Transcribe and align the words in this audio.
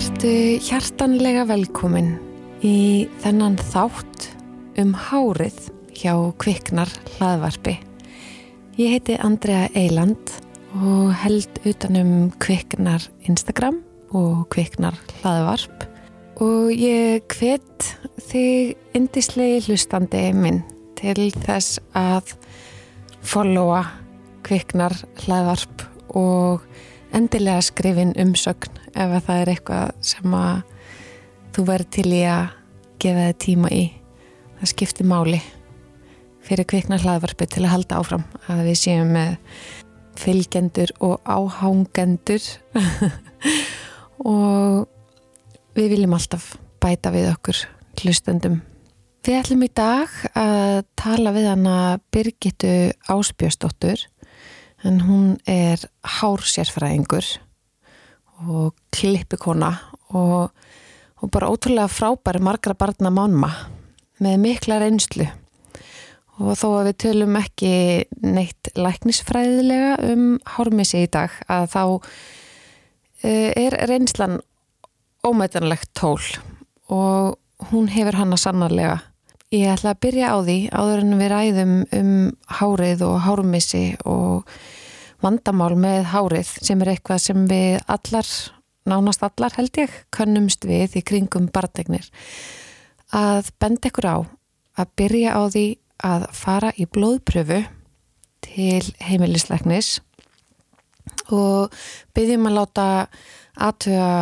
Vertu 0.00 0.30
hjartanlega 0.64 1.42
velkomin 1.44 2.14
í 2.64 3.04
þennan 3.20 3.58
þátt 3.68 4.30
um 4.80 4.94
hárið 4.96 5.58
hjá 5.92 6.14
Kviknar 6.40 6.88
hlaðvarpi. 7.18 7.74
Ég 8.80 8.94
heiti 8.94 9.18
Andrea 9.20 9.66
Eiland 9.76 10.32
og 10.80 11.12
held 11.20 11.60
utanum 11.68 12.30
Kviknar 12.40 13.04
Instagram 13.28 13.82
og 14.16 14.46
Kviknar 14.56 14.96
hlaðvarp 15.20 15.84
og 16.48 16.72
ég 16.72 17.20
hvet 17.36 17.90
þig 18.30 18.96
indislegi 18.96 19.66
hlustandi 19.66 20.30
minn 20.32 20.62
til 20.96 21.28
þess 21.42 21.76
að 21.92 22.38
followa 23.20 23.84
Kviknar 24.48 24.96
hlaðvarp 25.26 25.84
og 26.16 26.64
endilega 27.16 27.62
skrifin 27.64 28.12
umsögn 28.20 28.78
ef 28.94 29.14
það 29.26 29.40
er 29.42 29.52
eitthvað 29.54 29.94
sem 30.12 30.36
að 30.36 30.62
þú 31.54 31.64
verður 31.68 31.90
til 31.96 32.10
í 32.12 32.22
að 32.30 32.44
gefa 33.02 33.26
þið 33.28 33.40
tíma 33.44 33.72
í. 33.74 33.82
Það 34.60 34.72
skiptir 34.74 35.08
máli 35.08 35.40
fyrir 36.44 36.68
kviknar 36.68 37.02
hlaðvarpi 37.04 37.46
til 37.50 37.64
að 37.64 37.72
halda 37.74 38.00
áfram 38.00 38.24
að 38.50 38.64
við 38.68 38.80
séum 38.80 39.12
með 39.14 39.36
fylgjendur 40.20 40.92
og 41.04 41.20
áhangendur. 41.24 42.48
Og 44.20 44.84
við 45.78 45.94
viljum 45.94 46.12
alltaf 46.12 46.52
bæta 46.82 47.12
við 47.14 47.30
okkur 47.30 47.62
hlustendum. 48.02 48.58
Við 49.24 49.36
ætlum 49.38 49.64
í 49.64 49.70
dag 49.76 50.12
að 50.36 50.82
tala 50.98 51.32
við 51.36 51.48
hana 51.48 51.76
Birgittu 52.12 52.72
Áspjöstóttur 53.08 54.06
en 54.86 55.00
hún 55.04 55.26
er 55.48 55.82
hársérfræðingur 56.20 57.26
og 58.48 58.76
klippikona 58.94 59.74
og, 60.16 60.50
og 61.20 61.32
bara 61.32 61.50
ótrúlega 61.52 61.90
frábæri 61.92 62.40
margra 62.42 62.74
barna 62.74 63.12
mánma 63.12 63.50
með 64.20 64.40
mikla 64.44 64.80
reynslu. 64.80 65.26
Og 66.40 66.56
þó 66.56 66.68
að 66.78 66.86
við 66.88 66.96
tölum 67.04 67.36
ekki 67.36 67.72
neitt 68.24 68.70
læknisfræðilega 68.78 69.98
um 70.08 70.38
hármissi 70.56 71.04
í 71.04 71.10
dag 71.12 71.34
að 71.52 71.66
þá 71.74 71.82
eh, 73.28 73.50
er 73.60 73.76
reynslan 73.90 74.38
ómætanlegt 75.26 75.92
tól 75.92 76.22
og 76.88 77.36
hún 77.68 77.90
hefur 77.92 78.16
hana 78.16 78.38
sannarlega 78.40 78.96
Ég 79.50 79.66
ætla 79.66 79.96
að 79.96 80.02
byrja 80.04 80.26
á 80.30 80.38
því 80.46 80.58
áður 80.70 81.00
en 81.02 81.14
við 81.18 81.28
ræðum 81.32 81.70
um 81.98 82.10
hárið 82.54 83.00
og 83.02 83.16
hármissi 83.24 83.80
og 84.06 84.52
vandamál 85.24 85.72
með 85.74 86.04
hárið 86.12 86.52
sem 86.62 86.84
er 86.84 86.92
eitthvað 86.92 87.24
sem 87.24 87.48
við 87.50 87.80
allar, 87.90 88.30
nánast 88.86 89.26
allar 89.26 89.56
held 89.58 89.80
ég, 89.82 89.96
könnumst 90.14 90.68
við 90.70 90.94
í 91.00 91.02
kringum 91.02 91.50
barndegnir. 91.50 92.06
Að 93.10 93.50
benda 93.58 93.90
ykkur 93.90 94.06
á 94.06 94.18
að 94.78 94.94
byrja 95.02 95.34
á 95.34 95.42
því 95.50 95.66
að 96.06 96.30
fara 96.44 96.70
í 96.78 96.86
blóðpröfu 96.86 97.60
til 98.46 98.86
heimilisleiknis 99.02 99.96
og 101.34 101.74
byggjum 102.14 102.46
að 102.46 102.58
láta 102.62 102.88
aðtöða 103.58 104.14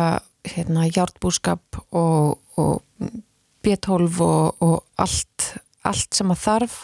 hérna, 0.49 0.89
hjártbúskap 0.89 1.83
og, 1.93 2.39
og 2.57 2.81
B12 3.65 4.21
og, 4.25 4.65
og 4.65 4.77
allt, 5.01 5.53
allt 5.87 6.17
sem 6.17 6.31
að 6.33 6.43
þarf 6.45 6.81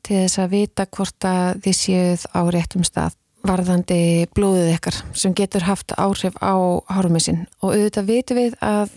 til 0.00 0.22
þess 0.22 0.40
að 0.40 0.54
vita 0.54 0.86
hvort 0.88 1.28
að 1.28 1.64
þið 1.66 1.76
séuð 1.80 2.28
á 2.32 2.40
réttum 2.54 2.86
stað 2.86 3.16
varðandi 3.46 4.28
blóðið 4.36 4.74
ykkar 4.74 4.96
sem 5.16 5.34
getur 5.36 5.64
haft 5.64 5.94
áhrif 5.96 6.36
á 6.44 6.54
hárumissin 6.92 7.46
og 7.60 7.72
auðvitað 7.72 8.10
vitum 8.10 8.40
við 8.40 8.56
að 8.64 8.96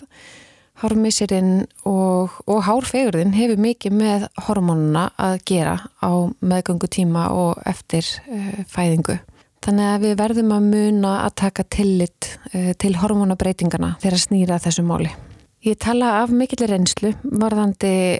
hárumissirinn 0.83 1.65
og, 1.87 2.33
og 2.49 2.63
hárfegurðin 2.67 3.35
hefur 3.37 3.61
mikið 3.61 3.97
með 3.97 4.25
hormónuna 4.47 5.09
að 5.21 5.37
gera 5.47 5.75
á 6.01 6.11
meðgöngu 6.41 6.89
tíma 6.91 7.29
og 7.31 7.61
eftir 7.69 8.07
uh, 8.27 8.63
fæðingu. 8.67 9.19
Þannig 9.63 9.91
að 9.91 10.07
við 10.07 10.15
verðum 10.19 10.55
að 10.57 10.71
muna 10.73 11.13
að 11.23 11.35
taka 11.45 11.67
tillit 11.71 12.33
uh, 12.51 12.73
til 12.75 12.95
hormónabreitingana 12.99 13.95
þegar 14.03 14.25
snýra 14.25 14.59
þessu 14.63 14.83
máli. 14.87 15.13
Ég 15.63 15.77
tala 15.79 16.09
af 16.19 16.31
mikill 16.35 16.65
reynslu 16.67 17.13
varðandi 17.23 18.19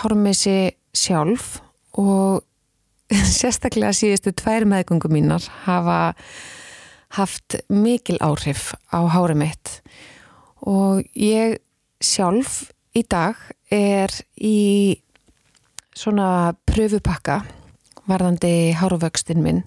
hármissi 0.00 0.70
sjálf 0.96 1.58
og 2.00 2.40
sérstaklega 3.38 3.92
síðustu 3.92 4.32
tvær 4.32 4.64
meðgungum 4.68 5.12
mínar 5.12 5.44
hafa 5.66 6.14
haft 7.18 7.58
mikil 7.68 8.16
áhrif 8.24 8.70
á 8.88 9.04
hári 9.04 9.36
mitt. 9.36 9.82
Og 10.64 11.04
ég 11.12 11.58
sjálf 12.00 12.70
í 12.96 13.04
dag 13.04 13.36
er 13.68 14.08
í 14.40 14.96
svona 15.92 16.56
pröfupakka 16.64 17.42
varðandi 18.08 18.72
háruvöxtin 18.80 19.44
minn. 19.44 19.60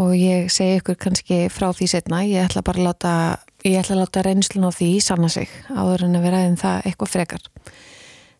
Og 0.00 0.16
ég 0.16 0.48
segi 0.48 0.80
ykkur 0.80 0.96
kannski 1.04 1.44
frá 1.52 1.68
því 1.76 1.92
setna, 1.92 2.24
ég 2.24 2.48
ætla 2.48 2.64
bara 2.64 2.80
að 2.80 2.88
láta 2.88 3.14
Ég 3.60 3.76
ætla 3.76 3.96
að 3.98 4.00
láta 4.00 4.24
reynslun 4.24 4.68
á 4.68 4.72
því 4.72 4.90
sanna 5.04 5.28
sig 5.28 5.50
áður 5.68 6.06
en 6.06 6.16
að 6.16 6.22
vera 6.24 6.38
aðeins 6.40 6.62
það 6.62 6.86
eitthvað 6.88 7.12
frekar. 7.12 7.42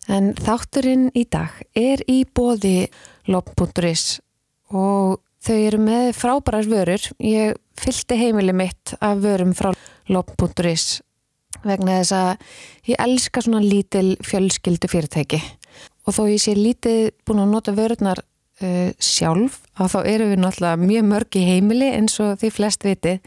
En 0.09 0.31
þátturinn 0.33 1.03
í 1.13 1.27
dag 1.29 1.59
er 1.77 2.01
í 2.09 2.23
bóði 2.25 2.89
lop.is 3.29 4.17
og 4.73 5.21
þau 5.45 5.55
eru 5.57 5.81
með 5.83 6.09
frábærar 6.17 6.69
vörur. 6.71 7.05
Ég 7.21 7.59
fylgti 7.77 8.17
heimili 8.17 8.55
mitt 8.55 8.95
af 8.97 9.21
vörum 9.21 9.53
frá 9.57 9.71
lop.is 10.09 11.01
vegna 11.61 11.99
þess 11.99 12.15
að 12.17 12.29
ég 12.89 13.01
elska 13.05 13.43
svona 13.45 13.61
lítil 13.61 14.15
fjölskyldu 14.25 14.89
fyrirtæki 14.89 15.41
og 16.07 16.15
þó 16.15 16.23
ég 16.31 16.41
sé 16.41 16.55
lítið 16.57 17.11
búin 17.27 17.43
að 17.43 17.53
nota 17.53 17.75
vörurnar 17.77 18.23
uh, 18.23 18.89
sjálf 18.97 19.59
að 19.77 19.93
þá 19.93 19.99
eru 20.01 20.29
við 20.31 20.41
náttúrulega 20.41 20.81
mjög 20.81 21.07
mörg 21.11 21.37
í 21.37 21.45
heimili 21.45 21.91
eins 21.93 22.17
og 22.23 22.39
því 22.41 22.51
flest 22.55 22.87
vitið 22.87 23.21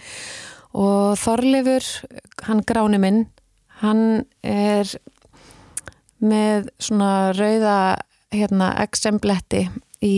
og 0.74 1.18
Þorleifur, 1.20 1.86
hann 2.48 2.62
gráni 2.66 2.98
minn, 3.02 3.20
hann 3.80 4.24
er 4.42 4.90
með 6.24 6.70
svona 6.82 7.32
rauða 7.36 7.78
hérna, 8.34 8.72
eksembletti 8.82 9.68
í 10.04 10.16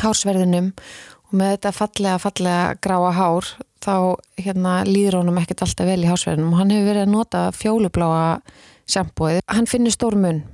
hársverðinum 0.00 0.72
og 1.26 1.36
með 1.36 1.56
þetta 1.56 1.72
fallega, 1.76 2.18
fallega 2.22 2.76
gráa 2.84 3.12
hár 3.16 3.48
þá 3.84 3.96
hérna, 4.40 4.80
líður 4.88 5.20
honum 5.20 5.40
ekkert 5.40 5.64
alltaf 5.66 5.88
vel 5.88 6.02
í 6.02 6.08
hársverðinum 6.08 6.54
og 6.54 6.60
hann 6.62 6.74
hefur 6.74 6.90
verið 6.90 7.06
að 7.06 7.14
nota 7.14 7.46
fjólubláa 7.54 8.28
sjampóið. 8.86 9.42
Hann 9.50 9.68
finnur 9.70 9.94
stór 9.94 10.16
mun 10.18 10.44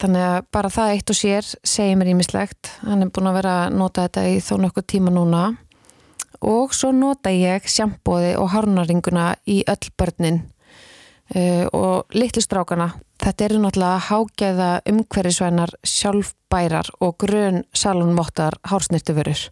þannig 0.00 0.24
að 0.26 0.38
bara 0.54 0.72
það 0.74 0.94
eitt 0.94 1.12
og 1.12 1.18
sér 1.18 1.50
segir 1.62 1.98
mér 1.98 2.12
ímislegt. 2.14 2.72
Hann 2.82 3.04
er 3.04 3.12
búin 3.14 3.30
að 3.30 3.38
vera 3.38 3.54
að 3.64 3.76
nota 3.78 4.06
þetta 4.08 4.24
í 4.30 4.40
þó 4.42 4.54
nokkuð 4.64 4.88
tíma 4.94 5.12
núna 5.14 5.44
og 6.44 6.74
svo 6.76 6.92
nota 6.92 7.32
ég 7.32 7.66
sjampóði 7.70 8.34
og 8.40 8.52
hárnaringuna 8.52 9.32
í 9.48 9.62
öll 9.70 9.90
börnin 9.98 10.42
uh, 11.34 11.66
og 11.72 12.14
litlu 12.14 12.44
strákana. 12.44 12.92
Þetta 13.24 13.46
eru 13.46 13.60
náttúrulega 13.62 14.04
hágæða 14.08 14.70
umhverjusvænar 14.90 15.74
sjálfbærar 15.86 16.90
og 17.00 17.16
grön 17.22 17.62
salunmóttar 17.72 18.58
hársnirtuförur 18.68 19.48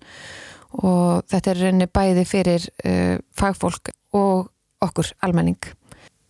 og 0.73 1.25
þetta 1.29 1.53
er 1.53 1.63
reyni 1.67 1.89
bæði 1.89 2.25
fyrir 2.29 2.69
uh, 2.85 3.17
fagfólk 3.37 3.93
og 4.17 4.50
okkur 4.83 5.12
almenning. 5.25 5.61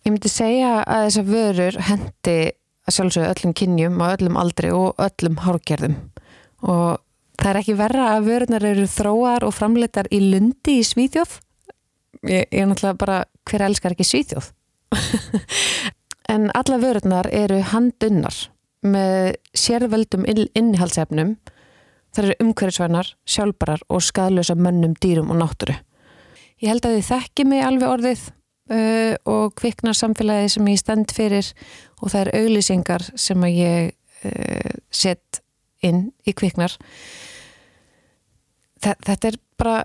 Ég 0.03 0.11
myndi 0.11 0.31
segja 0.31 0.81
að 0.83 1.07
þessar 1.07 1.29
vörur 1.29 1.79
hendi 1.89 2.37
að 2.83 2.95
sjálfsögja 2.97 3.31
öllum 3.31 3.55
kynjum 3.55 4.01
á 4.03 4.05
öllum 4.13 4.39
aldri 4.39 4.71
og 4.75 4.99
öllum 5.01 5.39
hárgerðum 5.43 5.95
og 6.63 7.02
Það 7.39 7.49
er 7.49 7.59
ekki 7.59 7.75
verra 7.77 8.09
að 8.13 8.27
vörunar 8.29 8.65
eru 8.69 8.85
þróar 8.89 9.45
og 9.47 9.55
framleitar 9.55 10.09
í 10.13 10.19
lundi 10.21 10.79
í 10.79 10.85
Svíþjóð. 10.85 11.39
Ég, 12.29 12.45
ég 12.45 12.59
er 12.61 12.67
náttúrulega 12.69 12.99
bara, 13.01 13.23
hver 13.49 13.65
elskar 13.67 13.95
ekki 13.95 14.05
Svíþjóð? 14.07 14.51
en 16.33 16.51
alla 16.53 16.77
vörunar 16.81 17.29
eru 17.33 17.59
handunnar 17.73 18.37
með 18.83 19.39
sérveldum 19.57 20.27
innihaldsefnum. 20.29 21.35
Það 22.13 22.27
eru 22.27 22.37
umhverfisvænar, 22.45 23.09
sjálfbarar 23.25 23.81
og 23.89 24.05
skadlösa 24.05 24.55
mönnum, 24.59 24.93
dýrum 25.01 25.33
og 25.33 25.41
náttúru. 25.41 25.75
Ég 26.61 26.69
held 26.69 26.85
að 26.85 26.99
þið 26.99 27.07
þekki 27.09 27.45
mig 27.49 27.65
alveg 27.65 27.89
orðið 27.89 28.27
uh, 28.71 29.15
og 29.27 29.55
kviknar 29.59 29.97
samfélagi 29.97 30.53
sem 30.53 30.69
ég 30.71 30.79
stend 30.79 31.13
fyrir 31.15 31.49
og 31.99 32.13
það 32.13 32.21
er 32.21 32.33
auglýsingar 32.43 33.07
sem 33.19 33.43
að 33.43 33.57
ég 33.57 33.89
uh, 34.29 34.75
sett 34.93 35.41
inn 35.83 36.05
í 36.23 36.35
kviknar 36.37 36.77
þetta 38.83 39.29
er 39.31 39.39
bara 39.59 39.83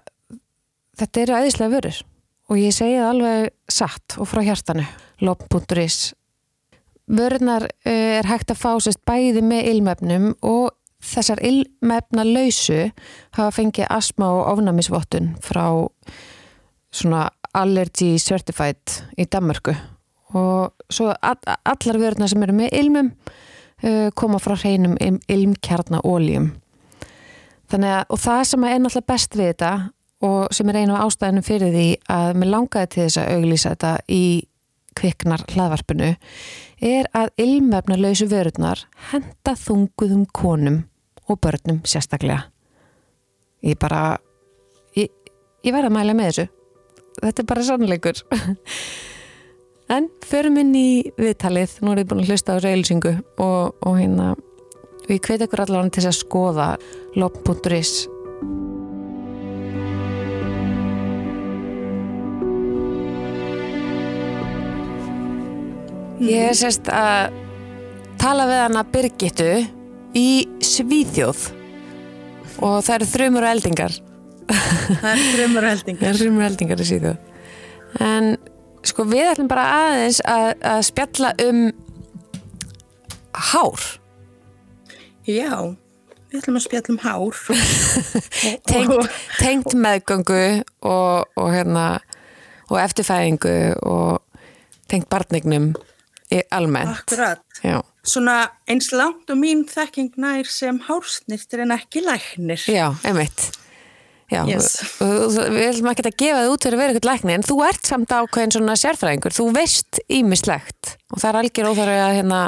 þetta 0.99 1.25
eru 1.25 1.37
aðeinslega 1.39 1.75
vörur. 1.77 1.99
Og 2.49 2.61
ég 2.61 2.73
segi 2.73 2.97
það 2.97 3.11
alveg 3.13 3.51
satt 3.71 4.17
og 4.19 4.29
frá 4.31 4.43
hjartanu 4.47 4.87
lop.is 5.21 6.15
vörunar 7.09 7.69
eh, 7.85 8.19
er 8.19 8.29
hægt 8.29 8.53
að 8.53 8.61
fá 8.61 8.71
sérst 8.83 9.01
bæði 9.09 9.43
með 9.45 9.71
ilmefnum 9.73 10.33
og 10.45 10.75
þessar 11.05 11.41
ilmefna 11.47 12.25
lausu 12.27 12.89
hafa 13.37 13.51
fengið 13.55 13.89
asma 13.95 14.31
og 14.35 14.49
ofnamisvottun 14.55 15.35
frá 15.45 15.65
svona 16.91 17.29
Allergy 17.57 18.17
Certified 18.21 18.99
í 19.17 19.29
Danmarku 19.31 19.75
og 20.37 20.75
svo 20.93 21.13
all, 21.25 21.39
allar 21.65 22.01
vörðuna 22.03 22.29
sem 22.29 22.43
eru 22.45 22.57
með 22.59 22.75
ilmum 22.77 23.13
uh, 23.15 24.09
koma 24.19 24.41
frá 24.43 24.59
hreinum 24.59 24.99
ilmkjarnaóljum 25.01 26.51
að 27.77 28.05
og 28.09 28.21
það 28.23 28.43
sem 28.51 28.65
er 28.65 28.79
náttúrulega 28.79 29.13
best 29.13 29.37
við 29.37 29.51
þetta 29.53 29.73
og 30.29 30.55
sem 30.55 30.69
er 30.69 30.81
einu 30.81 30.95
af 30.97 31.09
ástæðinu 31.09 31.43
fyrir 31.47 31.75
því 31.75 31.89
að 32.11 32.39
mér 32.41 32.53
langaði 32.55 32.91
til 32.95 33.03
þess 33.05 33.21
að 33.23 33.33
auglýsa 33.37 33.75
þetta 33.75 33.93
í 34.09 34.25
kviknar 34.99 35.45
hlaðvarpinu 35.53 36.13
er 36.89 37.09
að 37.17 37.31
ilmöfna 37.39 37.99
lausu 38.01 38.27
vörðunar 38.31 38.85
henda 39.13 39.55
þunguðum 39.59 40.25
konum 40.35 40.81
og 41.29 41.39
börnum 41.45 41.83
sérstaklega. 41.87 42.49
Ég 43.63 43.79
bara 43.79 44.17
ég, 44.97 45.11
ég 45.63 45.75
verða 45.75 45.91
að 45.91 45.97
mæla 45.99 46.17
með 46.17 46.31
þessu. 46.31 46.49
Þetta 47.19 47.43
er 47.43 47.53
bara 47.53 47.69
sannleikur. 47.69 48.25
En 49.89 50.11
förum 50.21 50.59
inn 50.61 50.75
í 50.77 50.89
viðtalið. 51.17 51.79
Nú 51.81 51.95
er 51.95 52.03
ég 52.03 52.09
búin 52.11 52.19
að 52.21 52.35
hlusta 52.35 52.59
á 52.59 52.61
reylsingu 52.61 53.15
og, 53.41 53.79
og 53.81 53.95
hérna 53.97 54.35
við 55.09 55.21
hveit 55.25 55.43
ekkur 55.47 55.65
allavega 55.65 55.97
til 55.99 56.07
að 56.09 56.17
skoða 56.21 56.69
lop.is 57.19 58.07
Ég 66.19 66.49
er 66.51 66.57
sérst 66.59 66.89
að 66.91 67.37
tala 68.19 68.49
við 68.49 68.61
hana 68.65 68.83
Birgittu 68.91 69.53
í 70.19 70.31
Svíþjóð. 70.67 71.45
Og 72.59 72.81
það 72.83 72.95
eru 72.97 73.09
þrjumur 73.13 73.47
og 73.47 73.53
eldingar. 73.55 73.95
Það 74.49 75.11
eru 75.13 75.29
þrjumur 75.37 75.69
og 75.69 75.71
eldingar. 75.71 76.01
Það 76.03 76.11
eru 76.11 76.19
þrjumur 76.25 76.43
og 76.43 76.49
eldingar 76.49 76.83
í 76.83 76.89
Svíþjóð. 76.89 77.21
En 78.09 78.29
sko 78.89 79.07
við 79.09 79.31
ætlum 79.31 79.51
bara 79.51 79.69
aðeins 79.77 80.19
að, 80.27 80.49
að 80.73 80.83
spjalla 80.89 81.33
um 81.47 81.63
hár 83.53 83.87
Já, 85.29 85.77
við 86.31 86.39
ætlum 86.41 86.57
að 86.57 86.65
spjalla 86.65 86.95
um 86.95 87.01
hár 87.05 87.41
Tengt, 88.71 89.19
tengt 89.37 89.75
meðgöngu 89.77 90.45
og, 90.89 91.29
og 91.37 91.51
hérna 91.53 91.85
og 92.69 92.81
eftirfæðingu 92.81 93.59
og 93.89 94.23
tengt 94.89 95.09
barnignum 95.13 95.75
almennt. 96.53 97.05
Akkurat. 97.05 97.45
Já. 97.65 97.81
Svona 98.09 98.39
eins 98.69 98.91
langt 98.93 99.29
og 99.33 99.41
mín 99.41 99.65
þekking 99.69 100.17
nær 100.21 100.49
sem 100.49 100.81
hársnirtir 100.89 101.65
en 101.65 101.75
ekki 101.77 102.05
læknir. 102.05 102.65
Já, 102.69 102.93
einmitt. 103.05 103.51
Já, 104.29 104.43
Yes. 104.45 104.75
við 105.01 105.55
viljum 105.57 105.87
ekki 105.89 106.05
að 106.05 106.19
gefa 106.21 106.41
þið 106.43 106.51
út 106.53 106.65
fyrir 106.67 106.77
að 106.77 106.83
vera 106.83 106.93
eitthvað 106.93 107.09
lækni 107.09 107.33
en 107.33 107.47
þú 107.49 107.55
ert 107.65 107.89
samt 107.89 108.11
ákveðin 108.13 108.53
svona 108.53 108.75
sérfræðingur 108.77 109.33
þú 109.33 109.47
veist 109.57 110.01
ímislegt 110.13 110.99
og 111.09 111.23
það 111.23 111.31
er 111.31 111.39
algjör 111.41 111.71
óþarfi 111.71 111.97
að, 112.03 112.17
hérna, 112.19 112.41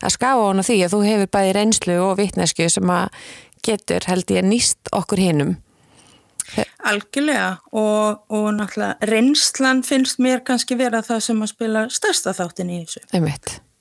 að 0.00 0.14
skafa 0.16 0.46
hana 0.48 0.64
því 0.64 0.78
að 0.86 0.94
þú 0.94 1.02
hefur 1.04 1.30
bæði 1.36 1.52
reynslu 1.58 1.98
og 2.06 2.16
vitnesku 2.22 2.70
sem 2.72 2.94
að 2.96 3.20
getur 3.68 4.08
held 4.08 4.32
ég 4.32 4.48
nýst 4.48 4.92
okkur 4.96 5.20
hinnum 5.20 5.56
Algjörlega 6.86 7.56
og, 7.74 8.22
og 8.30 8.48
náttúrulega 8.54 9.08
reynslan 9.10 9.82
finnst 9.86 10.20
mér 10.22 10.42
kannski 10.46 10.76
vera 10.78 11.02
það 11.04 11.22
sem 11.28 11.40
að 11.42 11.52
spila 11.52 11.86
stærsta 11.92 12.34
þáttin 12.36 12.70
í 12.70 12.82
þessu. 12.84 13.02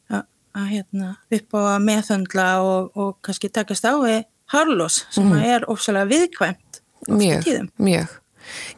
Að, 0.10 0.24
að 0.58 0.72
hérna 0.74 1.12
upp 1.38 1.58
á 1.58 1.60
að 1.76 1.86
meðhöndla 1.86 2.48
og, 2.66 2.90
og 2.98 3.12
kannski 3.26 3.52
takast 3.54 3.86
á 3.86 3.94
við 4.02 4.24
hárlós 4.52 5.04
sem 5.14 5.30
mm. 5.30 5.46
er 5.46 5.68
ofsalega 5.72 6.10
viðkvæmt. 6.10 6.65
Mjög, 7.12 7.70
mjög. 7.82 8.14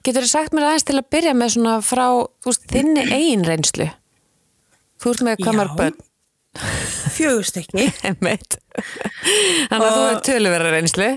Getur 0.05 0.23
þú 0.23 0.31
sagt 0.31 0.55
mér 0.55 0.69
aðeins 0.69 0.87
til 0.87 0.97
að 0.97 1.09
byrja 1.11 1.33
með 1.37 1.53
svona 1.57 1.77
frá 1.83 2.05
veist, 2.47 2.67
þinni 2.71 3.03
eigin 3.15 3.45
reynslu? 3.47 3.89
Þú 4.97 5.13
ert 5.13 5.25
með 5.27 5.41
hvað 5.43 5.53
Já. 5.53 5.59
mörg 5.61 5.75
börn? 5.77 5.99
Fjögust 7.13 7.59
ekki. 7.61 7.85
Einmitt. 8.07 8.57
Þannig 9.69 9.85
að 9.85 9.93
þú 9.93 10.07
er 10.07 10.19
töluvera 10.25 10.73
reynslu. 10.73 11.11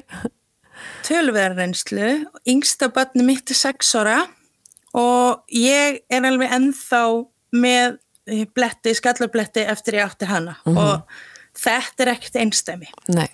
tölverðarreynslu, 1.06 2.10
yngsta 2.48 2.90
barni 2.94 3.24
mitt 3.26 3.50
er 3.50 3.58
6 3.58 3.94
ára 3.98 4.18
og 4.96 5.42
ég 5.54 6.00
er 6.10 6.26
alveg 6.28 6.52
ennþá 6.54 7.02
með 7.56 7.98
bletti, 8.54 8.92
skallarbletti 8.94 9.64
eftir 9.66 9.98
ég 9.98 10.06
átti 10.06 10.28
hana 10.30 10.56
og 10.70 11.06
þetta 11.58 12.04
er 12.04 12.12
ekkert 12.14 12.38
einstæmi. 12.44 12.90
Nei, 13.10 13.26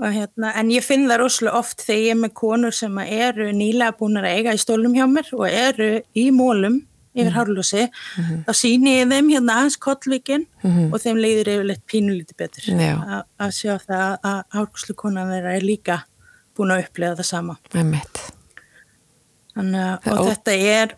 Hérna, 0.00 0.52
en 0.56 0.70
ég 0.72 0.84
finn 0.86 1.08
það 1.10 1.18
rosalega 1.20 1.58
oft 1.58 1.82
þegar 1.84 2.00
ég 2.00 2.10
er 2.14 2.20
með 2.22 2.32
konur 2.40 2.72
sem 2.72 2.98
eru 3.04 3.50
nýlega 3.52 3.92
búin 3.98 4.16
að 4.16 4.28
eiga 4.30 4.54
í 4.56 4.60
stólum 4.62 4.94
hjá 4.96 5.04
mér 5.10 5.28
og 5.36 5.44
eru 5.48 5.88
í 6.16 6.30
mólum 6.32 6.78
yfir 7.10 7.32
hárlúsi, 7.34 7.82
þá 8.46 8.52
sýni 8.54 8.92
ég 9.00 9.08
þeim 9.10 9.28
hérna 9.34 9.56
aðeins 9.58 9.76
kollvíkin 9.82 10.44
og 10.94 11.00
þeim 11.02 11.18
leiður 11.18 11.48
yfirleitt 11.56 11.82
pínulítið 11.90 12.36
betur. 12.38 12.68
Að 13.40 13.50
sjá 13.56 13.74
það 13.82 14.18
að 14.30 14.40
hárlúslu 14.54 14.94
konan 14.94 15.32
þeirra 15.34 15.56
er 15.58 15.66
líka 15.66 15.96
búin 16.56 16.70
að 16.70 16.84
upplega 16.86 17.16
það 17.18 17.26
sama. 17.26 17.58
Þannig, 19.56 19.80
að- 19.82 20.00
Það 20.04 20.30
þetta 20.30 20.54
er, 20.78 20.94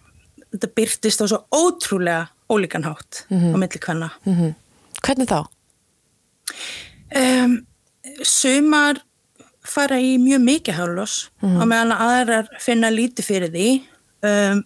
þetta 0.53 0.69
byrtist 0.77 1.23
á 1.23 1.27
svo 1.33 1.41
ótrúlega 1.51 2.29
ólíkan 2.53 2.85
hátt 2.85 3.25
á 3.33 3.57
milli 3.57 3.81
hvenna. 3.81 4.11
Mm 4.27 4.55
Hvernig 5.03 5.27
þá? 5.27 5.49
Um, 7.17 7.67
sumar 8.27 9.01
fara 9.63 9.99
í 10.03 10.17
mjög 10.19 10.43
mikið 10.43 10.75
hárlós 10.81 11.17
og 11.45 11.65
meðan 11.71 11.93
aðrar 11.95 12.49
finna 12.61 12.91
lítið 12.91 13.27
fyrir 13.29 13.53
því. 13.55 13.67
Um, 14.27 14.63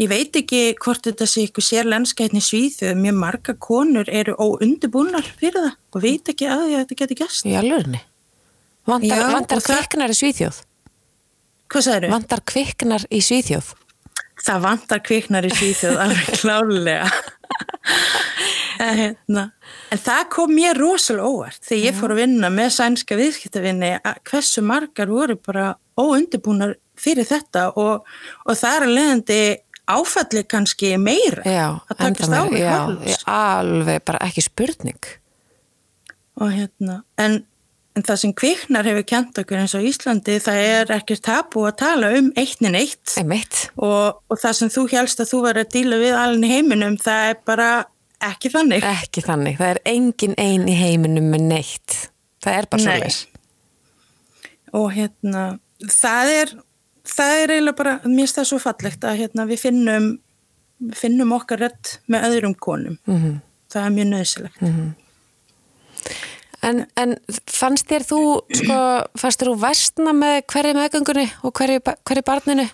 ég 0.00 0.10
veit 0.10 0.36
ekki 0.36 0.60
hvort 0.82 1.06
þetta 1.06 1.26
sé 1.28 1.46
eitthvað 1.46 1.66
sér 1.68 1.88
lenskætni 1.88 2.42
svíþjóð, 2.44 2.98
mjög 3.00 3.16
marga 3.20 3.54
konur 3.56 4.08
eru 4.12 4.34
óundibúnar 4.36 5.24
fyrir 5.38 5.60
það 5.60 5.72
og 5.96 6.04
veit 6.04 6.28
ekki 6.34 6.50
að 6.50 6.66
þetta 6.74 6.98
geti 7.00 7.18
gæst. 7.22 7.46
Í 7.48 7.56
alvörinni? 7.60 8.02
Vantar, 8.84 9.16
Já, 9.16 9.32
vantar 9.32 9.56
og 9.62 9.64
það- 9.64 9.80
kviknar 9.80 10.12
í 10.12 10.18
Svíþjóð? 10.20 10.60
Hvað 11.72 11.84
sagður 11.86 12.10
Vantar 12.12 12.40
kviknar 12.52 13.06
í 13.08 13.20
Svíþjóð? 13.24 13.70
Það 14.44 14.60
vantar 14.66 15.00
kviknar 15.00 15.46
í 15.48 15.52
Svíþjóð 15.56 16.00
alveg 16.04 16.26
klárlega. 16.42 17.08
en, 18.78 18.96
hérna, 18.98 19.44
en 19.94 19.98
það 20.02 20.22
kom 20.34 20.54
mér 20.56 20.78
rosalega 20.80 21.28
óvart 21.30 21.60
þegar 21.68 21.84
ég 21.88 21.98
fór 21.98 22.14
að 22.14 22.20
vinna 22.22 22.50
með 22.54 22.72
sænska 22.78 23.18
viðskiptavinni 23.20 23.92
að 24.00 24.20
hversu 24.30 24.64
margar 24.66 25.12
voru 25.12 25.36
bara 25.46 25.70
óundibúnar 26.00 26.74
fyrir 26.98 27.26
þetta 27.28 27.68
og, 27.80 28.04
og 28.46 28.58
það 28.58 28.76
er 28.80 28.86
að 28.88 28.94
leiðandi 28.98 29.40
áfalli 29.94 30.44
kannski 30.48 30.94
meira 30.96 31.42
Já, 31.44 31.66
að 31.90 31.98
takast 32.00 32.30
á 32.32 32.40
hárlós. 32.40 33.08
ég- 33.10 33.24
alveg 33.28 34.04
bara 34.08 34.22
ekki 34.28 34.42
spurning. 34.46 35.10
og 36.40 36.50
hérna, 36.50 37.02
en, 37.20 37.36
en 37.94 38.02
það 38.02 38.16
sem 38.22 38.32
kviknar 38.34 38.86
hefur 38.88 39.04
kent 39.06 39.36
okkur 39.38 39.60
eins 39.60 39.74
og 39.78 39.84
Íslandi 39.86 40.38
það 40.42 40.56
er 40.66 40.94
ekkert 40.96 41.22
tabu 41.28 41.62
að 41.68 41.76
tala 41.84 42.08
um 42.18 42.32
eittnin 42.40 42.74
eitt 42.74 43.12
og, 43.76 44.18
og 44.26 44.40
það 44.42 44.56
sem 44.58 44.72
þú 44.74 44.86
helst 44.96 45.20
að 45.22 45.30
þú 45.30 45.42
verður 45.44 45.66
að 45.66 45.74
díla 45.76 46.00
við 46.02 46.16
alveg 46.18 46.54
heiminum, 46.56 46.96
það 46.98 47.28
er 47.30 47.38
bara 47.46 47.68
ekki 48.30 48.50
þannig. 48.52 48.84
Ekki 48.88 49.24
þannig. 49.24 49.58
Það 49.60 49.72
er 49.74 49.80
engin 49.94 50.36
ein 50.40 50.66
í 50.70 50.74
heiminum 50.78 51.30
með 51.32 51.46
neitt. 51.52 51.96
Það 52.44 52.58
er 52.58 52.68
bara 52.72 52.82
Nei. 52.82 52.90
svolítið. 52.90 53.40
Og 54.74 54.86
hérna, 54.96 55.46
það 55.86 56.34
er, 56.34 56.52
það 57.14 57.38
er 57.38 57.54
eiginlega 57.54 57.78
bara, 57.80 57.96
mér 58.04 58.24
finnst 58.24 58.40
það 58.40 58.50
svo 58.50 58.60
fallegt 58.62 59.06
að 59.06 59.18
hérna, 59.22 59.48
við 59.48 59.62
finnum, 59.62 60.12
finnum 60.98 61.34
okkar 61.36 61.66
rödd 61.68 61.96
með 62.10 62.30
öðrum 62.30 62.56
konum. 62.58 63.00
Mm 63.08 63.42
Það 63.74 63.86
er 63.88 63.94
mjög 63.94 64.06
nöðsilegt. 64.12 64.60
En, 66.64 66.84
en 67.00 67.14
fannst 67.50 67.88
þér 67.90 68.04
þú, 68.06 68.20
sko, 68.54 68.76
fannst 69.18 69.40
þér 69.40 69.50
þú 69.50 69.54
vestna 69.64 70.12
með 70.14 70.36
hverju 70.52 70.76
meðgöngunni 70.78 71.24
og 71.42 71.54
hverju, 71.58 71.82
hverju 72.06 72.24
barninu? 72.28 72.68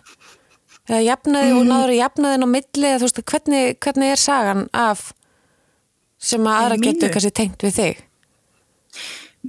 Eða 0.91 1.01
jafnaði 1.07 1.55
og 1.57 1.65
náður 1.71 1.95
jafnaðin 1.97 2.45
á 2.45 2.49
milli, 2.51 2.91
eða 2.91 3.01
veist, 3.07 3.23
hvernig, 3.33 3.79
hvernig 3.81 4.13
er 4.13 4.21
sagan 4.21 4.67
af 4.77 5.07
sem 6.21 6.47
að 6.47 6.61
aðra 6.61 6.79
getur 6.85 7.13
kannski 7.15 7.33
tengt 7.41 7.67
við 7.67 7.77
þig? 7.79 8.05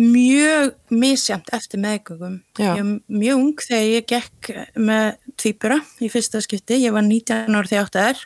Mjög 0.02 0.72
misjamt 0.96 1.50
eftir 1.52 1.82
meðgöngum. 1.84 2.38
Ég 2.62 2.78
var 2.78 2.92
mjög 3.12 3.42
ung 3.42 3.64
þegar 3.66 3.88
ég 3.90 4.08
gekk 4.08 4.52
með 4.80 5.08
tvíbura 5.36 5.82
í 6.00 6.08
fyrsta 6.14 6.40
skipti. 6.44 6.80
Ég 6.80 6.96
var 6.96 7.04
19 7.04 7.58
ára 7.60 7.68
þegar 7.68 7.90
átti 7.90 8.06
þær 8.08 8.26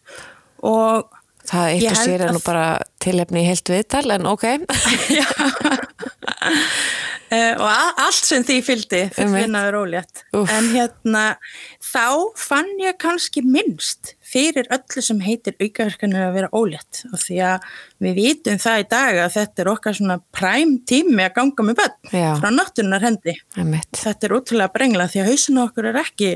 og 0.65 1.13
Það 1.45 1.67
eitt 1.71 1.83
Ég 1.83 1.91
og 1.91 1.97
held 1.99 2.09
sér 2.09 2.21
er 2.25 2.31
nú 2.33 2.39
bara 2.41 2.67
tilefni 3.03 3.43
í 3.43 3.45
heilt 3.45 3.69
viðtal, 3.69 4.07
en 4.15 4.25
ok. 4.29 4.45
Uh, 7.25 7.55
og 7.57 8.01
allt 8.05 8.27
sem 8.27 8.43
því 8.45 8.55
fylgdi 8.61 8.99
fullvinnaður 9.15 9.79
ólétt 9.79 10.19
Úff. 10.37 10.51
en 10.53 10.67
hérna 10.75 11.23
þá 11.81 12.37
fann 12.37 12.69
ég 12.77 12.99
kannski 13.01 13.41
minnst 13.41 14.11
fyrir 14.35 14.67
öllu 14.75 15.03
sem 15.05 15.21
heitir 15.23 15.55
aukaverkanir 15.63 16.25
að 16.27 16.33
vera 16.35 16.49
ólétt 16.59 17.01
og 17.11 17.21
því 17.23 17.37
að 17.49 17.67
við 18.03 18.17
vitum 18.19 18.59
það 18.61 18.81
í 18.83 18.87
dag 18.91 19.19
að 19.25 19.35
þetta 19.37 19.63
er 19.63 19.69
okkar 19.71 19.95
svona 19.99 20.17
præm 20.35 20.73
tími 20.89 21.23
að 21.23 21.37
ganga 21.39 21.67
með 21.69 21.79
börn 21.79 21.95
Já. 22.11 22.27
frá 22.41 22.49
náttúrunar 22.51 23.05
hendi 23.07 23.37
þetta 23.55 24.27
er 24.29 24.35
útrúlega 24.39 24.73
brengla 24.75 25.07
því 25.11 25.23
að 25.23 25.31
hausinu 25.31 25.63
okkur 25.69 25.89
er 25.93 26.01
ekki 26.03 26.31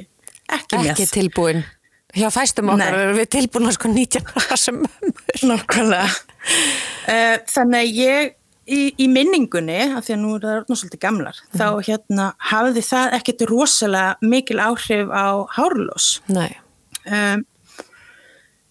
ekki, 0.49 0.79
Ekki 0.95 1.09
tilbúin. 1.11 1.61
hjá 2.15 2.29
fæstum 2.33 2.71
okkar 2.73 2.95
Nei. 2.95 3.03
erum 3.03 3.19
við 3.19 3.29
tilbúin 3.35 3.69
að 3.69 3.75
sko 3.77 3.91
19 3.93 4.31
ára 4.39 4.57
sem 4.57 4.79
Nákvæmlega. 5.45 6.07
Uh, 7.09 7.35
þannig 7.53 7.83
að 7.83 7.99
ég 7.99 8.31
í, 8.69 8.79
í 9.01 9.05
minningunni, 9.11 9.77
af 9.97 10.07
því 10.07 10.15
að 10.15 10.19
nú 10.23 10.31
er 10.37 10.43
það 10.45 10.55
orðnað 10.59 10.79
svolítið 10.81 11.01
gamlar, 11.05 11.37
þá 11.57 11.65
hérna 11.87 12.25
hafði 12.51 12.83
það 12.85 13.13
ekkert 13.19 13.45
rosalega 13.49 14.31
mikil 14.33 14.59
áhrif 14.61 15.13
á 15.13 15.27
hárlós. 15.57 16.09
Nei, 16.31 16.49
Um, 17.09 17.41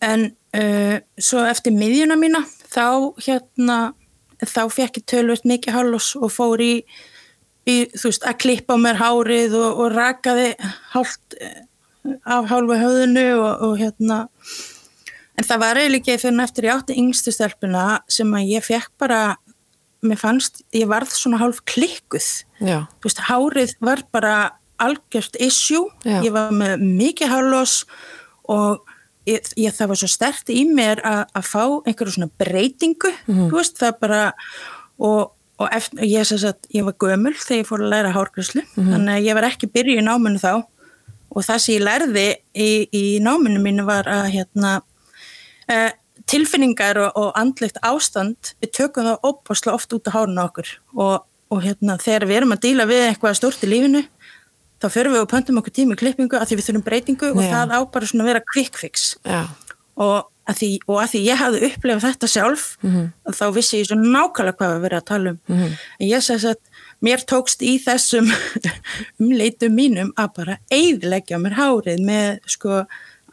en 0.04 0.30
uh, 0.56 0.96
svo 1.18 1.44
eftir 1.48 1.74
miðjuna 1.76 2.16
mína, 2.20 2.44
þá 2.70 3.14
hérna, 3.24 3.78
þá 4.44 4.62
fekk 4.70 5.00
ég 5.00 5.06
tölvöld 5.10 5.46
mikið 5.48 5.74
hárlós 5.74 6.12
og 6.18 6.32
fór 6.32 6.62
í, 6.62 6.72
í, 7.66 7.76
þú 7.94 8.10
veist, 8.12 8.26
að 8.26 8.40
klippa 8.44 8.78
á 8.78 8.82
mér 8.82 9.00
hárið 9.02 9.58
og, 9.58 9.84
og 9.84 9.94
rakaði 9.96 10.52
hálft 10.94 11.38
af 12.24 12.48
hálfu 12.48 12.78
höfðinu 12.78 13.28
og, 13.36 13.64
og 13.68 13.78
hérna, 13.80 14.24
En 15.38 15.46
það 15.46 15.60
var 15.62 15.78
eiginlega 15.78 16.02
ekki 16.02 16.22
fyrir 16.24 16.40
eftir 16.42 16.66
ég 16.66 16.74
átti 16.74 16.96
yngstu 16.98 17.30
stelpuna 17.34 17.82
sem 18.10 18.32
að 18.34 18.48
ég 18.56 18.64
fekk 18.66 18.90
bara, 18.98 19.20
mér 20.02 20.18
fannst, 20.18 20.64
ég 20.74 20.88
varð 20.90 21.12
svona 21.14 21.38
hálf 21.38 21.60
klikkuð. 21.68 22.26
já, 22.58 22.88
Þú 22.98 23.06
veist, 23.06 23.22
hárið 23.28 23.74
var 23.78 24.02
bara 24.10 24.34
algjört 24.82 25.38
issue. 25.38 25.86
Já. 26.02 26.22
Ég 26.26 26.34
var 26.34 26.50
með 26.54 26.82
mikið 26.82 27.30
hárlós 27.30 27.84
og 28.50 28.82
ég, 29.28 29.50
ég, 29.60 29.74
það 29.76 29.92
var 29.92 30.00
svo 30.00 30.10
stert 30.12 30.52
í 30.52 30.62
mér 30.68 31.02
að, 31.06 31.20
að 31.38 31.48
fá 31.50 31.62
einhverju 31.66 32.16
svona 32.16 32.30
breytingu. 32.40 33.12
Þú 33.50 33.58
veist, 33.58 33.78
það 33.80 34.00
bara, 34.02 34.22
og, 34.98 35.30
og 35.60 35.70
eftir, 35.76 36.02
ég, 36.08 36.26
sagt, 36.32 36.68
ég 36.74 36.88
var 36.88 36.96
gömul 37.04 37.34
þegar 37.36 37.62
ég 37.62 37.70
fór 37.70 37.84
að 37.84 37.94
læra 37.94 38.16
hárgræslu. 38.16 38.64
Þannig 38.78 39.14
að 39.14 39.28
ég 39.28 39.38
var 39.38 39.48
ekki 39.50 39.70
byrjuð 39.76 40.02
í 40.02 40.08
náminu 40.08 40.42
þá. 40.42 40.52
Og 41.28 41.44
það 41.44 41.62
sem 41.62 41.74
ég 41.76 41.84
lærði 41.84 42.28
í, 42.56 42.70
í 42.88 43.06
náminu 43.20 43.60
mínu 43.62 43.84
var 43.88 44.08
að 44.08 44.30
hérna, 44.38 44.78
uh, 45.68 45.90
tilfinningar 46.28 46.98
og, 47.00 47.16
og 47.16 47.32
andlegt 47.38 47.80
ástand, 47.86 48.54
við 48.62 48.74
tökum 48.80 49.08
það 49.08 49.24
óbáslega 49.24 49.76
oft 49.76 49.94
út 49.96 50.08
af 50.10 50.16
hárun 50.16 50.42
okkur 50.42 50.70
og, 50.96 51.24
og 51.52 51.62
hérna, 51.64 51.96
þegar 52.02 52.28
við 52.28 52.40
erum 52.40 52.54
að 52.56 52.64
díla 52.66 52.88
við 52.88 53.04
eitthvað 53.06 53.38
stórt 53.38 53.64
í 53.64 53.70
lífinu, 53.70 54.02
þá 54.82 54.88
förum 54.94 55.14
við 55.16 55.22
og 55.24 55.30
pöntum 55.32 55.58
okkur 55.60 55.74
tími 55.74 55.96
klippingu 55.98 56.38
að 56.38 56.48
því 56.52 56.58
við 56.60 56.66
þurfum 56.68 56.84
breytingu 56.88 57.30
og 57.34 57.42
Já. 57.42 57.50
það 57.54 57.72
á 57.74 57.80
bara 57.94 58.06
svona 58.10 58.24
að 58.24 58.30
vera 58.32 58.42
quick 58.52 58.76
fix. 58.78 59.08
Og 59.98 60.28
að 60.48 60.56
því, 60.62 60.68
og 60.88 60.98
að 61.02 61.08
því 61.12 61.20
ég 61.26 61.36
hafði 61.42 61.58
upplefað 61.68 62.04
þetta 62.06 62.28
sjálf 62.32 62.62
þá 63.36 63.44
vissi 63.52 63.80
ég 63.82 63.88
svo 63.90 63.96
nákvæmlega 63.98 64.54
hvað 64.56 64.70
við 64.76 64.84
verið 64.86 65.00
að 65.02 65.08
tala 65.10 65.32
um. 65.34 65.40
En 65.98 66.06
ég 66.08 66.22
segi 66.24 66.48
að 66.52 66.60
mér 67.04 67.24
tókst 67.28 67.60
í 67.66 67.74
þessum 67.82 68.30
umleitum 69.22 69.74
mínum 69.76 70.12
að 70.18 70.30
bara 70.38 70.56
eiðleggja 70.72 71.38
mér 71.42 71.56
hárið 71.58 72.00
með 72.06 72.38
sko 72.54 72.82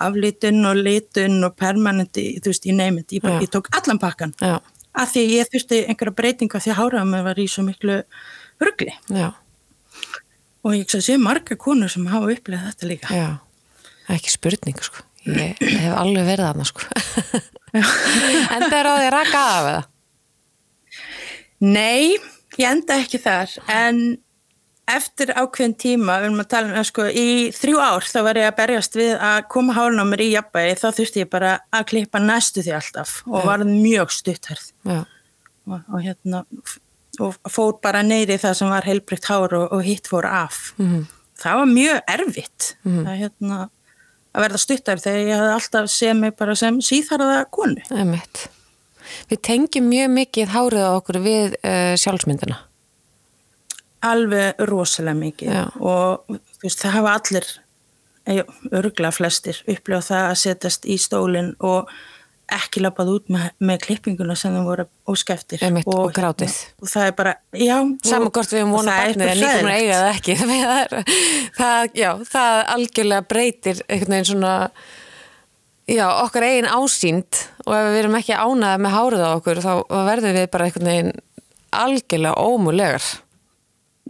aflitun 0.03 0.59
og 0.67 0.81
litun 0.83 1.37
og 1.47 1.53
permanenti, 1.55 2.33
þú 2.43 2.51
veist, 2.51 2.65
ég 2.67 2.75
neymit 2.75 3.13
ég, 3.15 3.21
bara- 3.23 3.39
ég 3.39 3.47
tók 3.53 3.69
allan 3.77 4.01
pakkan 4.01 4.33
já, 4.43 4.57
að 4.91 5.13
því 5.13 5.23
ég 5.37 5.49
þurfti 5.53 5.79
einhverja 5.87 6.15
breytinga 6.17 6.59
því 6.59 6.73
að 6.73 6.79
háraða 6.81 7.05
mér 7.13 7.23
var 7.29 7.39
í 7.39 7.47
svo 7.47 7.63
miklu 7.63 8.01
rugli. 8.59 8.91
Já, 9.13 9.29
og 10.65 10.77
ég 10.77 10.95
sé 10.97 11.17
marga 11.21 11.57
konur 11.59 11.91
sem 11.91 12.07
hafa 12.09 12.31
upplefað 12.33 12.71
þetta 12.71 12.89
líka 12.89 13.15
já. 13.15 13.27
Ekki 14.15 14.33
spurning, 14.33 14.77
sko. 14.85 15.01
Ég 15.25 15.57
hef 15.61 15.93
alveg 15.97 16.27
verið 16.27 16.45
þarna, 16.45 16.65
sko. 16.69 16.83
en 18.55 18.67
það 18.67 18.77
er 18.77 18.89
á 18.89 18.93
því 18.93 19.07
að 19.07 19.13
raka 19.15 19.41
af 19.45 19.69
eða? 19.71 19.81
Nei, 21.65 22.13
ég 22.59 22.67
enda 22.69 22.99
ekki 23.01 23.19
þar 23.23 23.55
en 23.71 24.03
eftir 24.91 25.31
ákveðin 25.33 25.73
tíma, 25.81 26.19
við 26.21 26.27
erum 26.27 26.43
að 26.43 26.49
tala 26.51 26.69
um 26.69 26.77
að 26.77 26.87
sko 26.91 27.07
í 27.09 27.27
þrjú 27.55 27.79
ár 27.81 28.05
þá 28.05 28.17
var 28.27 28.39
ég 28.39 28.49
að 28.51 28.57
berjast 28.59 28.97
við 28.99 29.13
að 29.17 29.37
koma 29.55 29.73
hálun 29.73 30.03
á 30.03 30.05
mér 30.05 30.23
í 30.27 30.29
jafnbæði 30.35 30.75
þá 30.81 30.87
þurfti 30.99 31.23
ég 31.23 31.31
bara 31.31 31.53
að 31.73 31.87
klippa 31.89 32.21
næstu 32.21 32.61
því 32.65 32.75
alltaf 32.77 33.15
og 33.25 33.47
var 33.47 33.65
mjög 33.65 34.13
stutthærð 34.13 34.67
Já, 34.85 34.99
og, 35.65 35.79
og 35.79 35.97
hérna 36.05 36.43
og 37.19 37.35
fór 37.51 37.77
bara 37.83 38.01
neyri 38.03 38.37
það 38.41 38.53
sem 38.59 38.69
var 38.69 38.85
heilbrygt 38.87 39.25
hár 39.29 39.53
og, 39.57 39.71
og 39.73 39.83
hitt 39.83 40.07
fór 40.11 40.25
af 40.25 40.73
Mhm. 40.77 41.05
það 41.39 41.55
var 41.59 41.65
mjög 41.71 42.01
erfitt 42.07 42.75
að, 42.85 43.17
hérna, 43.19 43.57
að 44.35 44.43
verða 44.45 44.57
stutthærð 44.65 45.03
þegar 45.03 45.25
ég 45.27 45.35
hafði 45.39 45.53
alltaf 45.55 45.89
séð 45.91 46.13
mig 46.19 46.35
bara 46.37 46.55
sem 46.55 46.77
síðharða 46.79 47.45
konu 47.51 47.81
emitt. 47.91 48.47
Við 49.29 49.41
tengjum 49.45 49.85
mjög 49.91 50.09
mikið 50.15 50.47
hárið 50.55 50.85
á 50.87 50.91
okkur 50.97 51.19
við 51.21 51.53
uh, 51.63 51.93
sjálfsmyndina. 51.99 52.57
alveg 54.05 54.59
rosalega 54.69 55.17
mikið 55.17 55.49
Já. 55.53 55.63
og 55.81 56.25
veist, 56.61 56.79
það 56.83 56.91
hafa 56.99 57.13
allir 57.19 57.45
örgla 58.73 59.11
flestir 59.13 59.59
upplifað 59.69 60.07
það 60.09 60.27
að 60.31 60.39
setjast 60.41 60.85
í 60.89 60.97
stólinn 61.01 61.51
og 61.59 61.89
ekki 62.53 62.81
lappað 62.83 63.09
út 63.15 63.29
með, 63.33 63.45
með 63.65 63.79
klippinguna 63.87 64.35
sem 64.37 64.53
þeim 64.53 64.65
voru 64.67 64.85
óskeftir 65.09 65.63
Einmitt, 65.65 65.87
og 65.89 66.11
grátið. 66.13 66.53
og 66.81 66.87
það 66.91 67.07
er 67.09 67.15
bara, 67.17 67.33
já 67.57 67.77
Saman 68.05 68.27
og- 68.27 68.33
hvort 68.37 68.51
við 68.53 68.61
höfum 68.61 68.73
og 68.75 68.79
vona 68.83 68.91
það 68.91 69.01
er 69.01 69.15
barnið 69.15 69.25
en 69.25 69.31
að 69.31 69.41
hræðilegt. 69.45 69.79
eiga 69.81 69.97
það 70.03 70.11
ekki. 70.15 70.35
það, 70.65 71.09
það, 71.57 71.89
já, 72.01 72.11
það 72.35 72.61
algjörlega 72.75 73.27
breytir 73.33 73.81
einhvern 73.89 74.15
veginn 74.15 74.29
svona 74.29 74.53
já, 75.89 76.05
okkar 76.25 76.43
eigin 76.51 76.69
ásýnd 76.69 77.41
og 77.65 77.73
ef 77.79 77.89
við 77.91 77.99
erum 78.03 78.19
ekki 78.21 78.37
ánað 78.37 78.79
með 78.85 78.95
hárið 78.99 79.25
á 79.25 79.29
okkur 79.39 79.63
þá 79.65 79.71
verðum 80.11 80.37
við 80.39 80.47
bara 80.53 80.65
einhvern 80.69 80.91
veginn 80.93 81.11
algjörlega 81.75 82.45
ómulegar. 82.45 83.03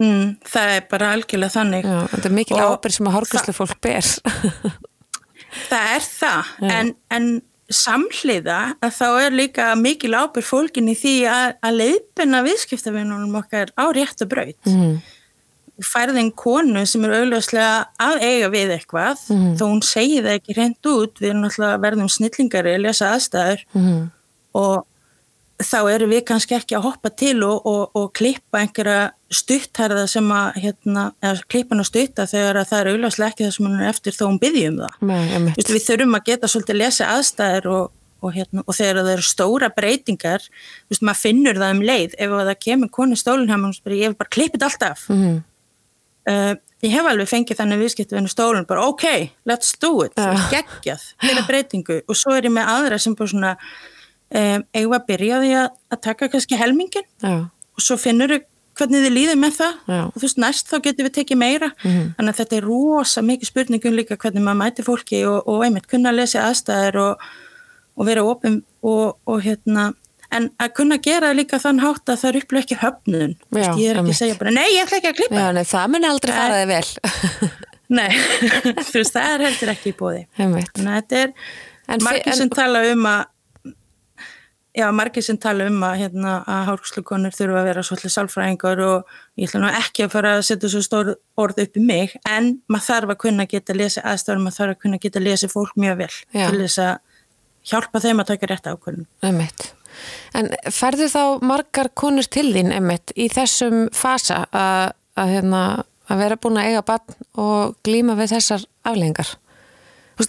mm, 0.00 0.36
það 0.44 0.74
er 0.76 0.86
bara 0.92 1.12
algjörlega 1.16 1.56
þannig 1.56 1.84
Já, 1.88 1.98
þetta 2.12 2.28
er 2.30 2.36
mikil 2.36 2.60
Og 2.60 2.76
ábyrg 2.76 2.92
sem 3.00 3.08
að 3.08 3.16
hárgræslu 3.16 3.56
fólk 3.56 3.80
ber. 3.80 4.12
það 5.70 5.92
er 5.96 6.04
það 6.04 6.50
en, 6.76 6.94
en 7.10 7.28
samhliða 7.72 8.58
að 8.84 8.92
þá 8.98 9.06
er 9.26 9.34
líka 9.34 9.66
mikil 9.78 10.14
ábyrg 10.14 10.44
fólkin 10.46 10.88
í 10.92 10.94
því 10.98 11.14
að, 11.30 11.54
að 11.66 11.78
leiðbina 11.80 12.42
viðskiptavinnunum 12.46 13.38
okkar 13.40 13.72
á 13.74 13.84
réttu 13.96 14.26
braut 14.30 14.70
mm. 14.70 14.96
færðin 15.84 16.30
konu 16.38 16.84
sem 16.88 17.04
er 17.04 17.16
auðvitað 17.18 17.86
að 18.00 18.22
eiga 18.24 18.50
við 18.54 18.70
eitthvað 18.78 19.24
Mhm. 19.28 19.56
þó 19.58 19.64
hún 19.66 19.82
segi 19.84 20.20
það 20.22 20.36
ekki 20.38 20.56
reynd 20.56 20.90
út 20.92 21.18
við 21.20 21.28
erum 21.32 21.42
náttúrulega 21.44 21.82
verðum 21.82 22.08
snillingari 22.14 22.76
að 22.76 22.84
lesa 22.86 23.10
aðstæður 23.16 23.64
Mm. 23.74 24.04
og 24.54 24.86
þá 25.62 25.78
eru 25.88 26.06
við 26.10 26.24
kannski 26.28 26.56
ekki 26.56 26.76
að 26.76 26.84
hoppa 26.84 27.10
til 27.16 27.38
og, 27.46 27.64
og, 27.66 27.84
og 27.96 28.10
klippa 28.16 28.60
einhverja 28.60 29.12
stuttherða 29.32 30.04
sem 30.10 30.26
að 30.34 30.58
hérna, 30.62 31.06
klippa 31.48 31.74
hann 31.74 31.82
að 31.82 31.88
stutta 31.88 32.26
þegar 32.28 32.60
að 32.60 32.68
það 32.70 32.80
er 32.82 32.90
auðvitað 32.92 33.24
ekki 33.30 33.46
það 33.46 33.54
sem 33.56 33.68
hann 33.68 33.80
er 33.80 33.88
eftir 33.90 34.16
þó 34.16 34.24
hún 34.26 34.40
byggði 34.42 34.64
um 34.70 34.76
það 34.82 35.06
Nei. 35.08 35.54
Vistu, 35.56 35.76
við 35.76 35.86
þurfum 35.86 36.18
að 36.18 36.26
geta 36.28 36.50
svolítið 36.52 36.76
að 36.76 36.80
lesa 36.82 37.08
aðstæður 37.14 37.70
og, 37.72 37.88
og, 38.20 38.34
hérna, 38.36 38.66
og 38.66 38.76
þegar 38.76 39.00
það 39.00 39.10
eru 39.14 39.26
stóra 39.30 39.72
breytingar 39.80 40.46
vistu, 40.90 41.08
maður 41.08 41.22
finnur 41.24 41.60
það 41.62 41.74
um 41.78 41.82
leið 41.90 42.20
ef 42.20 42.36
það 42.36 42.54
kemur 42.68 42.94
konu 43.00 43.16
mér 43.16 43.66
og 43.70 43.76
spyrir, 43.80 43.98
ég 44.02 44.12
vil 44.12 44.20
bara 44.20 44.34
klippa 44.36 44.58
þetta 44.60 44.70
alltaf 44.70 45.08
Mm. 45.08 45.42
uh, 46.28 46.54
ég 46.84 46.92
hef 46.92 47.06
alveg 47.08 47.28
fengið 47.30 47.60
þannig 47.60 47.80
viðskiptu 47.80 48.16
við 48.18 48.30
stólinn, 48.30 48.66
bara 48.68 48.84
ok, 48.90 49.04
let's 49.48 49.72
do 49.80 50.02
it 50.04 50.12
Já. 50.18 50.34
geggjað, 50.52 51.04
heila 51.24 51.44
breytingu 51.48 52.02
og 52.04 52.18
svo 52.18 52.34
er 52.36 52.48
ég 52.48 52.52
með 52.52 52.68
aðra 52.76 52.98
sem 53.00 53.14
bara 53.16 53.32
svona 53.32 53.52
um, 54.34 54.64
eigum 54.74 54.90
við 54.92 54.98
að 55.00 55.06
byrja 55.12 55.40
því 55.44 55.50
að, 55.62 55.68
að 55.94 56.00
taka 56.08 56.28
kannski 56.32 56.58
helmingin 56.60 57.06
Já, 57.22 57.34
og 57.76 57.82
svo 57.84 57.96
finnur 58.00 58.32
við 58.34 58.44
hvernig 58.76 59.04
þið 59.06 59.12
líður 59.16 59.38
með 59.40 59.52
það 59.56 59.76
Já. 59.88 60.00
og 60.04 60.16
þú 60.18 60.24
veist 60.26 60.40
næst 60.42 60.68
þá 60.72 60.76
getum 60.84 61.06
við 61.06 61.14
tekið 61.20 61.38
meira 61.40 61.68
Mhm. 61.82 62.08
þannig 62.18 62.32
að 62.34 62.40
þetta 62.42 62.56
er 62.58 62.66
rosa 62.68 63.22
mikið 63.24 63.48
spurningum 63.52 63.94
líka 63.96 64.16
hvernig 64.20 64.42
maður 64.44 64.60
mæti 64.64 64.84
fólki 64.84 65.20
og, 65.28 65.38
og 65.48 65.62
einmitt 65.64 65.86
kunna 65.88 66.10
að 66.12 66.18
lesa 66.20 66.42
aðstæður 66.50 66.98
og, 67.06 67.22
og 67.96 68.06
vera 68.10 68.24
opum 68.28 68.58
og, 68.82 69.16
og 69.26 69.40
hérna 69.46 69.92
en 70.36 70.50
að 70.60 70.72
kunna 70.76 70.98
gera 70.98 71.30
líka 71.32 71.56
þann 71.62 71.78
hátt 71.80 72.10
að 72.10 72.18
það 72.20 72.28
er 72.34 72.38
upplöð 72.42 72.64
ekki 72.66 72.76
höfnun 72.82 73.32
Já, 73.54 73.70
ég 73.78 73.92
er 73.94 74.00
ekki 74.02 74.12
að 74.12 74.18
segja 74.20 74.36
bara 74.42 74.50
nei 74.52 74.66
ég 74.74 74.82
ætla 74.84 74.98
ekki 75.00 75.12
að 75.12 75.16
klippa 75.22 75.40
já 75.46 75.52
nei, 75.56 75.64
það 75.70 75.88
muni 75.94 76.08
aldrei 76.10 76.32
Nei. 76.34 76.40
fara 76.42 76.58
þig 76.60 76.68
vel. 76.74 77.48
nei, 78.00 78.10
þú 78.90 78.98
veist 78.98 79.14
það 79.16 79.30
er 79.36 79.44
heldur 79.46 79.72
ekki 79.72 79.92
í 79.94 79.96
bóði 79.96 80.22
að 80.36 80.58
þetta 80.82 81.22
er 81.22 81.32
En 81.86 82.02
margir 82.02 82.32
en- 82.34 82.38
sem 82.42 82.50
tala 82.50 82.82
um 82.92 83.06
að 83.06 83.24
já, 84.76 84.86
margir 84.92 85.24
sem 85.24 85.38
tala 85.40 85.66
um 85.70 85.80
að 85.86 86.02
hérna, 86.02 86.36
að 86.44 86.66
hárkslukonur 86.70 87.34
þurfa 87.34 87.60
að 87.60 87.68
vera 87.70 87.84
svolítið 87.86 88.14
sálfræðingar 88.14 88.82
og 88.84 89.14
ég 89.40 89.48
ætla 89.48 89.62
nú 89.62 89.70
ekki 89.70 90.04
að 90.04 90.12
fara 90.12 90.34
að 90.36 90.44
setja 90.50 90.70
svo 90.72 90.82
stór 90.84 91.12
orð 91.40 91.62
upp 91.64 91.80
í 91.80 91.84
mig 91.84 92.16
en 92.28 92.52
maður 92.72 92.88
þarf 92.90 93.14
að 93.14 93.20
kunna 93.24 93.48
geta 93.50 93.74
að 93.74 93.80
lesa 93.82 94.04
aðstæður 94.04 94.44
maður 94.44 94.58
þarf 94.60 94.76
að 94.76 94.82
kunna 94.84 95.00
geta 95.02 95.22
að 95.22 95.28
lesa 95.30 95.50
fólk 95.52 95.80
mjög 95.80 95.98
vel 96.02 96.12
Já. 96.12 96.44
til 96.44 96.60
þess 96.60 96.82
að 96.84 96.94
hjálpa 97.72 98.04
þeim 98.04 98.22
að 98.22 98.30
taka 98.32 98.52
rétt 98.52 98.70
ákvörðun 98.70 99.08
Einmitt. 99.26 99.66
En 100.36 100.52
ferðu 100.74 101.08
þá 101.08 101.22
margar 101.46 101.88
konur 101.96 102.28
til 102.28 102.50
þín, 102.52 102.72
einmitt, 102.76 103.14
í 103.16 103.30
þessum 103.32 103.86
fasa 103.96 104.44
að, 104.52 104.92
að, 105.16 105.32
hérna, 105.32 105.62
að 106.10 106.22
vera 106.22 106.36
búin 106.40 106.60
að 106.60 106.70
eiga 106.70 106.86
barn 106.90 107.16
og 107.40 107.76
glíma 107.86 108.16
við 108.18 108.34
þessar 108.36 108.66
afleggingar? 108.84 109.30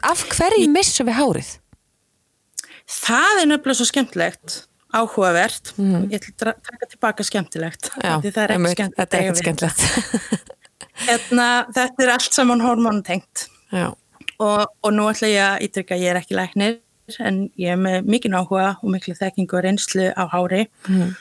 Af 0.08 0.24
hverju 0.32 0.70
missum 0.72 1.08
við 1.10 1.20
hárið? 1.20 1.52
Það 2.88 3.44
er 3.44 3.52
nefnilega 3.52 3.80
svo 3.80 3.88
skemmtilegt 3.90 4.58
áhugavert, 4.96 5.74
ég 5.78 6.24
ætla 6.24 6.54
að 6.54 6.60
taka 6.64 6.88
tilbaka 6.94 7.26
skemmtilegt, 7.28 7.90
því 8.00 8.32
það 8.32 8.44
er 8.44 8.54
ekki 8.56 8.74
skemmtilegt 8.74 8.98
Þetta 8.98 9.20
er 9.20 9.30
að 9.30 9.40
skemmtilegt. 9.42 9.82
hérna, 11.08 11.48
þetta 11.76 12.06
er 12.06 12.12
allt 12.16 12.38
saman 12.38 12.64
hormónutengt 12.64 13.48
Já, 13.76 13.92
og, 14.40 14.62
og 14.82 14.92
nú 14.96 15.08
ætla 15.12 15.32
ég 15.32 15.44
að 15.44 15.66
ítrykka 15.68 15.98
að 15.98 16.06
ég 16.06 16.14
er 16.14 16.22
ekki 16.22 16.38
læknir 16.40 16.78
en 17.24 17.42
ég 17.60 17.76
er 17.76 17.80
með 17.80 18.08
mikið 18.08 18.36
áhuga 18.40 18.70
og 18.82 18.92
miklu 18.92 19.16
þekkingu 19.16 19.60
og 19.60 19.64
reynslu 19.64 20.08
á 20.12 20.24
hári. 20.32 20.68
Mm. 20.88 21.16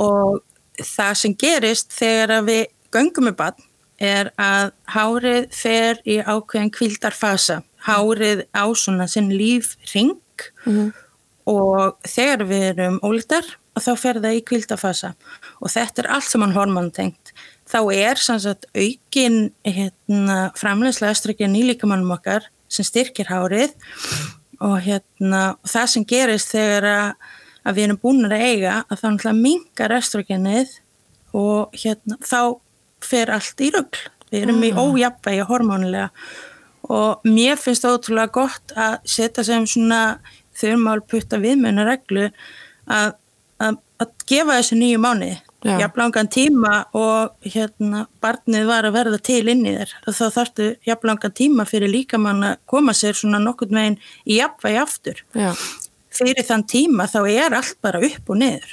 og 0.00 0.40
það 0.80 1.16
sem 1.20 1.36
gerist 1.36 1.92
þegar 1.92 2.44
við 2.46 2.62
göngum 2.94 3.28
með 3.28 3.36
bann 3.40 3.66
er 4.00 4.30
að 4.40 4.72
hárið 4.88 5.50
fer 5.52 6.00
í 6.08 6.18
ákveðin 6.24 6.72
kvildarfasa 6.72 7.60
hárið 7.84 8.46
á 8.56 8.64
svona 8.72 9.06
sinn 9.10 9.28
lífring 9.32 10.16
mm. 10.64 10.90
Og 11.48 11.98
þegar 12.08 12.46
við 12.48 12.66
erum 12.72 13.00
ólítar 13.06 13.46
þá 13.80 13.92
fer 13.96 14.20
það 14.20 14.36
í 14.36 14.44
kvildafasa 14.44 15.12
og 15.60 15.72
þetta 15.72 16.02
er 16.02 16.10
allt 16.16 16.28
sem 16.28 16.44
hann 16.44 16.56
hormontengt. 16.56 17.32
Þá 17.70 17.80
er 17.94 18.20
sannsagt 18.20 18.66
aukin 18.74 19.52
hérna, 19.64 20.50
framlegslega 20.58 21.14
öströgin 21.14 21.56
í 21.56 21.64
líkamannum 21.68 22.12
okkar 22.16 22.48
sem 22.70 22.86
styrkir 22.86 23.30
hárið. 23.30 23.72
Og 24.60 24.76
hérna, 24.84 25.54
það 25.64 25.86
sem 25.94 26.04
gerist 26.04 26.52
þegar 26.52 26.88
að, 26.90 27.28
við 27.72 27.86
erum 27.86 28.00
búin 28.02 28.26
að 28.28 28.36
eiga 28.42 28.74
að 28.90 29.06
þá 29.06 29.30
mingar 29.38 29.94
öströginnið 29.96 30.74
og 31.32 31.76
hérna, 31.78 32.18
þá 32.20 32.58
fer 33.00 33.32
allt 33.32 33.62
í 33.64 33.70
röggl 33.72 34.08
við 34.30 34.46
erum 34.46 34.62
í 34.64 34.70
ah. 34.74 34.84
ójapvægi 34.84 35.46
hormónilega 35.48 36.10
og 36.90 37.26
mér 37.28 37.58
finnst 37.60 37.84
það 37.84 37.96
ótrúlega 37.98 38.34
gott 38.34 38.74
að 38.78 38.96
setja 39.08 39.44
sem 39.46 39.66
svona 39.68 40.00
þurrmál 40.60 41.00
putta 41.08 41.40
viðmjöna 41.42 41.86
reglu 41.88 42.28
að, 42.86 43.14
að, 43.60 43.80
að 44.02 44.12
gefa 44.30 44.58
þessu 44.60 44.80
nýju 44.80 45.00
mánu 45.02 45.32
jafn 45.64 46.00
langan 46.00 46.28
tíma 46.28 46.72
og 46.96 47.34
hérna 47.44 48.06
barnið 48.22 48.66
var 48.68 48.88
að 48.88 48.96
verða 48.96 49.20
til 49.22 49.42
inn 49.52 49.66
í 49.68 49.74
þér. 49.76 49.92
Þá 50.06 50.24
þarftu 50.36 50.68
jafn 50.88 51.10
langan 51.10 51.36
tíma 51.36 51.66
fyrir 51.68 51.92
líkamann 51.92 52.42
að 52.52 52.58
koma 52.70 52.94
sér 52.96 53.18
svona 53.18 53.40
nokkurt 53.42 53.74
meginn 53.74 53.98
í 54.24 54.40
jafnvægi 54.40 54.80
aftur. 54.80 55.22
Já. 55.34 55.52
fyrir 56.10 56.42
þann 56.42 56.66
tíma 56.66 57.06
þá 57.06 57.20
er 57.30 57.54
allt 57.54 57.76
bara 57.80 58.00
upp 58.02 58.32
og 58.32 58.40
niður. 58.40 58.72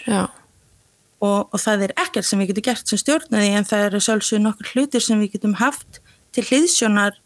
Og, 1.18 1.50
og 1.52 1.60
það 1.62 1.88
er 1.88 1.94
ekkert 1.98 2.26
sem 2.26 2.40
við 2.40 2.52
getum 2.52 2.68
gert 2.70 2.90
sem 2.90 3.00
stjórnaði 3.02 3.54
en 3.58 3.68
það 3.68 3.86
eru 3.88 4.02
sjálfsögur 4.06 4.44
nokkur 4.44 4.72
hlutir 4.74 5.04
sem 5.04 5.22
við 5.22 5.38
getum 5.38 5.56
haft 5.58 6.02
til 6.36 6.44
hliðsjónar 6.46 7.18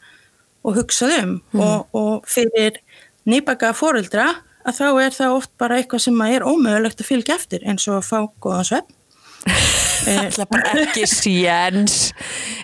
og 0.63 0.77
hugsað 0.77 1.17
um. 1.21 1.33
Mm. 1.51 1.63
og, 1.63 1.87
og 1.95 2.29
fyrir 2.29 2.79
nýbaka 3.27 3.73
fóreldra 3.77 4.29
að 4.65 4.79
þá 4.79 4.87
er 5.05 5.15
það 5.17 5.37
oft 5.37 5.51
bara 5.61 5.77
eitthvað 5.79 6.05
sem 6.05 6.25
er 6.27 6.47
ómögulegt 6.47 7.03
að 7.03 7.11
fylgja 7.11 7.37
eftir 7.39 7.65
eins 7.67 7.87
og 7.89 7.99
að 7.99 8.09
fá 8.09 8.17
góðan 8.43 8.67
svepp 8.71 8.97
Það 10.01 10.39
er 10.41 10.47
bara 10.49 10.71
ekki 10.81 11.03
séns. 11.09 11.97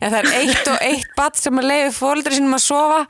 En 0.02 0.14
það 0.14 0.18
er 0.20 0.38
eitt 0.40 0.70
og 0.72 0.80
eitt 0.86 1.12
batt 1.18 1.38
sem 1.38 1.60
að 1.60 1.70
leiði 1.70 1.92
fólkdra 1.94 2.34
sínum 2.38 2.58
að 2.58 2.64
sofa 2.66 3.02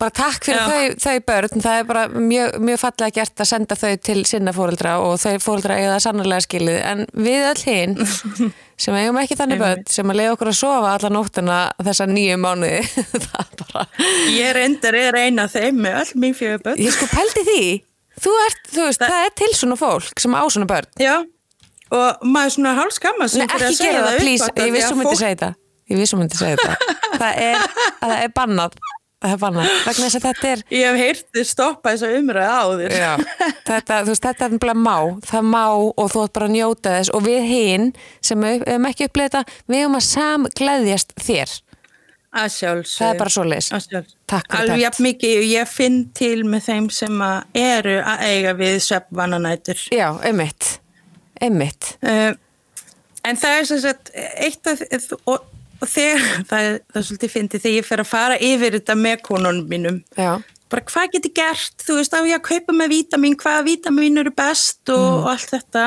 bara 0.00 0.12
takk 0.14 0.44
fyrir 0.44 0.62
þau, 0.66 0.96
þau 1.02 1.16
börn. 1.30 1.62
Það 1.64 1.78
er 1.80 1.88
bara 1.88 2.04
mjög, 2.12 2.56
mjög 2.68 2.80
fallega 2.82 3.16
gert 3.18 3.42
að 3.42 3.50
senda 3.50 3.78
þau 3.78 3.92
til 4.08 4.18
sinna 4.28 4.54
fólkdra 4.56 4.94
og 5.04 5.16
þau 5.22 5.34
fólkdra 5.42 5.78
eiga 5.80 5.94
það 5.94 6.02
sannlega 6.06 6.44
skilið. 6.44 6.78
En 6.90 7.04
við 7.26 7.46
öll 7.50 7.62
hinn 7.64 7.96
sem 8.86 8.98
eigum 8.98 9.20
ekki 9.22 9.38
þannig 9.40 9.62
börn 9.62 9.86
sem 9.90 10.12
að 10.12 10.20
leiða 10.20 10.34
okkur 10.34 10.52
að 10.52 10.58
sofa 10.60 10.94
alla 10.96 11.12
nóttuna 11.12 11.60
þessa 11.80 12.08
nýju 12.10 12.40
mánuði 12.42 12.82
bara... 13.62 13.86
Ég 14.34 14.52
reyndar 14.56 14.98
er 15.00 15.20
eina 15.22 15.48
þeim 15.52 15.80
með 15.86 16.02
öll 16.02 16.24
mín 16.24 16.36
fjögur 16.36 16.66
börn. 16.68 16.82
Ég 16.84 16.96
sko 16.96 17.08
pældi 17.12 17.46
því. 17.48 17.62
Þú 18.16 18.34
ert, 18.46 18.60
þú 18.72 18.84
veist, 18.86 19.00
það, 19.00 19.14
það 19.14 19.30
er 19.30 19.34
til 19.40 19.54
svona 19.56 19.80
fólk 19.80 20.20
sem 20.22 20.36
á 20.36 20.44
svona 20.48 20.68
börn. 20.68 20.92
Já 21.00 21.16
og 21.94 22.26
maður 22.26 22.56
svona 22.56 22.74
hálfskamma 22.80 23.28
sem 23.30 23.46
fyrir 23.50 23.68
að 23.68 23.76
segja 23.78 24.02
það 24.02 24.16
please, 24.18 24.48
upp 24.48 24.60
ég 24.60 24.72
vissum 24.74 25.00
myndi 25.00 25.18
segja 25.18 25.34
þetta. 25.36 25.50
Ég 25.86 26.00
vissum 26.00 26.18
myndi 26.22 26.38
segja 26.38 26.58
þetta. 26.58 26.94
Það 27.20 27.38
er, 27.40 27.62
það 28.02 28.14
er 28.18 28.32
bannað 28.36 28.74
það 29.26 29.36
er 29.36 29.42
bannað 29.44 29.72
vegna 29.86 30.06
þess 30.06 30.18
að 30.18 30.26
þetta 30.28 30.52
er 30.52 30.64
ég 30.76 30.86
hef 30.86 31.02
heyrti 31.04 31.46
stoppa 31.46 31.92
þess 31.94 32.06
að 32.06 32.18
umræða 32.20 32.56
á 32.56 32.64
þér 32.80 32.96
þetta, 33.66 34.00
veist, 34.06 34.24
þetta 34.24 34.48
er 34.48 34.58
bara 34.62 34.74
má. 34.78 34.96
Það 35.26 35.46
má 35.50 35.64
og 35.74 36.10
þú 36.12 36.24
ætti 36.24 36.36
bara 36.38 36.48
að 36.48 36.54
njóta 36.54 36.94
þess. 36.96 37.12
Og 37.16 37.26
við 37.26 37.46
hinn 37.50 37.86
sem 38.24 38.42
við 38.46 38.66
hefum 38.66 38.90
ekki 38.90 39.08
upplegað 39.10 39.36
þetta 39.36 39.62
við 39.72 39.82
hefum 39.82 39.98
að 39.98 40.06
samgleðjast 40.08 41.16
þér. 41.26 41.54
Að 42.36 42.48
sjálfs 42.52 42.96
það 43.00 43.10
er 43.12 43.20
bara 43.22 43.32
svo 43.32 43.44
leis 43.46 43.68
alveg 43.72 44.98
mikið. 45.00 45.36
Og 45.40 45.46
ég 45.48 45.70
finn 45.70 46.00
til 46.16 46.42
með 46.48 46.66
þeim 46.66 46.88
sem 46.92 47.22
eru 47.56 47.94
að 48.02 48.24
eiga 48.26 48.56
við 48.58 48.80
sveppvananætur 48.84 49.86
Já, 49.94 50.10
um 50.12 50.42
mitt 50.42 50.76
einmitt. 51.40 51.94
Uh, 52.04 52.32
en 53.26 53.40
það 53.40 53.58
er 53.60 53.68
sem 53.68 53.80
sagt 53.82 54.12
eitt 54.16 54.68
af 54.68 54.82
og, 55.24 55.44
og 55.80 55.90
þegar, 55.90 56.26
það 56.50 56.68
er, 56.68 56.78
það 56.90 57.00
er 57.00 57.08
svolítið 57.08 57.34
fyndið 57.34 57.64
þegar 57.64 57.76
ég 57.76 57.88
fer 57.88 58.02
að 58.02 58.12
fara 58.12 58.38
yfir 58.50 58.78
þetta 58.78 58.98
með 59.00 59.18
konunum 59.26 59.68
mínum. 59.70 60.00
Já. 60.16 60.32
bara 60.72 60.82
hvað 60.90 61.12
getur 61.12 61.34
gert? 61.36 61.76
Þú 61.86 62.00
veist 62.00 62.16
á 62.16 62.20
ég 62.26 62.40
að 62.40 62.48
kaupa 62.48 62.74
með 62.74 62.96
vítamin 62.96 63.38
hvaða 63.38 63.68
vítamin 63.68 64.18
eru 64.24 64.34
best 64.34 64.82
og, 64.90 65.04
mm. 65.04 65.22
og 65.22 65.30
allt 65.34 65.54
þetta. 65.54 65.86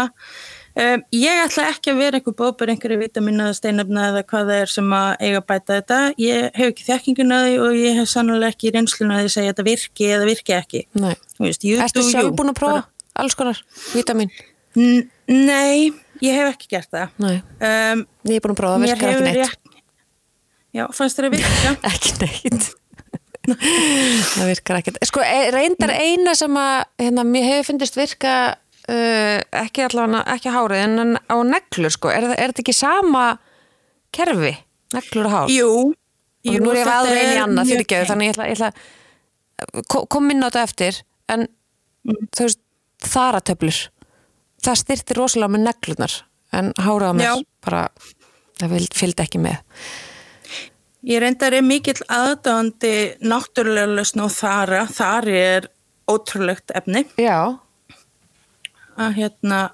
Um, 0.80 1.02
ég 1.12 1.42
ætla 1.44 1.66
ekki 1.74 1.92
að 1.92 1.98
vera 2.00 2.20
einhver 2.20 2.36
bópar 2.40 2.70
einhverju 2.72 3.00
vítamin 3.02 3.42
eða 3.44 3.56
steinöfna 3.58 4.06
eða 4.14 4.22
hvað 4.30 4.52
það 4.52 4.62
er 4.62 4.72
sem 4.72 4.94
að 4.96 5.10
eiga 5.26 5.42
að 5.42 5.48
bæta 5.50 5.80
þetta. 5.80 5.98
Ég 6.24 6.46
hef 6.56 6.72
ekki 6.72 6.86
þekkinguna 6.88 7.40
því 7.44 7.58
og 7.66 7.80
ég 7.80 8.00
hef 8.00 8.12
sannlega 8.14 8.54
ekki 8.54 8.72
reynsluna 8.76 9.18
að 9.18 9.26
því 9.26 9.42
að 9.42 9.50
þetta 9.50 9.66
virki 9.68 10.08
eða 10.16 10.30
virki 10.30 10.56
ekki. 10.56 10.86
Nei, 11.02 11.12
Æstu 11.42 12.06
sjálf 12.08 12.32
búin 12.38 12.54
að 12.54 12.62
prófa 12.62 12.86
alls 13.20 13.36
konar 13.36 13.60
vítamin? 13.92 14.32
Nei, 14.78 15.90
ég 16.24 16.38
hef 16.38 16.54
ekki 16.54 16.70
gert 16.78 16.94
það. 16.94 17.18
Um, 17.26 18.06
Ég 18.30 18.38
hef 18.38 18.46
búin 18.46 18.54
að 18.54 18.62
prófa, 18.62 18.78
það 18.78 18.86
virkar 18.86 19.14
ekki 19.16 19.28
neitt. 19.28 19.59
Já, 20.76 20.86
fannst 20.94 21.18
þér 21.18 21.30
að 21.30 21.36
virka? 21.38 21.74
ekki 21.90 22.16
neitt. 22.22 22.70
Það 23.50 24.50
virkar 24.52 24.78
ekki 24.78 24.94
Sko, 25.10 25.22
e, 25.26 25.50
reyndar 25.56 25.94
eina 25.96 26.36
sem 26.38 26.58
að 26.60 26.84
hérna, 27.02 27.26
mér 27.26 27.48
hefur 27.48 27.72
fundist 27.72 27.98
virka 27.98 28.34
uh, 28.54 29.38
ekki 29.64 29.86
allavega, 29.88 30.22
ekki 30.36 30.54
hárið 30.54 30.84
en 30.86 31.16
á 31.18 31.36
neglur, 31.48 31.94
sko, 31.94 32.12
er, 32.14 32.28
er 32.36 32.52
þetta 32.52 32.64
ekki 32.66 32.76
sama 32.78 33.24
kerfi, 34.16 34.54
neglur 34.94 35.30
og 35.30 35.34
hár? 35.34 35.54
Jú, 35.54 35.72
Jú 36.46 36.62
Nú 36.64 36.72
er 36.72 36.82
ég 36.84 36.92
aðra 36.94 37.16
einn 37.20 37.34
í 37.34 37.42
annað 37.44 37.74
fyrirgeðu, 37.74 38.10
þannig 38.12 38.30
ég 38.30 38.36
ætla, 38.38 38.50
ég 38.52 38.60
ætla 38.60 40.06
kom 40.14 40.30
inn 40.32 40.46
á 40.46 40.48
þetta 40.48 40.66
eftir 40.68 41.00
en 41.32 41.48
mm. 41.50 42.30
þú 42.36 42.46
veist, 42.46 42.62
þaratöflur. 43.10 43.80
Það 44.64 44.80
styrtir 44.82 45.20
rosalega 45.20 45.56
með 45.56 45.66
neglunar 45.68 46.16
en 46.56 46.72
háraða 46.80 47.16
mér 47.16 47.44
bara 47.64 47.84
það 48.60 48.88
fylgdi 48.96 49.24
ekki 49.24 49.42
með 49.42 49.60
Ég 51.08 51.22
reyndar 51.24 51.56
er 51.56 51.64
mikill 51.64 52.02
aðdáðandi 52.12 52.94
náttúrulega 53.24 54.00
lausn 54.00 54.26
og 54.26 54.34
þara 54.36 54.86
þar 54.92 55.28
er 55.32 55.68
ótrúlegt 56.10 56.74
efni 56.76 57.06
Já 57.20 57.60
að 59.00 59.14
hérna 59.16 59.70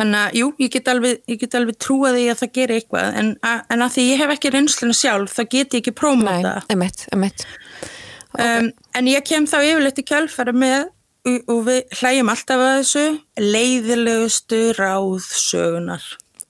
Þannig 0.00 0.16
að, 0.16 0.36
jú, 0.38 0.46
ég 0.56 0.70
get 0.72 0.86
alveg, 0.88 1.32
alveg 1.58 1.76
trúa 1.76 2.14
því 2.14 2.22
að 2.32 2.38
það 2.40 2.52
gerir 2.56 2.78
eitthvað, 2.78 3.16
en 3.20 3.26
að, 3.44 3.58
en 3.74 3.84
að 3.84 3.90
því 3.92 4.04
ég 4.06 4.20
hef 4.22 4.30
ekki 4.32 4.52
reynsluna 4.54 4.96
sjálf, 4.96 5.34
þá 5.36 5.42
get 5.42 5.74
ég 5.76 5.82
ekki 5.82 5.92
prófum 5.92 6.22
þetta. 6.24 6.52
Nei, 6.62 6.72
emitt, 6.72 7.02
emitt. 7.12 7.44
Okay. 8.30 8.46
Um, 8.46 8.70
en 8.96 9.10
ég 9.10 9.26
kem 9.28 9.44
þá 9.50 9.58
yfirleitt 9.58 10.00
í 10.00 10.06
kjálfæra 10.08 10.54
með 10.56 10.88
og 11.52 11.60
við 11.66 11.96
hlægjum 11.98 12.32
alltaf 12.32 12.62
að 12.64 12.74
þessu 12.78 13.04
leiðilegustu 13.44 14.60
ráðsögunar 14.78 16.06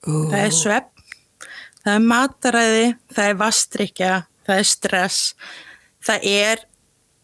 uh. 0.07 0.29
það 0.31 0.39
er 0.45 0.53
svepp 0.55 0.90
það 1.83 1.93
er 1.97 2.07
mataræði, 2.13 2.87
það 3.15 3.29
er 3.29 3.37
vastrykja 3.41 4.15
það 4.47 4.57
er 4.57 4.69
stress 4.69 5.35
það 6.05 6.27
er 6.31 6.65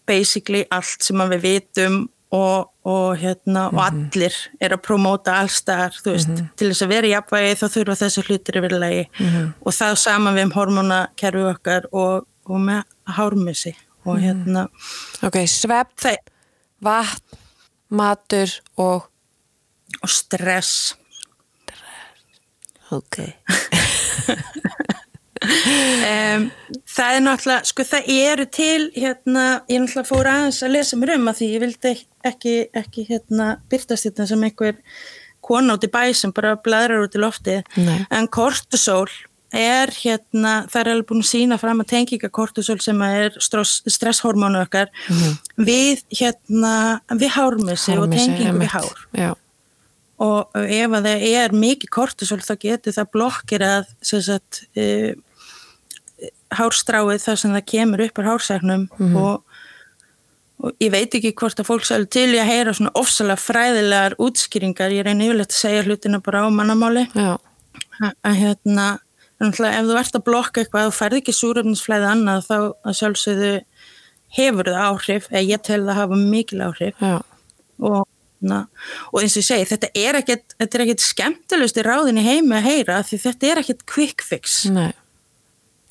basically 0.08 0.64
allt 0.72 1.04
sem 1.04 1.26
við 1.34 1.44
vitum 1.44 2.06
og, 2.36 2.68
og, 2.84 3.18
hérna, 3.18 3.70
mm 3.70 3.78
-hmm. 3.78 3.80
og 3.80 3.94
mhm. 3.94 4.10
allir 4.12 4.34
er 4.60 4.74
að 4.76 4.82
promóta 4.84 5.40
allstaðar, 5.40 5.94
veist, 6.04 6.28
mm 6.28 6.36
-hmm. 6.36 6.48
til 6.56 6.68
þess 6.68 6.82
að 6.82 6.88
vera 6.88 7.08
í 7.08 7.10
jafnvægi 7.10 7.56
þá 7.56 7.68
þurfa 7.76 7.96
þessi 7.96 8.22
hlutir 8.28 8.58
yfir 8.58 8.80
lagi 8.80 9.10
mm 9.20 9.28
-hmm. 9.28 9.54
og 9.62 9.74
það 9.74 9.96
saman 9.96 10.36
við 10.36 10.44
um 10.44 10.52
hormonakerfi 10.52 11.44
okkar 11.44 11.84
og, 11.92 12.28
og 12.46 12.60
með 12.60 12.84
hármissi 13.06 13.76
og 14.06 14.16
mhm. 14.16 14.24
hérna 14.24 14.68
Ok, 15.22 15.48
svepp 15.48 15.92
vatn, 16.82 17.38
matur 17.90 18.50
og 18.78 19.10
og 20.04 20.10
stress 20.10 20.96
ok 22.96 23.16
um, 25.48 26.48
það 26.88 27.14
er 27.14 27.24
náttúrulega 27.26 27.70
sko 27.70 27.86
það 27.88 28.12
eru 28.16 28.48
til 28.58 28.90
hérna, 28.96 29.46
ég 29.70 29.84
náttúrulega 29.84 30.10
fór 30.10 30.32
aðeins 30.32 30.64
að 30.66 30.76
lesa 30.76 31.00
mér 31.00 31.16
um 31.18 31.32
að 31.32 31.40
því 31.42 31.54
ég 31.54 31.64
vildi 31.66 31.94
ekki, 32.32 32.58
ekki 32.82 33.08
hérna, 33.12 33.54
byrtast 33.72 34.10
þetta 34.10 34.28
sem 34.32 34.46
einhver 34.48 34.78
kona 35.48 35.78
út 35.78 35.88
í 35.88 35.92
bæ 35.92 36.04
sem 36.18 36.34
bara 36.36 36.58
bladrar 36.60 37.06
út 37.06 37.16
í 37.16 37.22
lofti 37.22 37.62
Nei. 37.80 38.00
en 38.12 38.28
kortisol 38.28 39.08
er 39.56 39.92
hérna, 39.96 40.66
það 40.68 40.82
er 40.82 40.90
alveg 40.92 41.08
búin 41.08 41.24
að 41.24 41.30
sína 41.30 41.58
fram 41.62 41.80
að 41.80 41.92
tenginga 41.94 42.30
kortisol 42.36 42.80
sem 42.84 43.00
er 43.06 43.38
stresshormónu 43.40 44.60
okkar 44.66 44.90
mm 44.92 45.16
-hmm. 45.16 45.38
við 45.70 46.04
hérna, 46.20 47.00
við 47.16 47.32
hármissi 47.38 47.96
og 47.98 48.12
tengingu 48.12 48.60
við 48.60 48.74
hár 48.76 48.98
Já. 49.14 49.32
Og 50.18 50.58
ef 50.58 50.94
að 50.98 51.10
það 51.10 51.26
er 51.44 51.54
mikið 51.54 51.94
kortisol 51.94 52.42
þá 52.42 52.54
getur 52.64 52.96
það 52.96 53.12
blokkir 53.14 53.66
að 53.66 53.90
sagt, 54.02 54.64
e, 54.74 55.14
hárstráið 56.58 57.22
þar 57.22 57.42
sem 57.42 57.54
það 57.54 57.70
kemur 57.74 58.06
upp 58.08 58.22
á 58.22 58.28
hársæknum 58.32 58.88
mm 58.88 58.98
-hmm. 58.98 59.20
og 59.22 59.44
og 60.58 60.74
ég 60.82 60.92
veit 60.94 61.14
ekki 61.14 61.36
hvort 61.38 61.60
að 61.62 61.70
fólk 61.70 61.86
sælu 61.86 62.08
til 62.10 62.32
ég 62.34 62.42
að 62.42 62.50
heyra 62.50 62.74
svona 62.74 62.94
ofsalega 62.98 63.42
fræðilegar 63.42 64.16
útskýringar, 64.18 64.96
ég 64.96 65.06
reyni 65.06 65.28
yfirlegt 65.28 65.54
að 65.54 65.62
segja 65.62 65.84
hlutina 65.86 66.20
bara 66.24 66.46
á 66.46 66.50
mannamáli. 66.50 67.06
Að 68.02 68.38
hérna, 68.42 68.88
ef 69.38 69.58
þú 69.60 70.00
ert 70.02 70.18
að 70.18 70.26
blokka 70.26 70.64
eitthvað, 70.64 70.90
þú 70.90 70.98
færð 70.98 71.20
ekki 71.22 71.38
súröfnisflæði 71.38 72.10
annað 72.10 72.50
þá 72.50 72.58
að 72.58 72.98
sjálfsögðu 73.02 73.54
hefur 74.38 74.72
það 74.72 74.86
áhrif, 74.88 75.30
eða 75.32 75.46
ég 75.46 75.66
tel 75.70 75.82
það 75.86 76.00
hafa 76.02 76.22
mikil 76.24 76.62
áhrif. 76.66 77.02
Já, 77.06 77.16
og, 77.80 78.02
na, 78.42 78.68
og 79.12 79.22
eins 79.24 79.34
og 79.38 79.42
ég 79.42 79.48
segi, 79.48 79.66
þetta 79.72 79.88
er 79.98 80.20
ekkit, 80.22 80.44
þetta 80.60 80.78
er 80.78 80.84
ekkit 80.86 81.02
skemmtilegust 81.08 81.78
í 81.82 81.86
ráðin 81.88 82.20
í 82.22 82.26
heimi 82.28 82.56
að 82.60 82.68
heyra 82.70 83.00
því 83.08 83.18
þetta 83.24 83.48
er 83.52 83.62
ekkit 83.64 83.86
quick 83.90 84.22
fix 84.22 84.66
nei. 84.70 84.92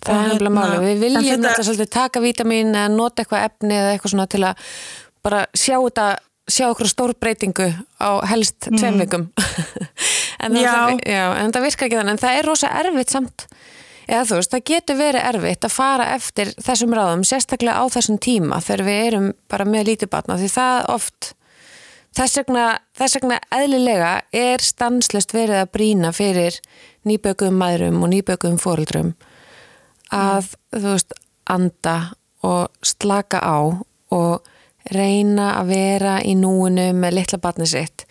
Það 0.07 0.15
er 0.15 0.29
nefnilega 0.31 0.39
hérna, 0.39 0.51
máli. 0.55 0.77
Við 0.85 0.93
en 0.93 1.01
viljum 1.03 1.25
þetta- 1.25 1.51
þetta 1.51 1.65
svolítið 1.67 1.91
taka 1.91 2.21
vítamin 2.23 2.71
eða 2.77 2.91
nota 2.95 3.23
eitthvað 3.25 3.45
efni 3.49 3.75
eða 3.75 3.93
eitthvað 3.97 4.13
svona 4.13 4.27
til 4.31 4.43
að 4.47 4.57
bara 5.27 5.41
sjá 5.59 5.77
þetta, 5.83 6.05
sjá 6.47 6.67
okkur 6.71 6.87
stór 6.93 7.15
breytingu 7.19 7.67
á 7.99 8.11
helst 8.31 8.69
tveim 8.71 9.01
vikum. 9.03 9.25
en, 10.41 10.53
Mm. 10.53 11.01
Já, 11.03 11.25
en 11.43 11.51
það 11.53 11.65
virkar 11.67 11.89
ekki 11.89 11.99
þannig. 11.99 12.11
En 12.15 12.19
það 12.23 12.39
er 12.39 12.47
rosa 12.47 12.69
erfitt 12.71 13.11
samt. 13.11 13.47
Eða 14.07 14.23
þú 14.29 14.37
veist, 14.39 14.53
það 14.55 14.65
getur 14.71 14.97
verið 15.01 15.25
erfitt 15.33 15.65
að 15.67 15.73
fara 15.75 16.05
eftir 16.15 16.53
þessum 16.63 16.95
ráðum, 16.95 17.25
sérstaklega 17.27 17.81
á 17.83 17.85
þessum 17.91 18.21
tíma 18.23 18.61
þegar 18.63 18.85
við 18.87 19.01
erum 19.09 19.33
bara 19.51 19.65
með 19.67 19.89
lítið 19.91 20.11
batna 20.13 20.37
því 20.39 20.51
það 20.55 20.87
oft 20.95 21.33
þess 22.17 22.41
vegna, 22.41 22.67
þess 22.97 23.19
vegna 23.19 23.39
eðlilega 23.55 24.13
er 24.35 24.65
stanslust 24.65 25.35
verið 25.37 25.63
að 25.63 25.73
brína 25.77 26.13
fyrir 26.17 26.59
nýbökuðum 27.07 27.59
maðurum 27.61 28.03
og 28.03 28.13
nýbökuðum 28.15 28.61
fóreldrum 28.63 29.15
að 30.15 30.53
þú 30.75 30.93
veist 30.93 31.17
anda 31.51 31.97
og 32.47 32.87
slaka 32.87 33.41
á 33.43 33.59
og 34.15 34.47
reyna 34.93 35.57
að 35.61 35.73
vera 35.73 36.19
í 36.23 36.37
núinu 36.39 36.93
með 36.95 37.19
litla 37.19 37.41
batni 37.43 37.67
sitt. 37.67 38.07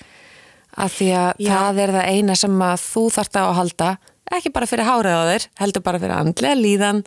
Af 0.76 0.98
því 0.98 1.10
að 1.16 1.40
Já. 1.40 1.52
það 1.54 1.82
er 1.86 1.94
það 1.96 2.10
eina 2.12 2.36
sem 2.36 2.62
að 2.68 2.84
þú 2.84 3.04
þarft 3.16 3.40
á 3.40 3.44
að 3.46 3.58
halda 3.62 3.90
ekki 4.36 4.52
bara 4.52 4.68
fyrir 4.68 4.88
hárið 4.90 5.16
á 5.16 5.24
þér, 5.30 5.44
heldur 5.62 5.84
bara 5.86 6.00
fyrir 6.02 6.16
andlega 6.18 6.58
líðan 6.58 7.02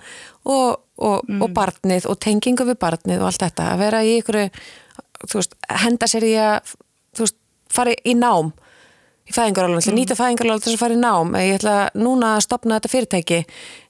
og, 0.47 0.79
og, 1.03 1.25
og 1.27 1.49
barnið 1.53 2.07
og 2.09 2.21
tengingu 2.23 2.65
við 2.69 2.79
barnið 2.81 3.21
og 3.21 3.29
allt 3.29 3.45
þetta. 3.45 3.73
Að 3.75 3.83
vera 3.83 4.05
í 4.07 4.15
ykkur 4.23 4.39
henda 5.83 6.09
sér 6.09 6.29
í 6.29 6.35
að 6.41 6.77
fara 7.75 7.95
í 8.05 8.17
nám 8.19 8.53
í 9.29 9.35
fæðingarálun, 9.37 9.81
ætla 9.81 9.93
að 9.93 9.99
nýta 9.99 10.17
fæðingarálun 10.17 10.63
til 10.63 10.71
þess 10.71 10.79
að 10.79 10.83
fara 10.83 10.97
í 10.97 11.01
nám, 11.03 11.35
ég 11.43 11.59
ætla 11.59 11.75
núna 12.01 12.31
að 12.37 12.45
stopna 12.47 12.79
þetta 12.79 12.93
fyrirtæki, 12.93 13.41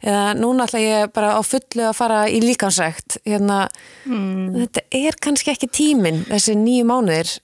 eða 0.02 0.24
núna 0.38 0.66
ætla 0.66 0.80
ég 0.82 1.12
bara 1.14 1.36
á 1.38 1.40
fullu 1.46 1.84
að 1.86 1.98
fara 1.98 2.22
í 2.26 2.40
líkansrækt 2.42 3.20
hérna, 3.26 3.60
þetta 4.08 4.84
er 4.98 5.20
kannski 5.22 5.54
ekki 5.54 5.70
tíminn, 5.78 6.24
þessi 6.30 6.56
nýju 6.58 6.88
mánuðir 6.90 7.36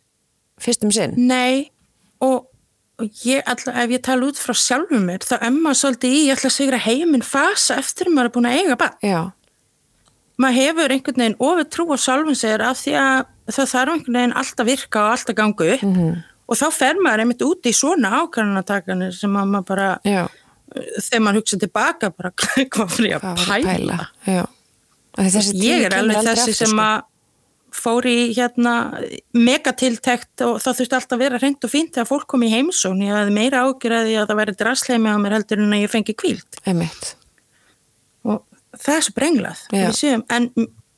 fyrstum 0.64 0.90
sinn. 0.94 1.14
Nei, 1.28 1.70
og, 2.24 2.48
og 2.98 3.22
ég 3.28 3.46
ætla, 3.50 3.76
ef 3.84 3.94
ég 3.94 4.04
tala 4.06 4.26
út 4.26 4.42
frá 4.42 4.56
sjálfum 4.58 5.06
mér, 5.06 5.22
þá 5.22 5.36
emma 5.46 5.76
svolítið 5.78 6.18
í, 6.18 6.26
ég 6.26 6.38
ætla 6.38 6.50
að 6.50 6.58
segra 6.58 6.82
heiminn 6.88 7.26
fasa 7.26 7.78
eftir 7.82 8.10
að 8.10 8.18
maður 8.18 8.32
er 8.32 8.36
búin 8.38 8.50
að 8.50 8.58
eiga 8.58 8.80
barn. 8.82 8.98
Já, 9.06 9.20
Maður 10.40 10.56
hefur 10.58 10.90
einhvern 10.96 11.20
veginn 11.22 11.36
ofið 11.38 11.68
trú 11.70 11.84
á 11.94 11.96
sjálfum 12.02 12.34
sér 12.38 12.64
af 12.66 12.78
því 12.80 12.94
að 12.98 13.26
það 13.54 13.68
þarf 13.74 13.92
einhvern 13.94 14.16
veginn 14.18 14.36
alltaf 14.40 14.66
virka 14.66 15.02
og 15.04 15.12
alltaf 15.14 15.36
gangu 15.38 15.68
upp 15.76 15.82
Mhm. 15.86 16.22
og 16.48 16.56
þá 16.58 16.64
fer 16.72 16.94
maður 17.04 17.20
einmitt 17.24 17.42
út 17.46 17.62
í 17.70 17.72
svona 17.72 18.10
ákvæmnatakanir 18.24 19.12
sem 19.14 19.30
að 19.36 19.48
maður 19.52 19.66
bara, 19.70 19.88
já, 20.04 20.26
þegar 20.74 21.22
maður 21.22 21.38
hugsa 21.40 21.58
tilbaka, 21.62 22.10
bara 22.16 22.30
hvað 22.74 22.90
fyrir 22.90 23.14
að 23.20 23.46
pæla. 23.46 23.64
pæla 24.26 24.48
Ég 25.54 25.84
er 25.86 25.94
alveg 25.94 26.16
þessi 26.16 26.40
aftur, 26.42 26.54
sem 26.58 26.72
sko. 26.74 26.80
að 26.82 27.02
fór 27.74 28.06
í 28.06 28.18
hérna 28.34 28.72
megatiltekt 29.34 30.42
og 30.46 30.58
það 30.62 30.76
þurfti 30.80 30.96
alltaf 30.98 31.14
að 31.16 31.22
vera 31.24 31.38
reynd 31.42 31.64
og 31.66 31.70
fínt 31.72 31.94
þegar 31.94 32.06
fólk 32.10 32.26
kom 32.30 32.42
í 32.46 32.50
heimsón. 32.52 33.00
Ég 33.02 33.14
hafði 33.14 33.34
meira 33.34 33.62
ágjörði 33.66 34.14
að 34.20 34.28
það 34.30 34.38
væri 34.40 34.54
drasleimi 34.60 35.10
á 35.10 35.16
mér 35.18 35.34
heldur 35.38 35.62
en 35.64 35.74
að 35.74 35.82
ég 35.84 35.90
fengi 35.90 36.14
kvíld. 36.14 36.58
Og 38.24 38.42
það 38.84 38.96
er 38.96 39.06
svo 39.06 39.14
brenglað. 39.18 39.62
En 40.34 40.50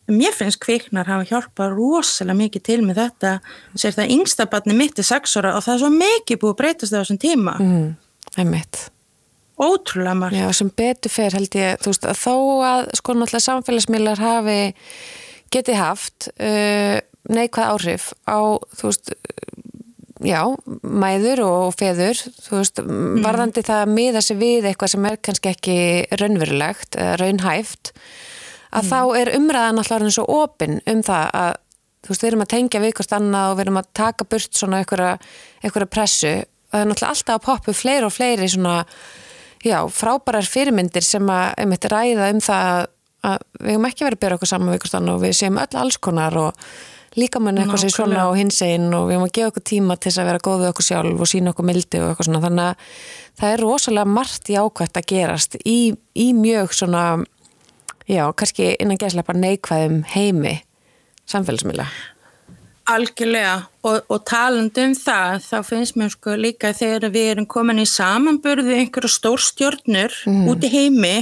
mér 0.06 0.34
finnst 0.34 0.60
kviknar 0.62 1.08
hafa 1.10 1.26
hjálpað 1.30 1.72
rosalega 1.74 2.38
mikið 2.38 2.66
til 2.68 2.80
með 2.86 3.00
þetta. 3.02 3.32
Sér 3.78 3.96
það 3.96 4.12
yngsta 4.16 4.48
barni 4.50 4.76
mitt 4.78 5.00
er 5.02 5.08
sex 5.08 5.38
ára 5.38 5.56
og 5.56 5.64
það 5.66 5.74
er 5.74 5.82
svo 5.84 5.94
mikið 5.94 6.42
búið 6.42 6.54
að 6.54 6.60
breytast 6.60 6.94
á 6.94 6.98
þessum 7.00 7.22
tíma. 7.22 7.56
mm, 7.62 7.88
einmitt 8.36 8.84
Ótrúlega 9.56 10.14
margt. 10.14 10.36
Já, 10.36 10.50
sem 10.52 10.68
betur 10.76 11.10
fer 11.10 11.32
held 11.32 11.54
ég, 11.56 11.78
þú 11.80 11.92
veist, 11.92 12.04
að 12.04 12.18
þó 12.20 12.34
að 12.68 12.88
sko 12.98 13.14
náttúrulega 13.16 13.44
samfélagsmiðlar 13.46 14.20
hafi 14.20 14.58
getið 15.54 15.78
haft 15.80 16.26
uh, 16.36 16.98
neikvæð 17.32 17.70
áhrif 17.72 18.10
á, 18.28 18.60
þú 18.76 18.90
veist, 18.90 19.14
já, 20.26 20.40
mæður 20.82 21.42
og 21.46 21.76
feður, 21.78 22.20
þú 22.44 22.60
veist, 22.60 22.80
varðandi 23.24 23.62
það 23.66 23.82
að 23.84 23.92
miða 23.96 24.22
sig 24.24 24.40
við 24.40 24.70
eitthvað 24.70 24.92
sem 24.94 25.06
er 25.08 25.18
kannski 25.28 25.52
ekki 25.52 25.76
raunverulegt, 26.20 26.98
raunhæft, 27.20 27.92
að 28.76 28.90
þá 28.90 28.98
er 29.20 29.32
umræðan 29.36 29.80
alltaf 29.82 29.98
orðin 30.00 30.16
svo 30.16 30.26
opinn 30.42 30.80
um 30.90 31.04
það 31.06 31.30
að, 31.42 31.52
þú 32.02 32.12
veist, 32.12 32.24
við 32.24 32.30
erum 32.30 32.44
að 32.46 32.52
tengja 32.54 32.82
við 32.82 32.96
hvort 32.98 33.14
annað 33.18 33.52
og 33.52 33.56
við 33.58 33.66
erum 33.66 33.80
að 33.82 33.92
taka 34.00 34.28
burt 34.34 34.58
svona 34.58 34.82
einhverja 34.82 35.92
pressu, 35.92 36.34
það 36.72 36.82
er 36.82 36.90
náttúrulega 36.90 37.14
alltaf 37.14 37.38
að 37.38 37.46
poppu 37.46 37.76
fleiri 37.76 38.08
og 38.08 38.14
fleiri 38.14 38.50
svona, 38.50 38.76
já, 39.64 39.78
frábærar 39.94 40.50
fyrirmyndir 40.50 41.06
sem 41.06 41.32
að 41.32 41.54
einmitt 41.62 41.88
ræða 41.92 42.32
um 42.34 42.42
það 42.44 42.84
að, 43.26 43.46
við 43.60 43.72
höfum 43.74 43.88
ekki 43.88 44.06
verið 44.06 44.18
að 44.18 44.24
bera 44.26 44.36
okkur 44.38 44.50
saman 44.50 44.74
við 44.74 44.84
hvort 44.84 44.98
annað 44.98 45.16
og 45.16 45.24
við 45.24 45.34
séum 45.40 45.58
öll 45.62 45.80
alls 45.80 45.98
konar 46.02 46.36
og 46.38 46.68
líka 47.16 47.40
mann 47.42 47.58
eitthvað 47.60 47.84
sem 47.84 47.94
svona 47.94 48.26
og 48.30 48.36
hins 48.38 48.58
einn 48.64 48.90
og 48.94 49.08
við 49.08 49.16
höfum 49.16 49.28
að 49.28 49.36
gefa 49.38 49.52
okkur 49.52 49.64
tíma 49.70 49.96
til 49.96 50.10
þess 50.10 50.22
að 50.22 50.28
vera 50.30 50.42
góð 50.46 50.62
við 50.62 50.72
okkur 50.72 50.86
sjálf 50.88 51.22
og 51.24 51.30
sína 51.30 51.52
okkur 51.54 51.68
mildi 51.70 52.02
og 52.02 52.10
eitthvað 52.10 52.28
svona. 52.28 52.42
Þannig 52.44 52.66
að 52.66 52.98
það 53.40 53.54
er 53.54 53.64
rosalega 53.64 54.12
margt 54.18 54.52
jákvætt 54.52 55.00
að 55.00 55.08
gerast 55.12 55.56
í, 55.62 55.78
í 56.16 56.28
mjög 56.36 56.76
svona 56.76 57.06
já, 58.06 58.24
kannski 58.36 58.74
innan 58.80 59.00
gæslega 59.00 59.26
bara 59.30 59.42
neikvæðum 59.42 60.04
heimi 60.12 60.54
samfélagsmiðla. 61.30 61.88
Algjörlega. 62.86 63.56
Og, 63.86 63.98
og 64.14 64.22
talandi 64.28 64.84
um 64.86 64.94
það 64.94 65.40
þá 65.42 65.56
finnst 65.66 65.98
mér 65.98 66.12
sko 66.14 66.36
líka 66.38 66.70
þegar 66.76 67.10
við 67.14 67.32
erum 67.32 67.48
komin 67.50 67.82
í 67.82 67.86
samanburði 67.90 68.78
einhverju 68.80 69.10
stórstjörnur 69.10 70.14
út 70.52 70.66
í 70.66 70.70
heimi 70.70 71.16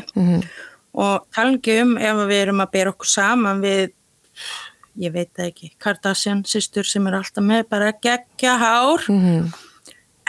og 0.94 1.24
talandi 1.34 1.78
um 1.82 1.96
ef 1.96 2.20
við 2.28 2.40
erum 2.42 2.62
að 2.64 2.74
bera 2.76 2.92
okkur 2.92 3.10
saman 3.10 3.64
við 3.64 3.94
ég 5.00 5.14
veit 5.14 5.30
það 5.34 5.50
ekki, 5.50 5.70
Kardashian 5.82 6.42
sýstur 6.48 6.86
sem 6.88 7.06
er 7.10 7.18
alltaf 7.18 7.44
með 7.44 7.68
bara 7.72 7.92
geggja 8.04 8.58
hár. 8.60 9.06
Mm 9.10 9.52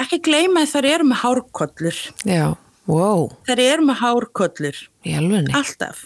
ekki 0.02 0.20
gleyma 0.24 0.64
að 0.66 0.74
þær 0.74 0.88
eru 0.90 1.08
með 1.10 1.22
hárkollur. 1.24 2.02
Já, 2.28 2.46
wow, 2.90 3.30
þær 3.48 3.62
eru 3.64 3.88
með 3.90 4.02
hárkollur. 4.02 4.82
Alltaf. 5.56 6.06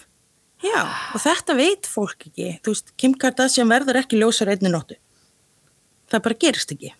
Já, 0.59 0.81
og 1.15 1.21
þetta 1.23 1.55
veit 1.55 1.87
fólk 1.87 2.27
ekki. 2.27 2.57
Þú 2.63 2.73
veist, 2.73 2.91
Kim 2.99 3.15
Kardashian 3.19 3.69
verður 3.71 4.01
ekki 4.01 4.19
ljósar 4.19 4.51
einni 4.51 4.71
nóttu. 4.71 4.97
Það 6.11 6.25
bara 6.25 6.39
gerist 6.41 6.73
ekki. 6.75 6.91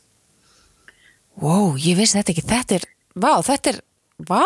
Wow, 1.40 1.76
ég 1.80 2.00
vissi 2.00 2.18
þetta 2.18 2.34
ekki, 2.34 2.46
þetta 2.48 2.78
er, 2.78 2.88
vá, 3.20 3.34
þetta 3.46 3.74
er, 3.74 3.82
vá. 4.30 4.44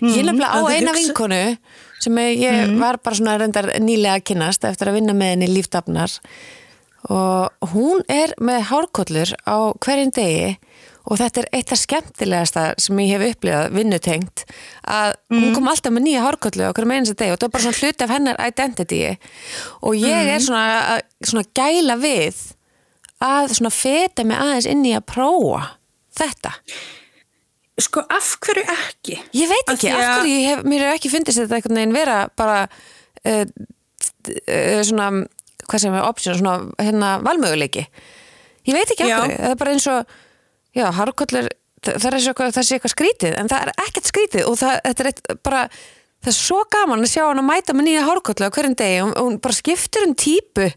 Ég 0.00 0.24
Mm, 0.24 0.26
nefnilega 0.26 0.52
á 0.52 0.60
eina 0.68 0.90
hugsa- 0.92 1.00
vinkonu 1.06 1.56
sem 2.00 2.16
ég 2.16 2.78
var 2.78 2.98
bara 2.98 3.16
svona 3.16 3.38
reyndar 3.40 3.70
nýlega 3.80 4.18
að 4.18 4.24
kynast 4.30 4.64
eftir 4.68 4.88
að 4.88 4.94
vinna 5.00 5.12
með 5.14 5.30
henni 5.34 5.48
líftafnar. 5.54 6.18
Og 7.10 7.50
hún 7.74 8.00
er 8.08 8.32
með 8.40 8.62
hárkollur 8.70 9.34
á 9.44 9.56
hverjum 9.84 10.10
degi 10.16 10.56
og 11.04 11.18
þetta 11.20 11.42
er 11.42 11.48
eitt 11.52 11.72
af 11.72 11.78
skemmtilegasta 11.82 12.62
sem 12.80 12.96
ég 13.04 13.10
hef 13.12 13.34
upplifað 13.36 13.74
vinnutengt 13.76 14.44
að 14.88 15.10
hún 15.30 15.50
kom 15.54 15.68
alltaf 15.68 15.92
með 15.92 16.06
nýja 16.06 16.22
hárkollu 16.24 16.64
á 16.64 16.72
hverjum 16.72 16.94
einasta 16.96 17.14
degi 17.20 17.32
og 17.34 17.36
þetta 17.38 17.48
var 17.50 17.54
bara 17.58 17.64
svona 17.66 17.80
hluti 17.82 18.04
af 18.06 18.10
hennar 18.14 18.40
identity. 18.46 19.00
Og 19.84 19.94
ég 20.00 20.32
er 20.34 20.40
svona, 20.40 20.96
að- 20.96 21.28
svona 21.28 21.44
gæla 21.54 21.98
við 22.00 22.40
að 23.20 23.52
svona 23.58 23.70
feta 23.72 24.24
mig 24.24 24.36
aðeins 24.40 24.66
inn 24.66 24.84
í 24.88 24.96
að 24.96 25.04
prófa 25.12 25.62
þetta. 26.16 26.54
Sko, 27.82 28.04
af 28.06 28.26
hverju 28.44 28.62
ekki? 28.70 29.16
Ég 29.34 29.48
veit 29.50 29.66
Af 29.68 29.74
ekki, 29.74 29.88
af 29.90 29.98
að- 29.98 30.18
hverju 30.20 30.42
hef, 30.46 30.60
mér 30.70 30.84
hefur 30.84 30.94
ekki 30.98 31.10
fundist 31.10 31.40
þetta 31.40 31.56
einhvern 31.58 31.80
veginn 31.80 31.96
vera 31.96 32.18
bara 32.38 32.58
uh, 33.26 33.40
uh, 33.44 34.82
svona, 34.86 35.08
hvað 35.66 35.82
sem 35.82 35.96
er 35.98 36.06
option, 36.06 36.38
svona 36.38 36.54
hérna 36.78 37.16
valmöguleiki. 37.24 37.82
Ég 38.68 38.76
veit 38.78 38.92
ekki 38.94 39.04
af 39.08 39.10
Já. 39.10 39.18
hverju, 39.24 39.40
það 39.42 39.50
er 39.56 39.58
bara 39.64 39.74
eins 39.74 39.88
og, 39.90 40.14
já, 40.78 40.86
harkollur, 41.00 41.50
það 41.84 42.06
er 42.12 42.18
eitthvað- 42.20 42.54
það 42.56 42.68
sé 42.70 42.78
eitthvað 42.78 42.94
skrítið, 42.94 43.34
en 43.42 43.48
það 43.50 43.66
er 43.66 43.74
ekkert 43.88 44.12
skrítið 44.12 44.46
og 44.48 44.56
það, 44.62 44.78
þetta 44.86 45.04
er 45.04 45.10
eitt, 45.10 45.20
bara, 45.44 45.64
það 46.22 46.30
er 46.32 46.38
svo 46.38 46.62
gaman 46.70 47.02
að 47.04 47.10
sjá 47.16 47.24
hann 47.26 47.42
að 47.42 47.48
mæta 47.50 47.74
með 47.76 47.88
nýja 47.90 48.06
hárkollu 48.06 48.46
á 48.48 48.54
hverjum 48.54 48.76
degi 48.78 49.02
og, 49.02 49.12
hún 49.18 49.40
bara 49.42 49.58
skiptir 49.58 50.06
um 50.06 50.14
típu. 50.14 50.70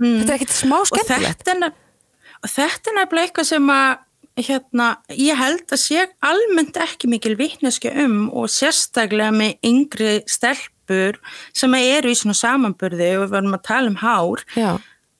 Þetta 0.00 0.30
er 0.30 0.38
ekkert 0.38 0.54
smá 0.54 0.78
og 0.80 0.86
skemmtilegt. 0.86 1.48
og 1.50 2.50
þetta 2.52 2.90
er 2.92 2.96
nefnilega 3.00 3.26
eitthvað 3.26 3.46
sem 3.48 3.66
að 3.74 3.98
hérna, 4.36 4.88
ég 5.16 5.38
held 5.38 5.64
að 5.72 5.80
sé 5.80 6.02
almennt 6.24 6.76
ekki 6.80 7.08
mikil 7.08 7.36
vitneski 7.38 7.92
um 8.04 8.26
og 8.36 8.50
sérstaklega 8.52 9.32
með 9.34 9.56
yngri 9.64 10.12
stelpur 10.28 11.18
sem 11.56 11.74
eru 11.78 12.12
í 12.12 12.18
svona 12.18 12.36
samanburði 12.36 13.14
og 13.16 13.26
við 13.26 13.34
varum 13.36 13.56
að 13.56 13.64
tala 13.70 13.92
um 13.92 13.98
hár 14.02 14.44
Já, 14.56 14.70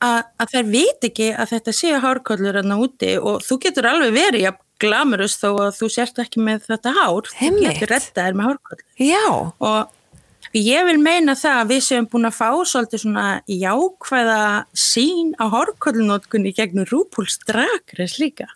að, 0.04 0.20
að 0.36 0.52
þær 0.52 0.70
veit 0.74 1.08
ekki 1.10 1.32
að 1.32 1.52
þetta 1.54 1.76
séu 1.80 2.04
hárkollur 2.04 2.60
enna 2.60 2.78
úti 2.82 3.16
og 3.16 3.42
þú 3.46 3.60
getur 3.64 3.90
alveg 3.90 4.16
verið 4.16 4.46
ja, 4.46 4.54
glamurust 4.82 5.40
þó 5.40 5.50
að 5.64 5.76
þú 5.78 5.90
sért 5.94 6.18
ekki 6.20 6.42
með 6.44 6.66
þetta 6.68 6.92
hár, 6.98 7.30
Einmitt. 7.40 7.62
þú 7.62 7.68
getur 7.70 7.94
rettaðir 7.94 8.36
með 8.36 8.50
hárkollur 8.50 9.06
Já, 9.08 9.26
og 9.64 10.56
ég 10.56 10.86
vil 10.88 10.98
meina 11.00 11.36
það 11.38 11.62
að 11.62 11.72
við 11.72 11.82
séum 11.88 12.08
búin 12.12 12.28
að 12.28 12.36
fá 12.36 12.50
svolítið 12.68 13.02
svona 13.02 13.26
jákvæða 13.48 14.42
sín 14.76 15.32
á 15.40 15.44
hárkollunótkunni 15.52 16.52
gegnum 16.56 16.88
rúpúls 16.88 17.40
dragres 17.48 18.18
líka. 18.20 18.48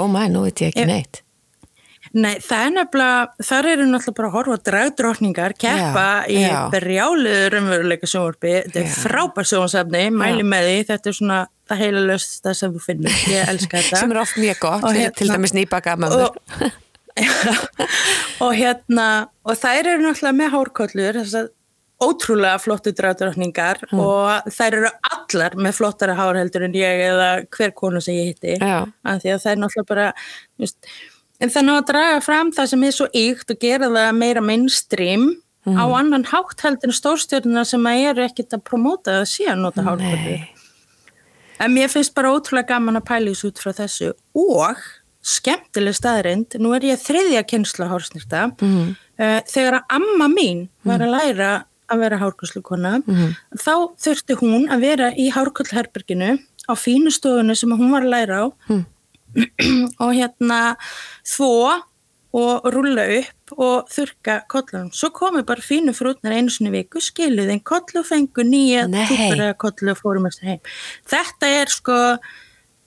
Ó 0.00 0.04
mæ, 0.10 0.22
nú 0.32 0.46
veit 0.46 0.62
ég 0.64 0.72
ekki 0.72 0.86
Ef- 0.86 0.90
neitt. 0.94 1.20
Nei, 2.10 2.40
það 2.42 2.62
er 2.66 2.70
nefnilega, 2.74 3.18
þar 3.46 3.66
eru 3.70 3.84
náttúrulega 3.86 4.16
bara 4.18 4.28
að 4.30 4.32
horfa 4.34 4.54
á 4.58 4.64
dragdrottningar, 4.66 5.52
keppa 5.62 6.06
Já, 6.26 6.30
í 6.32 6.38
já. 6.42 6.56
brjáluðu 6.72 7.42
raunveruleika 7.54 8.08
sjónvarpi, 8.10 8.54
þetta 8.64 8.80
er 8.80 8.88
Já. 8.88 8.94
frábær 9.04 9.46
sjónvarsefni, 9.46 10.00
mæli 10.18 10.46
með 10.48 10.66
því, 10.66 10.78
þetta 10.88 11.12
er 11.12 11.16
svona 11.20 11.38
það 11.70 11.82
heila 11.84 12.02
löst 12.08 12.40
það 12.42 12.56
sem 12.58 12.74
þú 12.74 12.82
finnur, 12.88 13.14
ég 13.30 13.52
elska 13.54 13.78
þetta. 13.84 13.96
sem 14.02 14.10
er 14.16 14.20
oft 14.24 14.40
mjög 14.42 14.58
gott, 14.64 14.88
hérna- 14.90 15.14
til 15.20 15.28
dæmis 15.30 15.54
nýbaka 15.54 15.94
mömmur 16.02 16.26
og, 16.26 16.40
og 18.44 18.52
hérna, 18.58 19.06
og 19.46 19.58
þær 19.60 19.92
eru 19.92 20.02
náttúrulega 20.08 20.36
með 20.40 20.52
hárkollur, 20.56 21.18
þess 21.22 21.38
að 21.44 21.50
ótrúlega 22.00 22.58
flottu 22.62 22.92
dragdrottningar 22.96 23.78
Mm. 23.92 23.98
og 24.00 24.48
þær 24.48 24.72
eru 24.78 24.90
allar 25.12 25.54
með 25.56 25.74
flottara 25.76 26.14
hárheldur 26.16 26.64
en 26.64 26.72
ég 26.72 27.02
eða 27.10 27.46
hver 27.50 27.72
konu 27.74 28.00
sem 28.00 28.14
ég 28.14 28.34
hitti 28.34 28.56
af 29.04 29.20
því 29.22 29.34
að 29.34 29.42
það 29.44 29.52
er 29.52 29.56
náttúrulega 29.56 29.86
bara 29.88 30.12
veist, 30.58 30.76
en 31.40 31.48
það 31.48 31.56
er 31.62 31.66
náttúrulega 31.68 31.82
að 31.82 31.90
draga 31.92 32.20
fram 32.22 32.52
það 32.52 32.66
sem 32.68 32.84
er 32.84 32.90
svo 32.92 33.06
ykt 33.12 33.50
og 33.50 33.58
gera 33.60 33.88
það 33.88 34.16
meira 34.16 34.40
mainstream 34.40 35.36
Mm. 35.66 35.76
á 35.76 35.84
annan 35.98 36.24
hátt 36.24 36.60
heldur 36.64 36.88
en 36.88 36.96
stórstjörnuna 36.96 37.66
sem 37.66 37.82
að 37.84 38.04
eru 38.10 38.22
ekkit 38.24 38.48
að 38.56 38.62
promóta 38.64 39.12
það 39.20 39.26
að 39.52 39.58
nota 39.60 39.82
Nei, 39.82 40.48
en 41.60 41.74
mér 41.74 41.88
finnst 41.92 42.14
bara 42.14 42.30
ótrúlega 42.32 42.66
gaman 42.68 42.96
að 42.96 43.04
þessu 43.04 43.44
út 43.44 43.58
frá 43.60 43.72
þessu 43.76 44.14
og 44.34 44.76
skemmtileg 45.22 45.92
staðrind, 45.94 46.56
nú 46.58 46.72
er 46.74 46.80
ég 46.80 46.96
þriðja 47.04 47.42
kynsla 47.46 47.90
hársnýrta 47.90 48.46
Mhm. 48.56 48.96
uh, 49.20 49.40
þegar 49.44 49.74
að 49.82 49.84
amma 49.90 50.28
mín 50.32 50.68
var 50.82 50.98
að 51.04 51.12
læra 51.12 51.64
að 51.90 51.98
vera 52.04 52.18
hárkollukona 52.22 53.02
Mhm. 53.06 53.34
þá 53.58 53.72
þurfti 53.98 54.36
hún 54.40 54.68
að 54.70 54.80
vera 54.80 55.10
í 55.14 55.30
hárkollherberginu 55.34 56.38
á 56.68 56.72
fínu 56.78 57.10
stofunni 57.10 57.56
sem 57.56 57.70
hún 57.70 57.90
var 57.90 58.02
að 58.02 58.12
læra 58.14 58.40
á 58.44 58.46
Mhm. 58.68 58.86
og 60.02 60.10
hérna 60.14 60.76
þvó 61.24 61.82
og 62.32 62.62
rúlla 62.70 63.04
upp 63.18 63.58
og 63.58 63.88
þurka 63.90 64.42
kollunum. 64.46 64.90
Svo 64.94 65.10
komu 65.10 65.42
bara 65.42 65.60
fínu 65.60 65.90
frútnar 65.94 66.32
einu 66.36 66.48
sinni 66.50 66.70
í 66.70 66.76
viku, 66.84 67.00
skiluð 67.02 67.50
einn 67.50 67.60
kollu 67.66 68.04
fengu 68.06 68.44
nýja 68.46 68.84
eða 68.86 69.54
kollu 69.58 69.90
og 69.90 69.98
fórum 69.98 70.26
eftir 70.28 70.46
heim. 70.46 70.60
Þetta 71.10 71.46
er 71.62 71.66
sko 71.66 71.96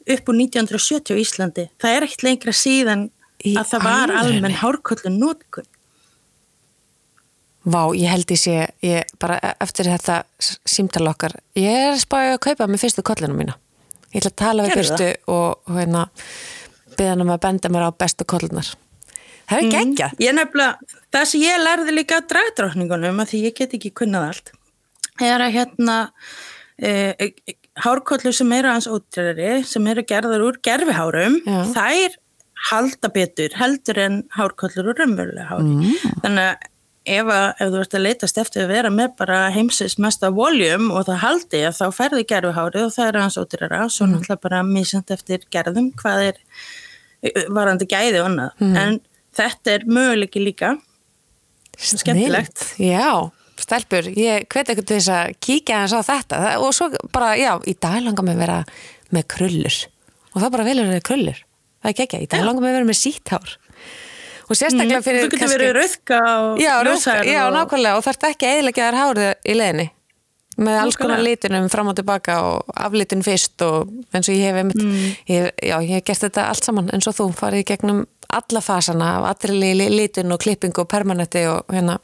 upp 0.07 0.25
úr 0.31 0.35
1970 0.39 1.11
á 1.11 1.19
Íslandi. 1.19 1.65
Það 1.79 1.95
er 1.97 2.07
ekkert 2.07 2.23
lengra 2.23 2.51
síðan 2.55 3.09
Í 3.43 3.55
að 3.59 3.67
það 3.73 3.83
var 3.83 4.11
almenn 4.15 4.55
hárkollu 4.55 5.11
nótkun. 5.11 5.67
Vá, 7.63 7.81
ég 7.95 8.09
held 8.11 8.31
ég 8.33 8.39
sé, 8.39 8.55
ég 8.83 9.13
bara 9.21 9.37
e- 9.39 9.53
eftir 9.63 9.87
þetta 9.87 10.23
símtal 10.67 11.07
okkar, 11.13 11.37
ég 11.55 11.93
er 11.93 12.01
spáðið 12.01 12.35
að 12.35 12.41
kaupa 12.47 12.67
með 12.67 12.83
fyrstu 12.83 13.03
kollinu 13.07 13.37
mína. 13.37 13.55
Ég 14.11 14.19
ætla 14.19 14.31
að 14.33 14.41
tala 14.41 14.65
við 14.67 14.75
fyrstu 14.81 15.07
og, 15.31 15.61
hérna 15.71 16.07
beða 16.97 17.13
hann 17.13 17.25
um 17.25 17.31
að 17.33 17.43
benda 17.47 17.71
mér 17.73 17.87
á 17.87 17.91
bestu 18.03 18.27
kollunar. 18.29 18.73
Það 19.49 19.57
er 19.57 19.63
ekki 19.63 19.79
ekki. 19.79 20.23
Ég 20.23 20.35
nefnilega, 20.37 20.99
það 21.13 21.29
sem 21.31 21.43
ég 21.43 21.61
lærði 21.63 21.95
líka 21.95 22.19
að 22.19 22.27
dragdrókningunum, 22.33 23.21
að 23.23 23.31
því 23.31 23.41
ég 23.47 23.55
get 23.57 23.77
ekki 23.77 23.93
kunnað 24.01 24.27
allt, 24.29 24.51
er 25.23 25.45
að 25.45 25.55
hérna 25.57 25.97
e, 26.77 26.91
e, 27.17 27.55
hárkollu 27.83 28.33
sem 28.35 28.53
eru 28.55 28.71
hans 28.71 28.89
útræðari, 28.91 29.63
sem 29.67 29.87
eru 29.91 30.05
gerðar 30.09 30.45
úr 30.45 30.59
gerfihárum, 30.63 31.39
Já. 31.47 31.59
þær 31.73 32.19
halda 32.69 33.11
betur, 33.11 33.55
heldur 33.59 33.99
en 33.99 34.21
hárkollur 34.37 34.93
úr 34.93 35.01
raunverulega 35.01 35.49
hári. 35.49 35.73
Mm. 35.73 36.13
Þannig 36.23 36.51
að 36.51 36.69
ef, 37.05 37.27
að, 37.27 37.47
ef 37.59 37.71
þú 37.73 37.79
ert 37.83 37.95
að 37.97 38.03
leitast 38.05 38.37
eftir 38.39 38.63
að 38.63 38.71
vera 38.73 38.89
með 38.93 39.15
bara 39.19 39.39
heimsins 39.51 39.97
mesta 39.99 40.29
voljum 40.31 40.89
og 40.95 41.05
það 41.09 41.21
haldi 41.23 41.61
að 41.67 41.77
þá 41.81 41.85
ferði 41.97 42.23
gerfihári 42.29 42.83
og 42.85 42.93
það 42.95 43.07
er 43.11 43.19
hans 43.21 43.37
útræðara, 43.41 43.81
svo 43.91 44.05
Mm. 44.07 44.13
náttúrulega 44.15 44.41
bara 44.41 44.63
mísand 44.63 45.11
eftir 45.11 45.39
gerðum 45.51 45.91
hvað 45.99 46.27
er 46.29 46.37
varandi 47.53 47.87
gæði 47.87 48.19
og 48.21 48.29
annað. 48.31 48.51
Mm. 48.59 48.75
En 48.77 48.99
þetta 49.35 49.71
er 49.77 49.85
möguleiki 49.87 50.43
líka. 50.43 50.73
skemmtilegt. 51.77 52.57
Snill. 52.75 52.91
Já, 52.93 53.31
stelpur, 53.63 54.03
ég 54.13 54.45
hvet 54.51 54.69
ekkert 54.69 54.87
til 54.87 54.99
þess 54.99 55.09
að 55.09 55.31
kíkja 55.41 55.79
hans 55.81 55.93
á 55.95 56.01
þetta 56.05 56.41
og 56.61 56.73
svo 56.75 56.89
bara, 57.11 57.33
já, 57.39 57.55
í 57.65 57.73
dag 57.79 57.97
langar 58.03 58.23
mig 58.27 58.35
að 58.37 58.43
vera 58.45 58.59
með 59.13 59.25
krullur 59.33 59.77
og 60.33 60.41
það 60.41 60.51
bara 60.53 60.63
velur 60.67 60.85
að 60.85 60.93
vera 60.93 61.07
krullur. 61.09 61.39
Það 61.83 61.89
er 61.89 61.93
ekki 61.93 62.03
ekki, 62.07 62.19
í 62.23 62.29
dag 62.31 62.45
langar 62.45 62.61
mig 62.63 62.69
að 62.71 62.77
vera 62.77 62.89
með 62.91 62.99
síthár 63.01 63.55
og 64.49 64.55
sérstaklega 64.59 65.01
fyrir 65.05 65.23
Mm. 65.23 65.29
Þú 65.29 65.37
getur 65.39 65.53
verið 65.55 65.73
rauðka 65.79 66.19
og 66.21 66.59
rauðka, 66.59 66.83
ljóshærð 66.85 67.27
já, 67.33 67.41
og- 67.47 67.53
nákvæmlega 67.57 67.97
og 67.97 68.03
þarf 68.03 68.23
ekki 68.29 68.45
að 68.47 68.55
eðilegja 68.57 68.87
þær 68.91 68.99
hárið 69.01 69.33
í 69.45 69.53
leiðinni 69.59 69.89
með 70.57 70.79
alls 70.83 70.95
konar 70.95 71.17
Nákvæmlega. 71.17 71.29
litunum 71.29 71.69
fram 71.71 71.87
og 71.87 71.95
tilbaka 71.95 72.33
og 72.43 72.65
aflitin 72.75 73.23
fyrst 73.23 73.61
og 73.65 73.87
eins 74.13 74.29
og 74.29 74.35
ég 74.35 74.43
hef 74.43 74.55
einmitt, 74.55 74.83
Mm. 74.83 75.15
ég, 75.27 75.51
já, 75.63 75.77
ég 75.81 75.89
hef 75.89 76.03
gert 76.03 76.19
þetta 76.21 76.47
allt 76.49 76.63
saman 76.63 76.89
eins 76.93 77.07
og 77.07 77.15
þú 77.15 77.33
farið 77.33 77.65
gegnum 77.65 78.05
alla 78.29 78.61
fasana 78.61 79.17
af 79.17 79.35
allri 79.43 79.73
li- 79.73 79.89
litun 79.89 80.31
og 80.31 80.39
klippingu 80.39 80.79
og 80.81 80.87
permanenti 80.89 81.45
og 81.47 81.65
hérna 81.69 81.97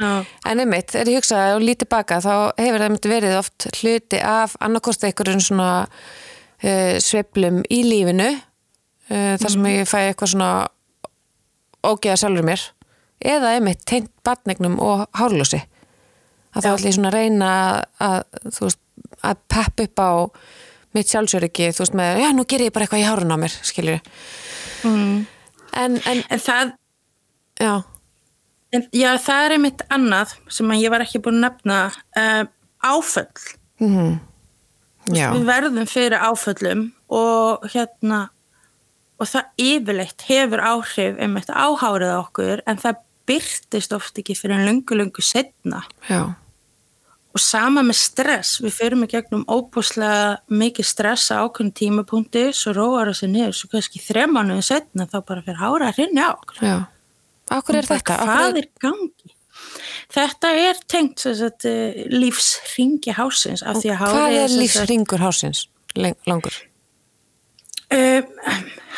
Já. 0.00 0.24
en 0.46 0.58
einmitt, 0.60 0.94
er 0.94 1.04
ég 1.04 1.16
hugsaði 1.20 1.56
og 1.56 1.62
lítið 1.62 1.88
baka 1.88 2.18
þá 2.20 2.52
hefur 2.58 2.78
það 2.78 2.98
verið 3.00 3.38
oft 3.38 3.66
hluti 3.82 4.20
af 4.22 4.56
annarkost 4.60 5.04
einhverjum 5.04 5.40
svona 5.40 5.86
uh, 6.64 6.98
sveiflum 6.98 7.62
í 7.70 7.82
lífinu 7.84 8.30
uh, 9.10 9.36
þar 9.36 9.50
sem 9.50 9.60
Mhm. 9.62 9.82
ég 9.82 9.86
fæ 9.88 9.98
eitthvað 10.14 10.32
svona 10.34 10.68
ógeða 11.90 12.16
sjálfur 12.20 12.46
mér 12.48 12.64
eða 13.24 13.54
einmitt 13.56 13.84
teint 13.88 14.10
batnegnum 14.26 14.74
og 14.82 15.06
hárljósi. 15.16 15.62
Að 16.54 16.66
þá 16.66 16.70
ætlum 16.74 16.88
ég 16.90 16.96
svona 16.96 17.10
að 17.10 17.16
reyna 17.18 17.50
að, 18.04 18.18
veist, 18.60 18.80
að 19.24 19.38
pepp 19.50 19.80
upp 19.86 20.02
á 20.02 20.10
mitt 20.94 21.10
sjálfsöryggi, 21.10 21.70
þú 21.74 21.82
veist 21.82 21.96
með 21.98 22.20
já, 22.22 22.28
nú 22.36 22.44
ger 22.46 22.62
ég 22.62 22.74
bara 22.74 22.86
eitthvað 22.86 23.02
í 23.02 23.06
hárun 23.08 23.34
á 23.34 23.38
mér, 23.40 23.54
skiljur 23.66 24.00
Mm. 24.84 25.24
en, 25.72 25.94
en, 26.04 26.18
En 26.30 26.38
það, 26.44 26.72
já. 27.58 27.72
En, 28.74 28.82
já, 28.92 29.14
það 29.16 29.44
er 29.46 29.54
einmitt 29.56 29.82
annað 29.94 30.34
sem 30.52 30.70
ég 30.76 30.92
var 30.92 31.00
ekki 31.06 31.22
búin 31.24 31.38
að 31.40 31.46
nefna 31.46 31.78
uh, 32.20 32.44
áföll. 32.84 33.30
mm, 33.80 34.18
já, 35.16 35.30
Við 35.32 35.46
verðum 35.48 35.86
fyrir 35.88 36.18
áföllum 36.20 36.84
og 37.08 37.64
hérna 37.72 38.28
og 39.20 39.30
það 39.30 39.64
yfirleitt 39.64 40.24
hefur 40.28 40.62
áhrif 40.64 41.18
einmitt 41.22 41.50
áhárið 41.50 42.14
á 42.14 42.18
okkur 42.20 42.62
en 42.66 42.80
það 42.82 43.02
byrtist 43.28 43.94
oft 43.96 44.18
ekki 44.20 44.36
fyrir 44.36 44.58
en 44.58 44.66
lungu, 44.68 44.96
lungu 44.98 45.24
setna. 45.24 45.84
já 46.08 46.34
Og 47.34 47.42
sama 47.42 47.82
með 47.82 47.96
stress, 47.98 48.60
við 48.62 48.76
fyrir 48.76 48.94
mig 48.94 49.10
gegnum 49.10 49.40
óbúslega 49.50 50.36
mikið 50.54 50.86
stress 50.86 51.32
á 51.34 51.42
ákveðin 51.42 51.72
tímapunkti, 51.74 52.44
svo 52.54 52.70
róar 52.76 53.10
það 53.10 53.16
sér 53.18 53.32
niður, 53.32 53.56
svo 53.58 53.70
kannski 53.72 54.02
þremanuðu 54.04 54.62
setna 54.62 55.08
þá 55.10 55.16
bara 55.26 55.42
fyrir 55.42 55.58
hára 55.58 55.88
að 55.90 55.98
rinja 55.98 56.28
okkur. 56.36 56.60
Já, 56.62 56.76
akkur 57.56 57.80
er 57.80 57.88
þetta? 57.90 58.20
Hvað 58.22 58.60
er 58.60 58.68
gangi? 58.84 59.34
Þetta 60.14 60.52
er 60.62 60.78
tengt 60.90 61.24
eh, 61.26 62.04
lífsringi 62.12 63.14
hásins 63.18 63.64
Hvað 63.66 64.38
er 64.38 64.54
lífsringur 64.54 65.22
hásins 65.22 65.66
langur? 65.98 66.54
Uh, 67.94 68.22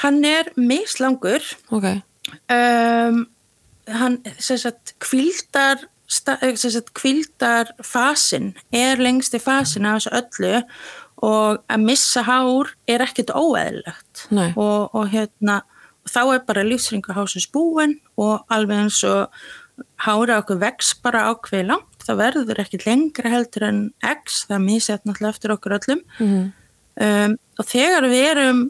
hann 0.02 0.22
er 0.24 0.48
mislangur, 0.56 1.42
Ok, 1.74 1.84
um, 2.50 3.26
hann 3.92 4.18
kvildar, 5.02 5.82
sta- 6.08 6.38
eh, 6.42 6.54
sem 6.56 6.70
sagt 6.74 6.94
kvildar 6.96 7.72
fasin 7.84 8.54
er 8.72 8.96
af 9.86 10.00
þessu 10.00 10.12
öllu 10.20 10.62
og 11.26 11.62
að 11.72 11.84
missa 11.84 12.22
hár 12.26 12.72
er 12.88 13.04
ekkert 13.04 13.30
óeðlilegt 13.36 14.26
Nei. 14.30 14.52
og, 14.56 14.94
og 14.94 15.08
hérna 15.12 15.60
þá 16.08 16.20
er 16.34 16.42
bara 16.46 16.62
lífsringur 16.66 17.16
hásins 17.16 17.48
búin 17.52 17.98
og 18.16 18.44
alveg 18.52 18.84
eins 18.84 19.02
og 19.08 19.28
hára 20.06 20.38
okkur 20.42 20.60
vex 20.60 20.94
bara 21.02 21.24
ákveði 21.32 21.66
langt 21.72 22.04
það 22.06 22.20
verður 22.20 22.60
ekkert 22.62 22.86
lengra 22.86 23.32
heldur 23.32 23.66
en 23.68 23.80
x, 24.04 24.44
það 24.48 24.64
misið 24.68 24.94
náttúrulega 25.08 25.34
eftir 25.36 25.54
okkur 25.56 25.76
öllum 25.80 26.02
Mhm. 26.20 26.52
um, 27.00 27.36
og 27.58 27.64
þegar 27.66 28.06
við 28.12 28.24
erum 28.30 28.60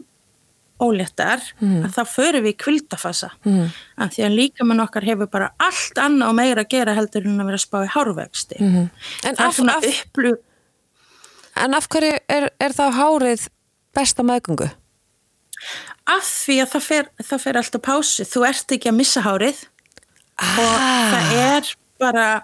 óléttar 0.79 1.41
að 1.61 1.91
þá 1.95 2.03
förum 2.05 2.43
við 2.45 2.53
í 2.53 2.57
kvildafasa 2.63 3.29
Mhm. 3.45 3.69
af 3.97 4.11
því 4.13 4.23
að 4.27 4.35
líkamann 4.39 4.81
okkar 4.83 5.03
hefur 5.03 5.27
bara 5.31 5.51
allt 5.59 5.95
annað 5.97 6.29
og 6.29 6.35
meira 6.35 6.61
að 6.63 6.69
gera 6.69 6.93
heldur 6.93 7.25
en 7.25 7.39
að 7.41 7.45
vera 7.45 7.57
að 7.57 7.65
spá 7.67 7.77
í 7.85 7.89
hárvexti 7.95 8.59
Mhm. 8.61 8.89
En 9.25 9.35
það 9.35 9.41
er 9.41 9.69
af, 9.69 9.83
af, 9.83 9.83
upplu 10.05 10.33
en 11.57 11.73
af 11.73 11.87
hverju 11.89 12.19
er, 12.29 12.49
er 12.59 12.69
þá 12.69 12.91
hárið 12.93 13.47
besta 13.95 14.23
meðgöngu? 14.23 14.69
af 16.07 16.23
því 16.23 16.61
að 16.63 16.69
það 16.75 16.81
fer, 16.85 17.07
það 17.23 17.41
fer 17.41 17.57
alltaf 17.57 17.81
pásu 17.81 18.23
þú 18.23 18.45
ert 18.47 18.71
ekki 18.71 18.89
að 18.91 18.95
missa 18.95 19.21
hárið 19.21 19.63
og 20.37 20.77
Ah. 20.77 21.11
það 21.11 21.57
er 21.57 21.75
bara 21.99 22.41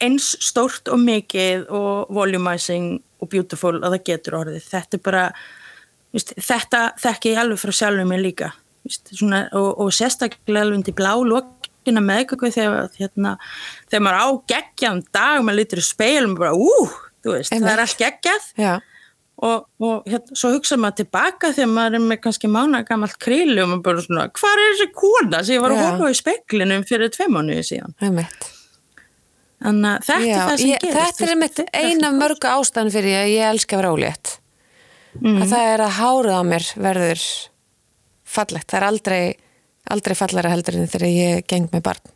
eins 0.00 0.36
stórt 0.40 0.88
og 0.90 0.98
mikið 0.98 1.70
og 1.70 2.08
volumizing 2.10 3.00
og 3.22 3.28
beautiful 3.30 3.78
að 3.78 3.92
það 3.94 4.04
getur 4.04 4.32
orðið 4.40 4.64
þetta 4.66 4.94
er 4.94 4.98
bara 4.98 5.32
víst, 6.14 6.34
þetta 6.36 6.84
þekki 7.00 7.32
ég 7.34 7.42
alveg 7.42 7.62
frá 7.62 7.74
sjálfur 7.76 8.08
mér 8.08 8.22
líka. 8.22 8.52
Víst, 8.86 9.12
svona, 9.14 9.44
og, 9.58 9.70
og 9.84 9.92
sérstaklega 9.94 10.64
alveg 10.64 10.80
undir 10.80 10.96
blá 10.98 11.12
lokina 11.16 12.02
meðgöku 12.04 12.50
þegar, 12.54 12.88
hérna, 12.98 13.36
þegar 13.90 14.06
maður 14.06 14.22
á 14.22 14.28
geggjaðan 14.54 15.04
dag 15.14 15.42
maður 15.42 15.60
lítur 15.60 15.82
í 15.82 15.84
speilum 15.86 16.36
og 16.36 16.40
bara 16.42 16.54
ú, 16.56 16.88
veist, 17.28 17.52
það 17.52 17.70
er 17.74 17.84
allt 17.84 18.00
geggjað. 18.00 18.48
Já. 18.58 18.72
og, 19.42 19.68
og 19.82 20.08
hérna, 20.10 20.38
svo 20.38 20.52
hugsa 20.56 20.78
maður 20.80 21.02
tilbaka 21.02 21.52
þegar 21.54 21.70
maður 21.76 21.98
er 21.98 22.04
með 22.10 22.20
kannski 22.26 22.50
mána 22.50 22.82
gammalt 22.88 23.18
kríli 23.22 23.62
og 23.62 23.70
maður 23.70 23.86
bara 23.86 24.06
svona, 24.08 24.26
hvað 24.38 24.64
er 24.64 24.74
þessi 24.74 24.88
kona 24.98 25.44
sem 25.44 25.56
ég 25.56 25.64
var 25.64 25.76
að 25.76 25.84
horfa 25.86 26.10
á 26.10 26.12
í 26.12 26.18
speiklinum 26.18 26.84
fyrir 26.90 27.14
tvei 27.14 27.30
mánuði 27.30 27.64
síðan? 27.70 27.96
Einmitt. 28.02 28.50
þannig 29.62 29.90
að 29.94 30.06
þetta 30.10 30.28
Já, 30.28 30.36
er 30.36 30.44
það 30.50 30.60
sem 30.60 30.70
ég, 30.74 30.84
gerist 30.84 31.18
þetta 31.22 31.32
er 31.32 31.40
mitt 31.40 31.64
eina 31.72 32.12
mörgu 32.18 32.52
ástæðan 32.52 32.94
fyrir 32.94 33.18
að 33.22 33.32
ég 33.32 33.50
elska 33.54 33.78
að 33.78 33.82
vera 33.82 33.96
ólétt 33.96 34.36
mm. 35.20 35.42
að 35.42 35.48
það 35.52 35.70
er 35.74 35.84
að 35.86 35.96
hárið 35.98 36.36
á 36.38 36.42
mér 36.48 36.68
verður 36.88 37.24
fallegt, 38.32 38.68
það 38.70 38.78
er 38.80 38.88
aldrei 38.88 39.22
aldrei 39.92 40.14
fallara 40.16 40.52
heldur 40.52 40.78
en 40.78 40.88
þegar 40.88 41.08
ég 41.10 41.46
geng 41.50 41.68
með 41.72 41.82
barn 41.90 42.12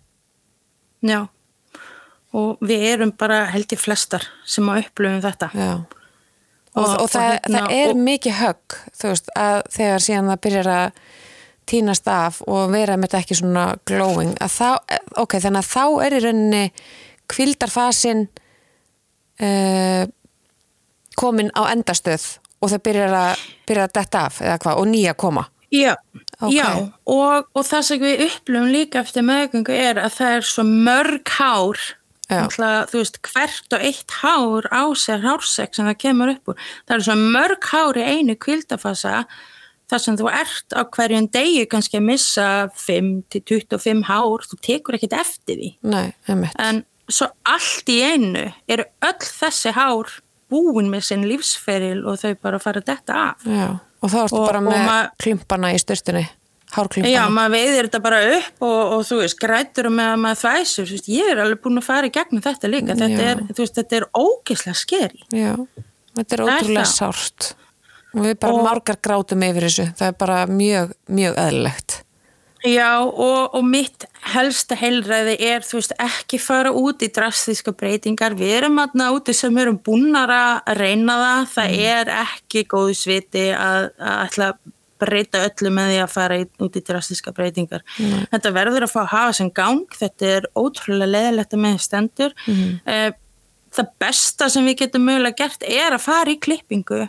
Já, 1.07 1.19
og 2.37 2.63
við 2.65 2.87
erum 2.95 3.13
bara 3.19 3.45
held 3.53 3.71
ég 3.75 3.79
flestar 3.83 4.25
sem 4.49 4.65
að 4.73 4.87
upplöfum 4.87 5.21
þetta. 5.23 5.51
Já. 5.55 5.73
og, 5.77 6.83
Og- 6.85 7.01
og, 7.03 7.11
það, 7.13 7.29
hérna, 7.35 7.59
það 7.59 7.75
er 7.77 7.91
og- 7.93 8.01
mikið 8.09 8.33
högg 8.41 8.79
veist, 9.03 9.31
að 9.37 9.63
þegar 9.77 10.05
síðan 10.07 10.31
það 10.33 10.41
byrjar 10.47 10.71
að 10.77 11.03
tínast 11.67 12.09
af 12.09 12.43
og 12.47 12.71
vera 12.71 12.97
með 12.97 13.11
þetta 13.11 13.21
ekki 13.25 13.37
svona 13.41 13.67
glowing 13.85 14.35
að 14.39 14.53
þá, 14.55 14.69
ok, 15.19 15.37
þannig 15.43 15.63
að 15.65 15.71
þá 15.75 16.05
er 16.07 16.15
í 16.15 16.21
rauninni 16.23 16.65
kvildarfasin 17.27 18.21
uh, 19.43 20.07
komin 21.19 21.51
á 21.59 21.63
endastöð 21.75 22.39
og 22.61 22.73
það 22.73 22.83
byrjar 22.89 23.19
að, 23.21 23.45
byrjar 23.69 23.89
að 23.91 23.95
detta 24.01 24.25
af 24.27 24.41
hvað, 24.41 24.73
og 24.81 24.89
nýja 24.91 25.15
koma 25.19 25.47
Já, 25.73 25.97
Ok. 26.41 26.53
já 26.55 26.67
og, 27.11 27.47
og 27.57 27.65
það 27.67 27.83
sem 27.89 28.01
við 28.01 28.21
upplöfum 28.29 28.73
líka 28.73 29.01
eftir 29.03 29.25
meðgöngu 29.27 29.75
er 29.75 29.99
að 29.99 30.13
það 30.19 30.35
er 30.37 30.45
svo 30.47 30.65
mörg 30.69 31.33
hár. 31.39 31.81
Náttúrulega, 32.27 32.87
þú 32.91 33.01
veist, 33.01 33.19
hvert 33.23 33.75
og 33.77 33.85
eitt 33.87 34.15
hár 34.21 34.67
á 34.75 34.83
sér 34.99 35.21
hársekk 35.23 35.77
sem 35.77 35.87
það 35.87 35.99
kemur 36.03 36.33
upp 36.35 36.51
úr. 36.51 36.65
Það 36.87 36.97
er 36.97 37.05
svo 37.07 37.17
mörg 37.21 37.69
hár 37.71 37.99
í 37.99 38.07
einu 38.07 38.35
kvildafasa 38.39 39.15
þar 39.91 40.03
sem 40.03 40.19
þú 40.19 40.31
ert 40.35 40.75
á 40.75 40.83
hverjum 40.97 41.29
degi 41.31 41.67
kannski 41.71 42.01
að 42.01 42.09
missa 42.09 42.49
5-25 42.83 44.05
hár, 44.09 44.47
þú 44.47 44.59
tekur 44.67 44.99
ekkert 44.99 45.19
eftir 45.21 45.61
því. 45.61 45.73
Nei, 45.87 46.15
En 46.59 46.83
svo 47.07 47.29
allt 47.47 47.91
í 47.95 48.01
einu 48.03 48.49
eru 48.67 48.87
öll 49.07 49.23
þessi 49.23 49.75
hár 49.77 50.11
búin 50.51 50.91
með 50.93 51.05
sinn 51.09 51.27
lífsferil 51.29 52.05
og 52.07 52.19
þau 52.23 52.35
bara 52.43 52.59
fara 52.63 52.81
að 52.83 52.91
detta 52.93 53.21
af. 53.31 53.47
Já, 53.47 53.69
og 54.03 54.13
þá 54.13 54.19
ertu 54.25 54.43
bara 54.47 54.61
með 54.65 54.85
ma- 54.87 55.11
klumpana 55.23 55.73
í 55.75 55.81
styrstunni 55.83 56.25
hárklumpana. 56.77 57.13
Já, 57.15 57.23
maður 57.31 57.53
veiðir 57.57 57.87
þetta 57.89 58.01
bara 58.03 58.21
upp 58.37 58.63
og, 58.67 58.81
og 58.97 59.05
þú 59.09 59.21
veist, 59.23 59.39
grætur 59.41 59.89
með 59.95 60.09
að 60.13 60.23
maður 60.25 60.41
þvæsur, 60.45 60.89
þú 60.91 60.97
veist, 60.97 61.11
ég 61.15 61.31
er 61.33 61.43
alveg 61.45 61.61
búin 61.67 61.79
að 61.83 61.87
fara 61.87 62.07
í 62.11 62.15
gegnum 62.17 62.43
þetta 62.47 62.71
líka, 62.73 62.97
þetta 63.03 63.29
er, 63.33 63.45
veist, 63.61 63.77
þetta 63.79 64.01
er 64.01 64.09
ógeðslega 64.23 64.81
skeri. 64.81 65.23
Já, 65.35 65.53
þetta 66.19 66.37
er 66.39 66.45
ótrúlega 66.47 66.89
sárt. 66.91 67.53
Og 68.17 68.25
við 68.25 68.39
bara 68.41 68.55
Og- 68.57 68.65
margar 68.65 68.97
grátum 69.03 69.43
yfir 69.45 69.67
þessu. 69.69 69.87
Það 69.99 70.09
er 70.09 70.19
bara 70.25 70.39
mjög, 70.49 70.93
mjög 71.13 71.35
eðlilegt 71.47 71.97
Já, 72.67 72.93
og, 73.07 73.55
og 73.55 73.65
mitt 73.65 74.05
helsta 74.33 74.75
heilræði 74.81 75.37
er, 75.47 75.63
þú 75.67 75.79
veist, 75.79 75.93
ekki 76.03 76.39
fara 76.43 76.73
út 76.75 77.05
í 77.07 77.09
drastíska 77.15 77.73
breytingar. 77.79 78.35
Við 78.39 78.55
erum 78.61 78.81
aðna 78.83 79.11
úti 79.15 79.35
sem 79.37 79.57
erum 79.63 79.79
búnar 79.87 80.33
að 80.35 80.73
reyna 80.81 81.19
það. 81.23 81.53
Það 81.57 81.77
Mm. 81.77 81.85
er 81.93 82.11
ekki 82.23 82.65
góðu 82.73 82.95
sviti 82.99 83.45
að, 83.55 83.91
að 84.01 84.25
ætla 84.27 84.49
að 84.53 84.73
breyta 84.97 85.43
öllu 85.45 85.71
með 85.77 85.91
því 85.93 85.97
að 86.01 86.13
fara 86.15 86.37
út 86.65 86.77
í 86.81 86.83
drastíska 86.89 87.33
breytingar. 87.37 87.83
Þetta 88.33 88.53
verður 88.57 88.87
að 88.87 88.93
fá 88.95 89.01
að 89.03 89.11
hafa 89.13 89.33
sem 89.37 89.51
gang. 89.53 89.83
Þetta 89.93 90.31
er 90.39 90.47
ótrúlega 90.57 91.11
leðilegt 91.13 91.53
að 91.53 91.63
með 91.67 91.79
stendur. 91.85 92.33
Mm. 92.49 93.15
Það 93.77 93.89
besta 94.01 94.47
sem 94.49 94.65
við 94.65 94.79
getum 94.81 95.03
mögulega 95.05 95.37
gert 95.37 95.63
er 95.69 95.93
að 95.93 96.01
fara 96.07 96.33
í 96.33 96.39
klippingu 96.41 97.01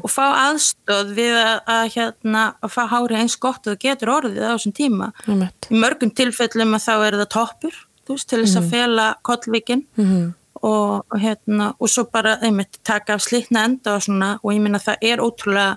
og 0.00 0.10
fá 0.10 0.22
aðstóð 0.48 1.10
við 1.18 1.34
að, 1.36 1.58
að, 1.74 1.82
hérna, 1.96 2.44
að 2.64 2.70
fá 2.72 2.82
hári 2.94 3.18
eins 3.20 3.36
gott 3.36 3.66
og 3.68 3.76
getur 3.82 4.12
orðið 4.14 4.40
á 4.48 4.54
þessum 4.54 4.72
tíma 4.78 5.10
Einmitt. 5.28 5.68
í 5.68 5.76
mörgum 5.82 6.14
tilfellum 6.16 6.72
að 6.78 6.86
þá 6.86 6.94
er 7.08 7.18
það 7.20 7.28
toppur 7.36 7.76
veist, 8.08 8.28
til 8.30 8.40
þess 8.44 8.56
að 8.60 8.70
fela 8.72 9.10
kollvíkin 9.24 9.84
Mhm. 9.96 10.32
og, 10.64 11.04
og 11.12 11.18
hérna 11.20 11.74
og 11.78 11.88
svo 11.92 12.06
bara 12.08 12.38
einmitt 12.40 12.78
taka 12.84 13.14
af 13.18 13.20
slitna 13.20 13.64
enda 13.68 13.96
og 13.98 14.02
svona 14.06 14.38
og 14.42 14.52
ég 14.54 14.62
minna 14.64 14.78
það 14.80 14.96
er 15.02 15.20
ótrúlega 15.20 15.76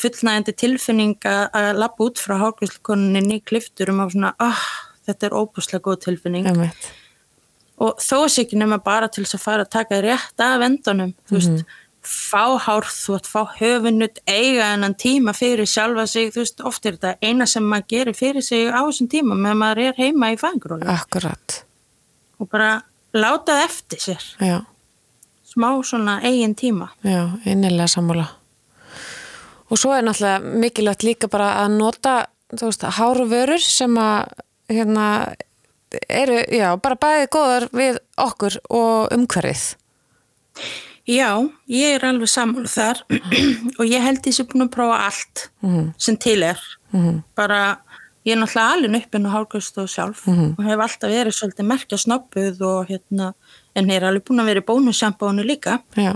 fullnægandi 0.00 0.52
tilfinning 0.58 1.16
að, 1.28 1.74
lappa 1.78 2.04
út 2.08 2.18
frá 2.18 2.38
hálfgríslukoninni 2.40 3.36
í 3.38 3.44
klifturum 3.46 4.00
og 4.02 4.10
svona, 4.16 4.32
ah, 4.42 4.64
þetta 5.06 5.28
er 5.28 5.36
óbúslega 5.38 5.84
góð 5.84 6.00
tilfinning 6.08 6.48
Einmitt. 6.50 6.88
Og 7.84 8.02
þó 8.02 8.26
sé 8.32 8.44
ekki 8.44 8.58
nema 8.60 8.80
bara 8.84 9.10
til 9.12 9.24
þess 9.24 9.38
að 9.38 9.44
fara 9.44 9.66
að 9.66 9.72
taka 9.76 10.02
rétt 10.04 10.44
af 10.44 10.64
endunum 10.66 11.14
þú 11.28 11.38
veist, 11.38 11.64
fá 12.04 12.58
hárþvot, 12.66 13.28
fá 13.28 13.40
höfunnut, 13.58 14.20
eiga 14.28 14.70
hennan 14.74 14.96
tíma 15.00 15.32
fyrir 15.36 15.68
sjálfa 15.68 16.04
sig, 16.10 16.32
þú 16.34 16.42
veist, 16.42 16.60
oft 16.68 16.86
er 16.86 16.98
þetta 16.98 17.14
eina 17.24 17.46
sem 17.48 17.64
maður 17.64 17.88
gerir 17.94 18.18
fyrir 18.18 18.44
sig 18.44 18.68
á 18.68 18.80
þessum 18.84 19.08
tíma 19.12 19.38
meðan 19.38 19.62
maður 19.62 19.82
er 19.86 19.98
heima 20.00 20.32
í 20.34 20.38
fængrónu 20.40 20.88
Akkurat, 20.92 21.60
og 22.40 22.50
bara 22.52 22.70
láta 23.16 23.56
það 23.56 23.66
eftir 23.68 24.04
sér. 24.04 24.28
Já, 24.42 24.58
smá 25.54 25.68
svona 25.86 26.18
eigin 26.26 26.56
tíma. 26.58 26.90
Já, 27.06 27.30
innilega 27.46 27.88
sammála. 27.88 28.28
Og 29.70 29.80
svo 29.80 29.94
er 29.94 30.04
náttúrulega 30.04 30.60
mikilvægt 30.60 31.06
líka 31.06 31.30
bara 31.32 31.54
að 31.62 31.78
nota 31.78 32.14
þú 32.52 32.68
veist, 32.68 32.84
hárvörur 32.98 33.62
sem 33.62 33.96
að 33.98 34.34
hérna 34.70 35.06
eru, 36.08 36.38
já, 36.52 36.68
bara 36.80 36.98
bæði 37.00 37.28
góðar 37.34 37.66
við 37.74 37.98
okkur 38.20 38.58
og 38.70 39.14
umhverfið. 39.14 39.64
Já, 41.04 41.28
ég 41.68 41.98
er 41.98 42.06
alveg 42.08 42.30
sammála 42.32 42.70
þar 42.70 43.02
og 43.78 43.84
ég 43.84 44.04
held 44.04 44.24
ég 44.24 44.36
sé 44.36 44.46
búin 44.48 44.64
að 44.64 44.72
prófa 44.76 45.00
allt 45.08 45.48
sem 46.00 46.16
til 46.16 46.40
er. 46.46 46.60
Bara, 47.36 47.60
ég 48.24 48.36
er 48.36 48.40
náttúrulega 48.40 48.76
alveg 48.78 48.98
uppinn 49.02 49.28
á 49.28 49.34
hálfgjörstóð 49.34 49.88
sjálf 49.92 50.24
og 50.30 50.62
hef 50.64 50.80
alltaf 50.86 51.10
verið 51.12 51.36
svolítið 51.36 51.68
merkja 51.68 51.98
snoppuð 52.00 52.62
og 52.64 52.88
hérna, 52.88 53.32
en 53.76 53.90
ég 53.90 54.00
er 54.00 54.08
alveg 54.08 54.24
búin 54.24 54.40
að 54.40 54.52
vera 54.52 54.64
bónussambónu 54.70 55.44
líka. 55.44 55.80
Já, 55.98 56.14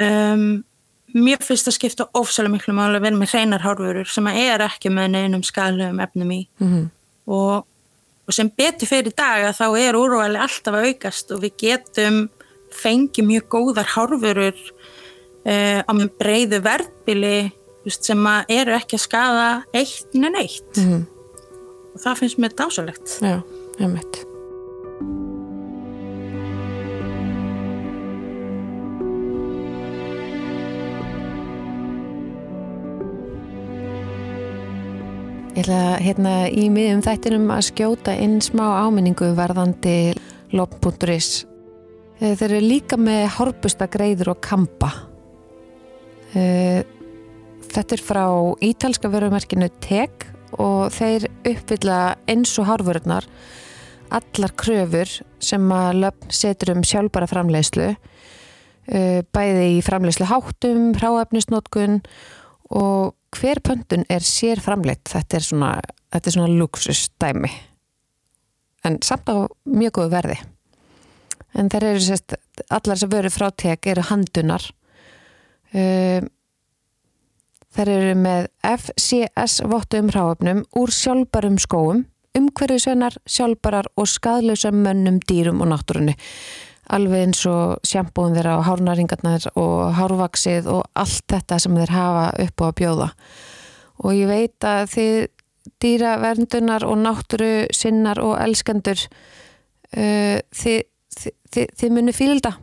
um, 0.00 0.62
Mér 1.12 1.42
finnst 1.44 1.68
að 1.68 1.74
skipta 1.76 2.06
ofsalega 2.16 2.54
miklu 2.54 2.72
máli 2.72 2.96
að 2.96 3.04
vera 3.04 3.18
með 3.20 3.32
hreinar 3.34 3.60
hárvörur 3.60 4.08
sem 4.08 4.24
að 4.30 4.38
er 4.46 4.62
ekki 4.64 4.88
með 4.88 5.10
neinum 5.12 5.42
skadlegum 5.44 6.00
efnum 6.00 6.30
í. 6.32 6.38
Mhm. 6.62 6.86
og, 7.28 7.66
og 8.28 8.34
sem 8.36 8.50
betur 8.56 8.86
fyrir 8.90 9.14
dag 9.18 9.48
að 9.48 9.56
þá 9.58 9.66
er 9.82 9.98
úrvæli 9.98 10.38
alltaf 10.40 10.74
að 10.78 10.86
aukast 10.90 11.32
og 11.34 11.42
við 11.42 11.56
getum 11.64 12.20
fengið 12.72 13.26
mjög 13.28 13.48
góðar 13.52 13.90
hárvörur 13.96 14.54
uh, 15.46 15.80
á 15.82 15.90
með 15.92 16.12
breyðu 16.20 16.60
verðbili 16.64 17.34
sem 17.90 18.26
eru 18.48 18.76
ekki 18.78 18.94
að 18.96 19.02
skada 19.08 19.48
eitt 19.74 20.14
en 20.14 20.36
eitt 20.38 20.76
Mhm. 20.78 21.00
og 21.94 22.00
það 22.00 22.18
finnst 22.20 22.38
mér 22.38 22.54
dásalegt. 22.56 23.18
já, 23.20 23.42
einmitt 23.80 24.22
Ég 35.52 35.66
ætla 35.66 35.98
hérna 36.00 36.30
í 36.48 36.62
miðum 36.72 37.02
þættinum 37.04 37.50
að 37.52 37.66
skjóta 37.66 38.14
inn 38.16 38.38
smá 38.40 38.64
áminningu 38.86 39.34
varðandi 39.36 40.14
lop.is. 40.56 41.44
Eh, 42.16 42.32
Þeir 42.40 42.46
eru 42.46 42.60
líka 42.64 42.96
með 42.96 43.26
horpusta 43.36 43.84
greiður 43.92 44.32
og 44.32 44.40
kampa. 44.40 44.88
Eh, 46.32 46.80
Þetta 47.68 47.96
er 47.98 48.04
frá 48.04 48.24
ítalska 48.64 49.12
vörumerkinu 49.12 49.68
TEG 49.84 50.24
og 50.56 50.88
þeir 50.92 51.28
uppfylla 51.44 52.00
eins 52.28 52.56
og 52.60 52.68
hárvörurnar 52.68 53.28
allar 54.12 54.52
kröfur 54.56 55.08
sem 55.40 55.72
að 55.72 56.02
löfn 56.02 56.32
setur 56.32 56.74
um 56.74 56.84
sjálfbara 56.84 57.28
framleiðslu 57.28 57.90
eh, 57.92 59.20
bæði 59.24 59.68
í 59.76 59.80
framleiðslu 59.84 60.28
háttum, 60.32 60.92
hráefnisnótkun 60.96 62.00
og 62.72 63.12
hver 63.32 63.60
pöntun 63.64 64.04
er 64.12 64.24
sér 64.26 64.60
framleitt 64.60 65.08
þetta 65.08 65.38
er 65.38 65.46
svona, 65.46 65.72
svona 66.28 66.50
luxusdæmi 66.52 67.50
en 68.84 68.98
samt 69.04 69.30
á 69.30 69.46
mjög 69.64 69.98
góðu 69.98 70.12
verði. 70.12 70.38
En 71.54 71.68
þeir 71.70 71.88
eru 71.92 72.02
sérst 72.02 72.36
allar 72.72 72.98
sem 72.98 73.10
veru 73.12 73.30
frá 73.30 73.50
tek 73.54 73.86
eru 73.92 74.04
handunar. 74.08 74.64
Um, 75.72 76.28
þeir 77.72 77.92
eru 77.92 78.16
með 78.20 78.48
FCS 78.66 79.62
vottu 79.70 80.02
um 80.02 80.10
hráöfnum 80.12 80.64
úr 80.76 80.92
sjálfbarum 80.92 81.60
skóum 81.62 82.06
umhverfisvennar, 82.36 83.18
sjálfbarar 83.28 83.90
og 84.00 84.08
skadlausum 84.08 84.78
mönnum, 84.84 85.18
dýrum 85.28 85.60
og 85.60 85.68
náttúrunni 85.72 86.14
alveg 86.92 87.26
eins 87.26 87.42
og 87.48 87.80
sjampóin 87.86 88.36
þeirra 88.36 88.58
og 88.60 88.66
hárnaringarnar 88.68 89.46
og 89.58 89.92
hárvaksið 89.96 90.68
og 90.72 90.82
allt 90.98 91.24
þetta 91.32 91.58
sem 91.62 91.76
þeir 91.80 91.94
hafa 91.94 92.26
upp 92.44 92.64
á 92.64 92.64
að 92.68 92.76
bjóða. 92.80 93.08
Og 94.02 94.16
ég 94.18 94.30
veit 94.30 94.66
að 94.66 94.82
þið 94.92 95.16
dýraverndunar 95.82 96.86
og 96.86 96.98
náttúru 97.00 97.52
sinnar 97.74 98.20
og 98.22 98.36
elskendur 98.42 98.98
uh, 99.02 100.38
þið, 100.38 100.80
þið, 101.18 101.36
þið, 101.54 101.74
þið 101.80 101.94
munu 101.98 102.16
fílda. 102.16 102.54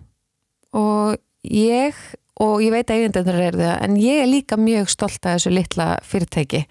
Og 0.77 1.19
ég 1.49 1.97
og 2.39 2.63
ég 2.63 2.71
veit 2.71 2.87
að 2.87 3.01
eigindendur 3.01 3.39
er 3.43 3.57
það 3.59 3.77
en 3.83 3.95
ég 3.99 4.21
er 4.23 4.29
líka 4.29 4.59
mjög 4.59 4.91
stolt 4.93 5.25
að 5.25 5.37
þessu 5.37 5.51
litla 5.51 5.87
fyrirtæki 6.07 6.63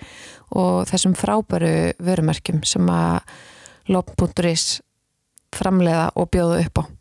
og 0.56 0.86
þessum 0.88 1.16
frábæru 1.18 1.72
vörumerkjum 2.00 2.62
sem 2.64 2.88
að 2.88 3.18
lop.is 3.92 4.78
framleiða 5.52 6.08
og 6.16 6.30
bjóða 6.32 6.62
upp 6.64 6.80
á 6.80 6.97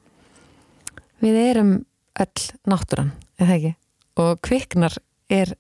við 1.24 1.40
erum 1.42 1.74
öll 2.18 2.46
náttúran, 2.70 3.12
eða 3.40 3.58
ekki? 3.58 3.74
Og 4.18 4.40
kviknar 4.46 4.98
er 5.30 5.54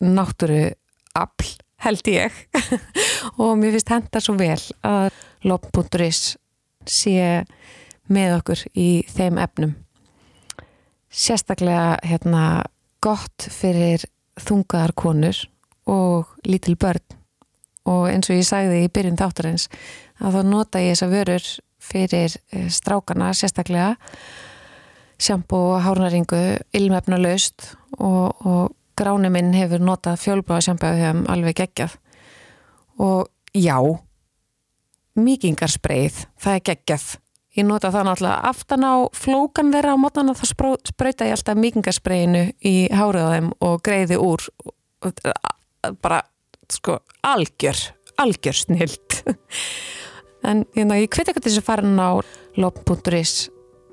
náttúru 0.00 0.70
afl, 1.16 1.50
held 1.84 2.10
ég. 2.10 2.36
Og 3.40 3.56
mér 3.60 3.76
finnst 3.76 3.92
henda 3.92 4.22
svo 4.22 4.36
vel 4.40 4.60
að 4.86 5.10
lop.is 5.44 6.36
sé 6.88 7.44
með 8.10 8.36
okkur 8.40 8.64
í 8.74 8.90
þeim 9.12 9.38
efnum. 9.40 9.74
Sérstaklega 11.10 11.98
hérna 12.06 12.44
gott 13.02 13.48
fyrir 13.50 14.04
þungaðar 14.40 14.94
konur 14.96 15.38
og 15.90 16.30
lítil 16.46 16.76
börn. 16.80 17.02
Og 17.88 18.06
eins 18.10 18.28
og 18.30 18.38
ég 18.38 18.46
sagði 18.46 18.84
í 18.84 18.92
byrjun 18.92 19.18
þáttarins 19.18 19.66
að 20.20 20.36
þá 20.36 20.40
nota 20.46 20.82
ég 20.82 20.94
þessa 20.94 21.10
vörur 21.10 21.48
fyrir 21.80 22.36
eh, 22.52 22.68
strákana 22.70 23.32
sérstaklega 23.34 23.96
sjampo 25.20 25.58
og 25.74 25.82
hárnaringu 25.84 26.40
ilmefna 26.76 27.18
laust 27.20 27.74
og, 27.98 28.40
og 28.46 28.72
gráni 28.98 29.30
minn 29.32 29.52
hefur 29.56 29.82
notað 29.84 30.20
fjölbáða 30.24 30.66
sjampo 30.66 30.92
þegar 30.92 31.20
alveg 31.32 31.58
geggjað. 31.60 31.96
Og 33.00 33.28
já 33.56 33.76
mikingarspreið, 35.20 36.24
það 36.40 36.58
er 36.58 36.66
geggjað. 36.70 37.06
Ég 37.58 37.66
nota 37.66 37.90
það 37.90 38.06
náttúrulega 38.06 38.50
aftan 38.50 38.86
á 38.86 38.94
flókan 39.16 39.72
þeirra 39.74 39.96
á 39.98 40.02
mótana 40.02 40.36
þá 40.38 40.44
spröyta 40.92 41.26
ég 41.26 41.34
alltaf 41.34 41.58
mikingarspreiðinu 41.58 42.44
í 42.62 42.74
hárið 42.94 43.26
á 43.26 43.32
þeim 43.34 43.48
og 43.66 43.80
greiði 43.84 44.20
úr. 44.22 44.44
Bara 46.00 46.22
sko 46.70 47.00
algjör 47.26 47.80
algjör 48.20 48.56
snilt 48.56 49.22
en 50.48 50.64
hérna, 50.74 50.98
ég 51.00 51.08
hviti 51.08 51.30
eitthvað 51.30 51.46
til 51.46 51.52
þess 51.52 51.62
að 51.62 51.68
fara 51.68 52.10
á 52.10 52.10
lop.is 52.60 53.34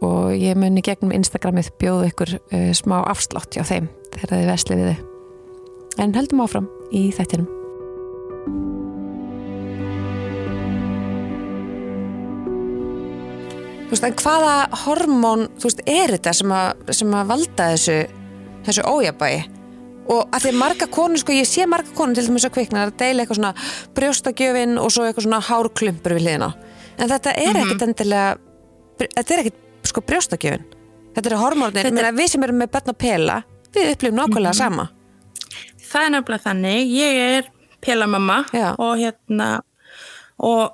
og 0.06 0.34
ég 0.38 0.58
muni 0.60 0.84
gegnum 0.86 1.14
Instagramið 1.16 1.72
bjóðu 1.82 2.10
ykkur 2.12 2.34
uh, 2.38 2.72
smá 2.78 3.00
afslátt 3.04 3.56
hjá 3.56 3.64
þeim 3.66 3.92
þegar 4.14 4.34
þið 4.36 4.50
vesli 4.52 4.80
við 4.80 4.90
þið 4.92 6.04
en 6.04 6.18
höldum 6.18 6.44
áfram 6.46 6.72
í 6.94 7.08
þættinum 7.16 7.54
Þú 13.88 13.94
veist, 13.94 14.04
en 14.04 14.16
hvaða 14.20 14.56
hormón, 14.82 15.46
þú 15.56 15.70
veist, 15.70 15.82
er 15.88 16.12
þetta 16.12 16.32
sem 16.36 16.52
að, 16.52 16.90
sem 16.98 17.14
að 17.16 17.30
valda 17.30 17.68
þessu, 17.72 17.94
þessu 18.66 18.84
ójabægi? 18.84 19.46
Og 20.12 20.36
að 20.36 20.44
því 20.44 20.52
marga 20.60 20.88
konur, 20.92 21.22
sko, 21.22 21.32
ég 21.32 21.48
sé 21.48 21.64
marga 21.72 21.96
konur 21.96 22.18
til 22.18 22.26
dæmis 22.28 22.44
að 22.50 22.54
kvikna 22.58 22.82
að 22.84 22.92
deila 23.00 23.24
eitthvað 23.24 23.40
svona 23.40 23.54
brjóstakjöfin 23.96 24.76
og 24.82 24.92
svo 24.92 25.06
eitthvað 25.08 25.28
svona 25.30 25.40
hárklumpur 25.48 26.18
við 26.18 26.26
liðina. 26.26 26.50
En 26.98 27.14
þetta 27.14 27.32
er 27.32 27.48
mm 27.48 27.56
-hmm. 27.56 27.64
ekkit 27.64 27.88
endilega, 27.88 28.38
þetta 29.00 29.34
er 29.38 29.44
ekkit, 29.88 29.94
sko, 29.96 30.04
brjóstakjöfin. 30.06 30.66
Þetta 31.16 31.30
er 31.32 31.40
hormónir, 31.42 31.88
þetta... 31.88 32.14
Við 32.16 32.32
sem 32.34 32.44
erum 32.44 32.60
með 32.62 32.74
börn 32.76 32.94
og 32.94 32.98
pela, 32.98 33.44
við 33.74 33.94
upplifum 33.94 34.18
nákvæmlega 34.18 34.54
mm 34.54 34.54
-hmm. 34.54 34.58
sama. 34.58 34.90
Það 35.88 36.04
er 36.04 36.10
nefnilega 36.12 36.44
þannig, 36.44 36.92
ég 36.92 37.14
er 37.38 37.52
pelamamma 37.82 38.46
og 38.78 38.98
hérna, 38.98 39.62
og 40.38 40.74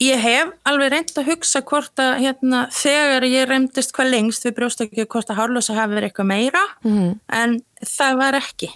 Ég 0.00 0.16
hef 0.16 0.48
alveg 0.64 0.92
reynd 0.94 1.10
að 1.18 1.26
hugsa 1.28 1.60
hvort 1.60 2.00
að 2.00 2.22
hérna, 2.22 2.70
þegar 2.72 3.22
ég 3.28 3.48
reymdist 3.50 3.92
hvað 3.92 4.08
lengst 4.14 4.46
við 4.46 4.54
brjóstakjöf 4.56 5.08
hvort 5.12 5.28
að 5.28 5.36
hárlösa 5.36 5.74
hafi 5.76 5.92
verið 5.92 6.08
eitthvað 6.08 6.26
meira 6.26 6.62
mm 6.84 6.98
-hmm. 6.98 7.18
en 7.28 7.60
það 7.84 8.16
var 8.16 8.34
ekki. 8.34 8.70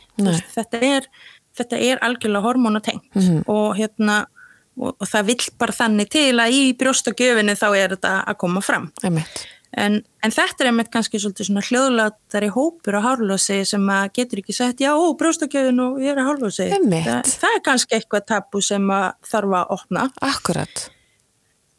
Þetta 0.55 0.79
er, 0.81 1.09
þetta 1.57 1.77
er 1.77 1.99
algjörlega 2.05 2.45
hormonatengt 2.45 3.15
mm 3.15 3.23
-hmm. 3.23 3.43
og, 3.47 3.77
hérna, 3.77 4.27
og, 4.77 4.97
og 5.01 5.09
það 5.09 5.25
vill 5.25 5.49
bara 5.59 5.73
þannig 5.73 6.11
til 6.11 6.37
að 6.37 6.51
í 6.51 6.77
brjóstakjöfinni 6.77 7.55
þá 7.57 7.69
er 7.77 7.89
þetta 7.97 8.25
að 8.27 8.37
koma 8.37 8.61
fram. 8.61 8.93
En, 9.81 9.99
en 10.23 10.35
þetta 10.35 10.63
er 10.63 10.71
einmitt 10.71 10.91
kannski 10.93 11.19
svolítið 11.19 11.49
svona 11.49 11.65
hljóðlátari 11.67 12.51
hópur 12.55 12.99
á 12.99 13.01
hárlösi 13.03 13.61
sem 13.67 13.85
að 13.91 14.11
getur 14.21 14.43
ekki 14.43 14.55
sagt 14.55 14.83
já, 14.85 14.93
brjóstakjöfin 15.19 15.83
og 15.83 16.03
ég 16.03 16.15
er 16.15 16.21
að 16.23 16.29
hárlösi. 16.31 16.69
Það, 16.71 17.31
það 17.43 17.57
er 17.57 17.63
kannski 17.69 17.99
eitthvað 17.99 18.27
tabu 18.31 18.63
sem 18.63 18.91
að 18.95 19.09
þarf 19.31 19.57
að 19.59 19.75
opna. 19.79 20.07
Akkurat. 20.23 20.85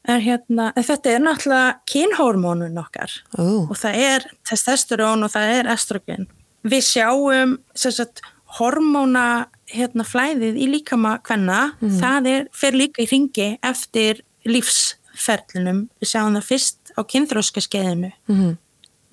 En 0.05 0.21
hérna, 0.21 0.69
þetta 0.77 1.15
er 1.15 1.23
náttúrulega 1.23 1.69
kynhormónun 1.89 2.77
okkar 2.77 3.13
uh. 3.39 3.65
og 3.65 3.75
það 3.79 4.01
er 4.05 4.27
testosterón 4.45 5.25
og 5.25 5.33
það 5.33 5.53
er 5.55 5.71
estrogen. 5.73 6.27
Við 6.65 6.83
sjáum 6.85 7.57
sagt, 7.77 8.21
hormóna 8.59 9.47
hérna, 9.71 10.05
flæðið 10.05 10.59
í 10.61 10.69
líkama 10.75 11.17
hvenna, 11.25 11.71
mm. 11.79 11.97
það 12.01 12.29
er, 12.31 12.47
fer 12.53 12.77
líka 12.77 13.01
í 13.01 13.09
ringi 13.09 13.49
eftir 13.65 14.21
lífsferlinum. 14.45 15.87
Við 16.01 16.11
sjáum 16.11 16.37
það 16.37 16.49
fyrst 16.51 16.84
á 16.95 17.01
kynþróska 17.03 17.61
skeiðinu. 17.61 18.11
Mm. 18.31 18.57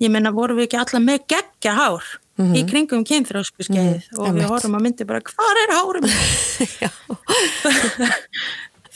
Ég 0.03 0.11
menna, 0.11 0.33
voru 0.35 0.57
við 0.57 0.67
ekki 0.67 0.81
alla 0.81 0.99
með 1.03 1.19
geggja 1.31 1.73
hár 1.77 2.03
mm 2.37 2.45
-hmm. 2.45 2.55
í 2.57 2.59
kringum 2.69 3.03
kynþrósku 3.05 3.63
skeið 3.63 4.01
mhm. 4.11 4.19
og 4.19 4.33
við 4.35 4.45
horfum 4.49 4.75
að 4.75 4.83
myndi 4.87 5.05
bara, 5.05 5.21
hvað 5.21 5.55
er 5.63 5.69
hárum? 5.77 6.05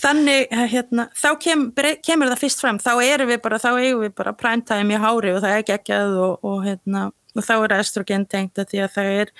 þannig 0.01 0.51
eh, 0.51 0.65
hérna, 0.71 1.07
þá 1.17 1.29
kem, 1.41 1.63
kemur 2.05 2.29
það 2.31 2.43
fyrst 2.43 2.61
fram 2.61 2.79
þá 2.81 2.91
erum 3.03 3.31
við 3.31 3.41
bara, 3.41 3.59
þá 3.61 3.69
eigum 3.79 4.03
við 4.05 4.13
bara 4.17 4.35
primetime 4.37 4.93
í 4.93 5.01
hári 5.01 5.33
og 5.33 5.41
það 5.41 5.55
er 5.55 5.65
geggjað 5.71 6.19
og, 6.21 6.45
og, 6.45 6.61
hérna, 6.65 7.07
og 7.35 7.45
þá 7.45 7.55
er 7.57 7.75
estrogen 7.79 8.27
tengt 8.29 8.61
því 8.61 8.83
að 8.85 8.93
það 8.93 9.11
er 9.23 9.33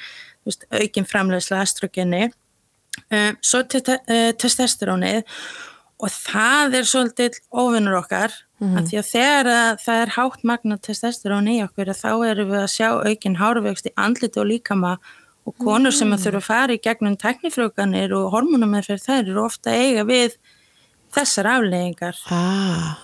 veist, 0.47 0.67
aukin 0.71 1.09
framlegslega 1.09 1.67
estrogeni 1.67 2.23
um, 2.27 3.37
svo 3.41 3.61
uh, 3.61 4.31
testosterónið 4.41 5.21
og 5.97 6.13
það 6.13 6.81
er 6.81 6.89
svolítið 6.89 7.41
ofinnur 7.49 8.01
okkar 8.01 8.33
mm 8.59 8.67
-hmm. 8.67 8.77
að 8.77 8.89
því 8.89 8.97
að 9.01 9.07
þegar 9.11 9.47
að 9.53 9.79
það 9.85 10.01
er 10.01 10.13
hátt 10.17 10.43
magna 10.43 10.77
testosterón 10.77 11.47
í 11.47 11.61
okkur 11.63 11.93
þá 11.93 12.11
erum 12.31 12.51
við 12.51 12.61
að 12.63 12.75
sjá 12.75 12.89
aukin 13.05 13.39
háruvegst 13.41 13.89
í 13.89 13.95
andlit 13.95 14.37
og 14.37 14.49
líkama 14.51 14.97
og 15.47 15.55
konur 15.63 15.95
sem 15.95 16.11
að 16.11 16.17
mm. 16.17 16.23
þurfa 16.25 16.37
að 16.41 16.49
fara 16.49 16.75
í 16.75 16.83
gegnum 16.83 17.17
teknifrjókanir 17.17 18.13
og 18.17 18.31
hormonumærferð 18.33 19.03
þær 19.05 19.21
eru 19.21 19.43
ofta 19.45 19.71
eiga 19.71 20.03
við 20.07 20.37
þessar 21.15 21.47
afleggingar 21.55 22.17
ah. 22.33 22.97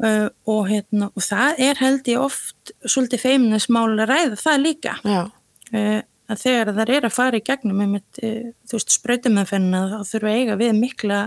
uh, 0.00 0.28
og, 0.48 0.62
hérna, 0.70 1.10
og 1.12 1.24
það 1.24 1.64
er 1.66 1.82
held 1.82 2.08
ég 2.08 2.22
oft 2.22 2.72
svolítið 2.86 3.26
feiminismál 3.26 3.90
að 3.92 4.08
ræða 4.08 4.40
það 4.40 4.64
líka 4.64 4.96
uh, 5.04 6.00
að 6.30 6.44
þegar 6.44 6.72
þær 6.78 6.94
er 6.96 7.08
að 7.10 7.16
fara 7.18 7.40
í 7.40 7.44
gegnum 7.44 7.82
með 7.82 8.24
uh, 8.24 8.48
þú 8.70 8.78
veist 8.78 8.96
spröytumennfennu 8.96 9.84
þá 9.92 9.98
þurfa 10.14 10.34
eiga 10.38 10.58
við 10.60 10.74
mikla 10.78 11.20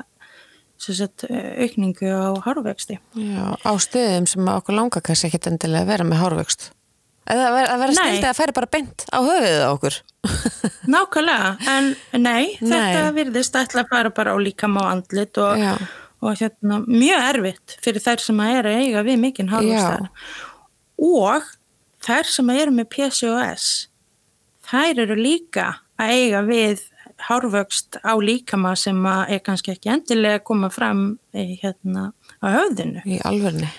sagt, 0.91 1.25
uh, 1.29 1.49
aukningu 1.63 2.11
á 2.11 2.36
hárvexti. 2.43 2.99
Já, 3.15 3.43
á 3.55 3.71
stöðum 3.79 4.27
sem 4.29 4.53
okkur 4.57 4.75
langar 4.77 5.03
kannski 5.05 5.31
ekki 5.31 5.43
endilega 5.51 5.86
að 5.86 5.91
vera 5.93 6.07
með 6.07 6.23
hárvext 6.23 6.71
eða 7.29 7.47
að 7.47 7.57
vera, 7.57 7.75
vera 7.79 7.95
snildið 7.97 8.29
að 8.29 8.39
færa 8.39 8.55
bara 8.57 8.69
beint 8.73 9.05
á 9.07 9.19
höfuðið 9.23 9.65
okkur. 9.69 9.97
Nákvæmlega, 10.93 11.51
en 11.73 11.89
nei, 12.19 12.55
nei. 12.59 12.69
þetta 12.69 13.03
virðist 13.15 13.59
ætla 13.59 13.84
að 13.84 13.93
fara 13.93 14.13
bara 14.15 14.36
á 14.36 14.38
líkam 14.43 14.79
á 14.79 14.84
andlit 14.91 15.39
og, 15.41 15.63
og 16.23 16.39
hérna, 16.39 16.81
mjög 16.88 17.27
erfitt 17.31 17.77
fyrir 17.84 18.03
þær 18.03 18.25
sem 18.25 18.43
að 18.43 18.57
eru 18.59 18.75
eiga 18.79 19.05
við 19.07 19.21
mikinn 19.23 19.51
hálfustar 19.53 20.09
og 21.03 21.47
þær 22.03 22.31
sem 22.31 22.51
að 22.51 22.61
eru 22.63 22.75
með 22.75 22.89
PCOS 22.95 23.69
þær 24.67 25.03
eru 25.05 25.19
líka 25.19 25.69
að 25.99 26.15
eiga 26.17 26.43
við 26.47 26.88
hárvöxt 27.30 27.97
á 28.03 28.13
líkama 28.19 28.76
sem 28.80 28.99
er 29.05 29.41
kannski 29.45 29.74
ekki 29.74 29.91
endilega 29.93 30.41
að 30.41 30.45
koma 30.49 30.69
fram 30.74 31.07
hérna, 31.34 32.11
á 32.43 32.45
höfðinu. 32.59 33.03
Í 33.07 33.19
alverni 33.26 33.71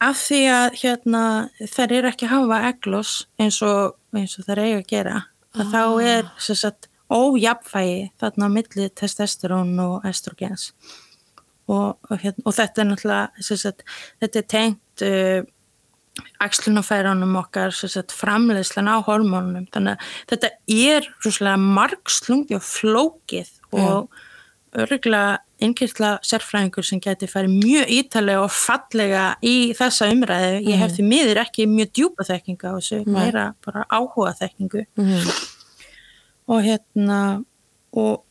af 0.00 0.20
því 0.24 0.40
að 0.48 0.78
hérna, 0.80 1.24
þær 1.68 1.94
eru 1.98 2.10
ekki 2.10 2.26
að 2.26 2.32
hafa 2.34 2.60
eglos 2.70 3.12
eins 3.40 3.60
og, 3.66 3.98
eins 4.16 4.38
og 4.40 4.46
þær 4.48 4.62
eiga 4.64 4.78
að 4.80 4.88
gera 4.94 5.16
ah. 5.20 5.68
þá 5.72 5.82
er 6.06 6.30
sagt, 6.38 6.88
ójapfægi 7.10 8.10
þarna 8.22 8.48
á 8.48 8.54
milli 8.54 8.88
testosterón 8.96 9.74
og 9.82 10.08
estrogens 10.08 10.70
og, 11.70 11.98
og, 12.08 12.16
hérna, 12.16 12.44
og 12.46 12.56
þetta 12.56 12.82
er 12.82 12.90
náttúrulega 12.90 13.48
sagt, 13.60 13.84
þetta 14.22 14.40
er 14.40 14.48
tengt 14.54 15.04
uh, 15.06 15.40
axlunafærunum 16.42 17.36
okkar 17.40 17.74
sagt, 17.76 18.14
framleiðslan 18.16 18.90
á 18.90 18.98
hormónunum 19.06 19.68
þannig 19.74 19.96
að 19.96 20.16
þetta 20.32 20.50
er 20.66 21.06
rúslega 21.24 21.60
margslungi 21.60 22.58
og 22.58 22.66
flókið 22.66 23.52
og, 23.70 24.10
öruglega 24.76 25.40
innkýrtla 25.60 26.14
sérfræðingur 26.24 26.86
sem 26.86 27.00
geti 27.02 27.28
farið 27.28 27.56
mjög 27.60 27.92
ítalega 27.96 28.44
og 28.44 28.52
fallega 28.54 29.24
í 29.44 29.72
þessa 29.76 30.08
umræðu. 30.12 30.60
Ég 30.64 30.80
hef 30.80 30.94
því 30.96 31.06
miður 31.10 31.40
ekki 31.42 31.66
mjög 31.68 31.92
djúpa 31.98 32.26
þekkinga 32.28 32.72
og 32.72 32.80
þessu, 32.80 33.00
meira 33.10 33.50
bara 33.66 33.84
áhuga 33.90 34.32
þekkingu. 34.38 34.86
Mhm. 35.00 35.32
Og 36.50 36.64
hérna, 36.66 37.18
og, 37.92 38.22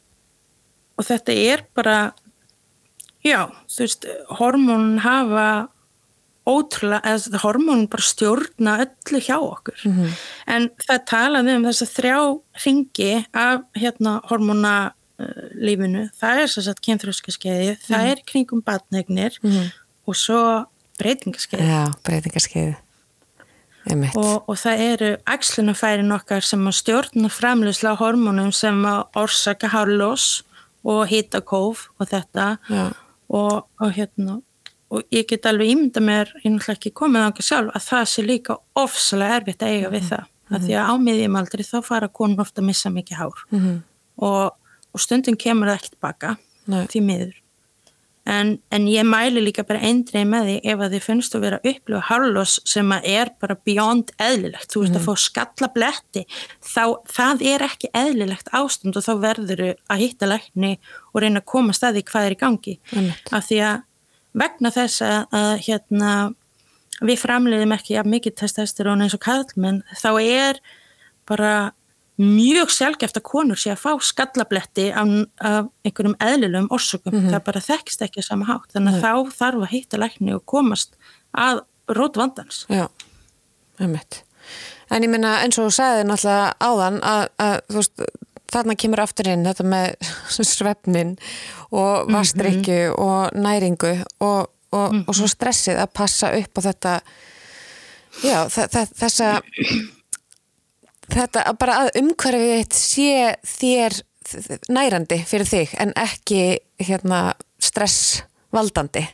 og 0.98 1.06
þetta 1.08 1.36
er 1.36 1.64
bara, 1.76 2.14
já, 3.24 3.46
þú 3.70 3.86
veist, 3.86 4.08
hormónin 4.40 5.04
hafa 5.06 5.70
ótrúlega, 6.48 7.02
eða 7.06 7.42
hormónin 7.44 7.90
bara 7.92 8.06
stjórna 8.06 8.78
öllu 8.86 9.22
hjá 9.22 9.38
okkur. 9.38 9.80
Mhm. 9.86 10.16
En 10.48 10.70
það 10.86 11.06
talaði 11.12 11.56
um 11.58 11.68
þess 11.68 11.86
að 11.86 11.94
þrjá 11.98 12.18
ringi 12.66 13.12
af 13.34 13.62
hérna 13.76 14.16
hormóna 14.30 14.76
uh, 15.20 15.46
lífinu, 15.54 16.10
það 16.20 16.44
er 16.44 16.52
þess 16.56 16.72
að 16.72 16.84
kynþröska 16.88 17.36
skeiði, 17.36 17.78
það 17.86 18.12
er 18.12 18.24
kringum 18.26 18.62
batnegnir 18.66 19.40
og 20.08 20.16
svo 20.18 20.66
breytingaskeiði 21.00 21.68
Já, 21.70 21.82
breytingarskeiði. 22.04 22.78
Einmitt. 23.90 24.18
og, 24.20 24.44
og 24.50 24.58
það 24.60 24.82
eru 24.84 25.10
æxlunafærin 25.32 26.14
okkar 26.14 26.44
sem 26.46 26.66
að 26.68 26.76
stjórna 26.82 27.30
framleysla 27.32 27.96
hormónum 27.98 28.52
sem 28.54 28.76
að 28.86 29.06
orsaka 29.18 29.72
hárlós 29.72 30.44
og 30.84 31.08
hitakóf 31.10 31.88
og 31.98 32.10
þetta 32.12 32.58
Já. 32.70 32.84
og, 33.30 33.66
og 33.80 33.96
hérna 33.96 34.40
og 34.92 35.04
ég 35.14 35.28
get 35.30 35.46
alveg 35.46 35.70
ímynda 35.74 36.02
mér, 36.02 36.32
ég 36.44 36.52
náttúrulega 36.52 36.78
ekki 36.78 36.92
komið 36.98 37.26
þangað 37.26 37.48
sjálf, 37.50 37.72
að 37.76 37.88
það 37.90 38.06
sé 38.14 38.24
líka 38.26 38.58
ofsalega 38.76 39.36
erfitt 39.42 39.62
að 39.66 39.74
eiga 39.76 39.90
við 39.94 40.08
það. 40.10 40.24
Mm 40.26 40.56
-hmm. 40.58 40.64
Því 40.66 40.74
að 40.80 40.88
á 40.90 40.94
miðjumaldri 41.08 41.64
þá 41.64 41.78
fara 41.86 42.08
konur 42.08 42.42
ofta 42.42 42.62
að 42.62 42.66
missa 42.66 42.90
mikið 42.90 43.18
hár 43.18 43.38
Mhm. 43.52 43.84
og, 44.18 44.52
og 44.94 45.00
stundum 45.00 45.36
kemur 45.38 45.68
það 45.68 45.78
ekki 45.78 45.90
tilbaka 45.94 46.38
Nei. 46.68 46.86
því 46.88 47.02
miður. 47.06 47.34
En, 48.26 48.60
en 48.72 48.86
ég 48.86 49.04
mæli 49.06 49.42
líka 49.42 49.64
bara 49.66 49.80
eindrið 49.80 50.26
með 50.28 50.44
því 50.46 50.56
ef 50.64 50.80
að 50.80 50.92
þið 50.94 51.02
finnst 51.02 51.36
að 51.36 51.42
vera 51.42 51.58
að 51.64 51.70
upplifa 51.72 52.02
hárlós 52.10 52.60
sem 52.66 52.92
að 52.92 53.02
er 53.06 53.30
bara 53.42 53.56
beyond 53.66 54.12
eðlilegt. 54.20 54.70
Þú 54.70 54.82
veist 54.84 54.96
að 55.00 55.06
fá 55.08 55.16
skalla 55.18 55.70
bletti, 55.74 56.26
þá 56.62 56.84
það 57.10 57.42
er 57.42 57.60
ekki 57.66 57.90
eðlilegt 57.94 58.50
ástand 58.54 58.98
og 58.98 59.04
þá 59.04 59.14
verður 59.24 59.76
að 59.90 59.98
hitta 60.04 60.26
lækni 60.30 60.78
og 61.14 61.22
reyna 61.22 61.40
að 61.40 61.46
koma 61.46 61.74
staði 61.74 62.04
hvað 62.04 62.26
er 62.26 62.32
í 62.32 62.40
gangi. 62.44 62.78
Af 63.32 63.48
því 63.50 63.58
að 63.66 63.82
vegna 64.38 64.72
þess 64.74 65.02
að, 65.06 65.56
hérna, 65.66 66.14
við 67.00 67.20
framleiðum 67.22 67.74
ekki 67.76 67.98
ja, 67.98 68.06
mikið 68.06 68.38
testosterón 68.44 69.04
eins 69.06 69.16
og 69.18 69.24
kallmenn, 69.24 69.84
þá 70.02 70.12
er 70.22 70.62
bara 71.30 71.54
mjög 72.20 72.72
sjálfgeft 72.76 73.16
að 73.16 73.28
konur 73.30 73.60
sé 73.60 73.72
að 73.72 73.84
fá 73.86 73.92
skallabletti 74.04 74.90
af, 74.92 75.12
af 75.40 75.70
einhverjum 75.88 76.18
eðlilegum 76.20 76.72
orsökum, 76.76 77.16
það 77.30 77.44
bara 77.46 77.64
þekkist 77.64 78.02
ekki 78.04 78.24
sama 78.26 78.50
hátt, 78.50 78.74
þannig 78.76 78.98
að 78.98 79.06
þá 79.06 79.38
þarf 79.38 79.64
að 79.64 79.72
hitta 79.76 80.02
lækni 80.02 80.36
og 80.36 80.44
komast 80.50 80.98
að 81.32 81.64
rót 81.96 82.20
vandans. 82.20 82.66
Já, 82.68 82.90
einmitt. 83.80 84.24
En 84.90 85.06
ég 85.06 85.12
minna 85.12 85.38
eins 85.46 85.60
og 85.62 85.70
þú 85.70 85.76
sagði 85.78 86.06
náttúrulega 86.10 86.52
áðan 86.60 87.00
að, 87.06 87.24
að 87.40 87.56
þú 87.70 87.80
veist, 87.80 88.06
þarna 88.50 88.76
kemur 88.80 89.04
aftur 89.04 89.32
inn 89.32 89.48
þetta 89.48 89.68
með 89.68 90.12
svefnin 90.54 91.16
og 91.70 92.10
vastrykju 92.14 92.96
og 92.98 93.38
næringu 93.38 93.94
og, 94.26 94.50
og, 94.74 95.00
og 95.06 95.16
svo 95.16 95.30
stressið 95.30 95.82
að 95.84 95.94
passa 96.02 96.34
upp 96.38 96.60
á 96.60 96.62
þetta 96.70 96.98
já, 98.24 98.38
þe 98.50 98.68
þe 98.74 98.86
þessa 99.04 99.32
þetta 101.16 101.46
bara 101.60 101.82
að 101.84 101.92
umhverfið 102.04 102.56
þitt 102.60 102.80
sé 102.80 103.12
þér 103.58 104.00
nærandi 104.70 105.22
fyrir 105.28 105.50
þig 105.50 105.76
en 105.82 105.94
ekki 105.98 106.42
hérna 106.86 107.22
stressvaldandi. 107.64 109.06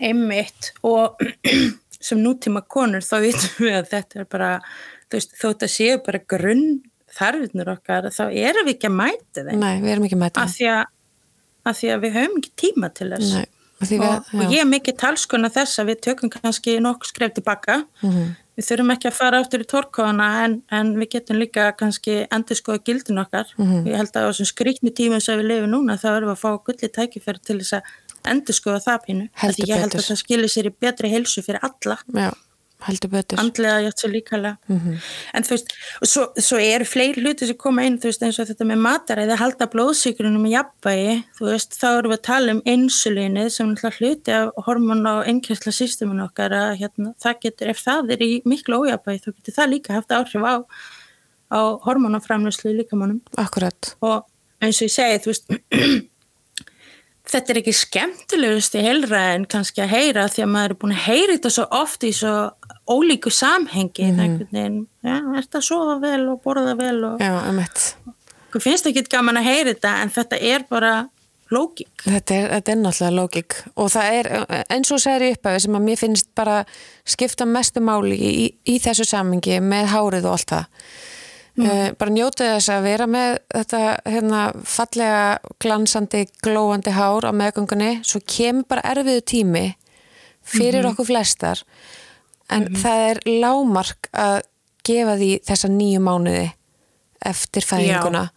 Einmitt 0.00 0.72
og 0.86 1.20
sem 2.06 2.20
nútíma 2.20 2.64
konur 2.68 3.04
þá 3.04 3.16
veitum 3.24 3.66
við 3.66 3.76
að 3.80 3.90
þetta 3.94 4.22
er 4.22 4.28
bara, 4.30 4.50
þú 5.08 5.18
veist, 5.18 5.36
þótt 5.40 5.66
að 5.66 5.74
séu 5.74 5.98
bara 6.04 6.22
grunn 6.32 6.66
þarfinur 7.16 7.72
okkar, 7.74 8.10
þá 8.14 8.24
erum 8.28 8.68
við 8.68 8.76
ekki 8.76 8.90
að 8.90 8.98
mæta 8.98 9.46
þeim. 9.46 9.62
Nei, 9.62 9.72
við 9.82 9.94
erum 9.94 10.06
ekki 10.08 10.20
með 10.20 10.42
Af 10.42 10.52
því 10.56 10.68
að, 10.74 10.84
af 11.70 11.80
því 11.80 11.94
að 11.94 12.04
við 12.04 12.14
höfum 12.18 12.36
ekki 12.40 12.52
tíma 12.64 12.92
til 12.96 13.08
þess. 13.14 13.32
Nei, 13.36 13.48
því 13.86 13.98
við, 14.02 14.06
og, 14.10 14.30
og 14.36 14.54
ég 14.54 14.62
er 14.64 14.68
mikið 14.70 14.98
talskona 15.00 15.50
þess 15.54 15.82
að 15.82 15.90
við 15.90 16.00
tökum 16.08 16.32
kannski 16.34 16.76
nokkuð 16.84 17.12
skref 17.12 17.34
tilbaka. 17.38 17.80
Mhm. 18.04 18.30
Við 18.60 18.66
þurfum 18.66 18.92
ekki 18.92 19.08
að 19.08 19.16
fara 19.16 19.38
áttur 19.40 19.62
í 19.62 19.66
torkóðana 19.70 20.26
en, 20.44 20.54
en 20.76 20.90
við 21.00 21.14
getum 21.14 21.38
líka 21.40 21.70
kannski 21.78 22.18
endur 22.28 22.58
skoða 22.58 22.82
gildin 22.84 23.22
okkar. 23.22 23.48
Mhm. 23.56 23.86
Ég 23.88 23.96
held 23.96 24.12
að 24.12 24.26
á 24.26 24.30
þessum 24.34 24.50
skrýtni 24.50 24.92
tíma 24.92 25.20
sem 25.24 25.40
við 25.40 25.48
lifum 25.48 25.72
núna 25.72 25.96
þá 25.96 26.08
erum 26.18 26.28
við 26.28 26.36
að 26.36 26.42
fá 26.42 26.50
gulli 26.66 26.90
tækifæri 26.92 27.40
til 27.40 27.56
þess 27.62 27.78
að 27.78 27.94
endur 28.34 28.56
skoða 28.58 28.82
það 28.84 28.98
pínu. 29.06 29.26
Ég 29.64 29.80
held 29.80 29.96
að 29.96 30.06
það 30.10 30.20
skilir 30.20 30.52
sér 30.52 30.68
í 30.68 30.74
betri 30.76 31.08
heilsu 31.08 31.44
fyrir 31.46 31.64
alla 31.64 31.96
Já, 32.12 32.30
heldur 32.86 33.10
betur. 33.12 33.38
andlega 33.42 33.80
játt 33.86 33.98
svo 34.02 34.08
líkala 34.12 34.56
Mhm. 34.68 34.98
en 35.34 35.42
þú 35.42 35.50
veist, 35.54 35.72
svo, 36.04 36.24
svo 36.38 36.58
eru 36.58 36.84
fleiri 36.84 37.20
hluti 37.22 37.46
sem 37.46 37.56
koma 37.56 37.82
inn, 37.82 37.98
þú 37.98 38.08
veist, 38.10 38.22
eins 38.22 38.38
og 38.38 38.46
þetta 38.48 38.66
með 38.70 38.80
mataræði 38.86 39.32
að 39.36 39.42
halda 39.44 39.66
blóðsíkurinn 39.74 40.38
með 40.40 40.54
jafnvægi 40.56 41.24
þú 41.38 41.50
veist, 41.50 41.70
þá 41.80 41.86
erum 41.98 42.12
við 42.12 42.18
að 42.18 42.22
tala 42.30 42.50
um 42.52 42.62
insulinið 42.66 43.50
sem 43.50 43.74
hluti 43.76 44.28
af 44.32 44.52
hormón 44.66 45.06
og 45.06 45.26
innkjærsla 45.26 45.72
systemin 45.72 46.22
okkar 46.28 46.50
að 46.50 46.78
hérna, 46.80 47.14
það 47.20 47.40
getur, 47.44 47.68
ef 47.68 47.84
það 47.84 48.10
er 48.12 48.18
í 48.26 48.42
miklu 48.44 48.80
ójafvægi 48.84 49.22
þá 49.24 49.30
getur 49.36 49.54
það 49.58 49.70
líka 49.74 49.94
haft 49.94 50.08
áhrif 50.08 50.42
á 50.44 50.64
á 51.50 51.60
hormónaframlöslu 51.84 52.70
í 52.70 52.76
líkamannum 52.84 53.20
Akkurat. 53.36 53.94
og 54.02 54.24
eins 54.62 54.80
og 54.82 54.86
ég 54.86 54.92
segi, 54.94 55.18
þú 55.24 55.30
veist 55.32 55.46
þetta 57.30 57.52
er 57.52 57.60
ekki 57.60 57.74
skemmtilegust 57.76 58.76
í 58.78 58.82
heilra 58.84 59.20
en 59.34 59.46
kannski 59.50 59.84
að 59.84 59.94
heyra 59.94 60.26
því 60.30 60.44
að 60.44 60.52
maður 60.54 60.74
er 60.74 60.80
búin 60.82 60.96
að 60.96 61.04
heyra 61.06 61.36
þetta 61.36 61.52
svo 61.56 61.66
oft 61.80 62.06
í 62.06 62.12
svo 62.16 62.34
ólíku 62.90 63.30
samhengi 63.30 64.08
mm 64.08 64.18
-hmm. 64.18 64.48
veginn, 64.50 64.82
ja, 65.06 65.20
er 65.20 65.44
þetta 65.44 65.60
að 65.60 65.68
sofa 65.68 65.96
vel 66.02 66.28
og 66.28 66.42
borða 66.42 66.74
vel 66.78 66.98
og 67.04 67.22
Já, 67.22 67.30
hvað 68.50 68.62
finnst 68.62 68.86
ekki 68.90 69.06
gaman 69.10 69.38
að 69.38 69.48
heyra 69.50 69.74
þetta 69.74 69.96
en 70.02 70.10
þetta 70.10 70.36
er 70.36 70.66
bara 70.70 70.94
lógik 71.50 72.04
Þetta 72.04 72.34
er, 72.34 72.48
þetta 72.54 72.72
er 72.72 72.80
náttúrulega 72.80 73.16
lógik 73.16 73.56
og 73.74 73.90
það 73.90 74.16
er 74.18 74.28
eins 74.70 74.90
og 74.90 75.02
segir 75.02 75.34
upp 75.34 75.46
af 75.46 75.60
sem 75.62 75.78
að 75.78 75.86
mér 75.86 76.00
finnst 76.00 76.28
bara 76.34 76.64
skipta 77.04 77.46
mestu 77.46 77.80
máli 77.80 78.16
í, 78.16 78.46
í 78.66 78.78
þessu 78.82 79.04
samhengi 79.04 79.60
með 79.60 79.90
hárið 79.94 80.28
og 80.28 80.36
allt 80.36 80.54
það. 80.54 80.64
Mm. 81.60 81.96
bara 82.00 82.14
njóta 82.14 82.46
þess 82.54 82.72
að 82.72 82.86
vera 82.88 83.06
með 83.10 83.38
þetta 83.52 83.80
hérna, 84.08 84.42
fallega 84.64 85.22
glansandi, 85.60 86.24
glóandi 86.44 86.94
hár 86.96 87.26
á 87.28 87.32
meðgöngunni, 87.36 87.90
svo 88.06 88.22
kemur 88.24 88.68
bara 88.70 88.86
erfiðu 88.94 89.24
tími 89.32 89.64
fyrir 90.46 90.88
okkur 90.88 91.10
flestar. 91.10 91.60
En 92.50 92.70
það 92.74 93.04
er 93.10 93.22
lámark 93.28 94.08
að 94.10 94.40
gefa 94.86 95.16
því 95.20 95.30
þessa 95.46 95.70
nýju 95.70 96.00
mánuði 96.02 96.46
eftir 97.30 97.66
fæðinguna 97.68 98.30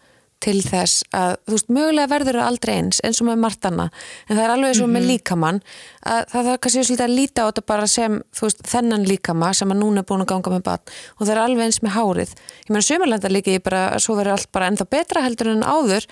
til 0.43 0.57
þess 0.63 1.05
að, 1.15 1.37
þú 1.47 1.55
veist, 1.55 1.69
mögulega 1.71 2.11
verður 2.11 2.39
það 2.39 2.49
aldrei 2.49 2.73
eins, 2.75 2.99
eins 3.05 3.21
og 3.23 3.29
með 3.29 3.41
margt 3.45 3.67
annað 3.69 4.05
en 4.27 4.35
það 4.35 4.43
er 4.43 4.53
alveg 4.55 4.77
svo 4.77 4.87
með 4.91 5.07
líkamann 5.09 5.59
að 6.13 6.21
það 6.33 6.49
þarf 6.49 6.61
kannski 6.65 6.83
svolítið 6.83 7.05
að 7.05 7.15
líta 7.17 7.45
á 7.45 7.47
þetta 7.49 7.65
bara 7.73 7.89
sem 7.93 8.19
veist, 8.41 8.63
þennan 8.73 9.07
líkama 9.07 9.51
sem 9.55 9.73
að 9.73 9.81
núna 9.81 10.03
er 10.03 10.07
búin 10.09 10.25
að 10.25 10.31
ganga 10.33 10.55
með 10.55 10.63
bann 10.67 10.93
og 11.17 11.25
það 11.25 11.33
er 11.35 11.43
alveg 11.43 11.67
eins 11.67 11.81
með 11.85 11.95
hárið. 11.97 12.37
Ég 12.63 12.71
meina 12.73 12.87
sömurlenda 12.89 13.33
líka 13.33 13.53
ég 13.55 13.65
bara, 13.65 13.83
svo 14.03 14.17
verður 14.19 14.37
allt 14.37 14.51
bara 14.55 14.71
ennþá 14.71 14.89
betra 14.91 15.25
heldur 15.25 15.53
en 15.53 15.63
áður 15.63 16.07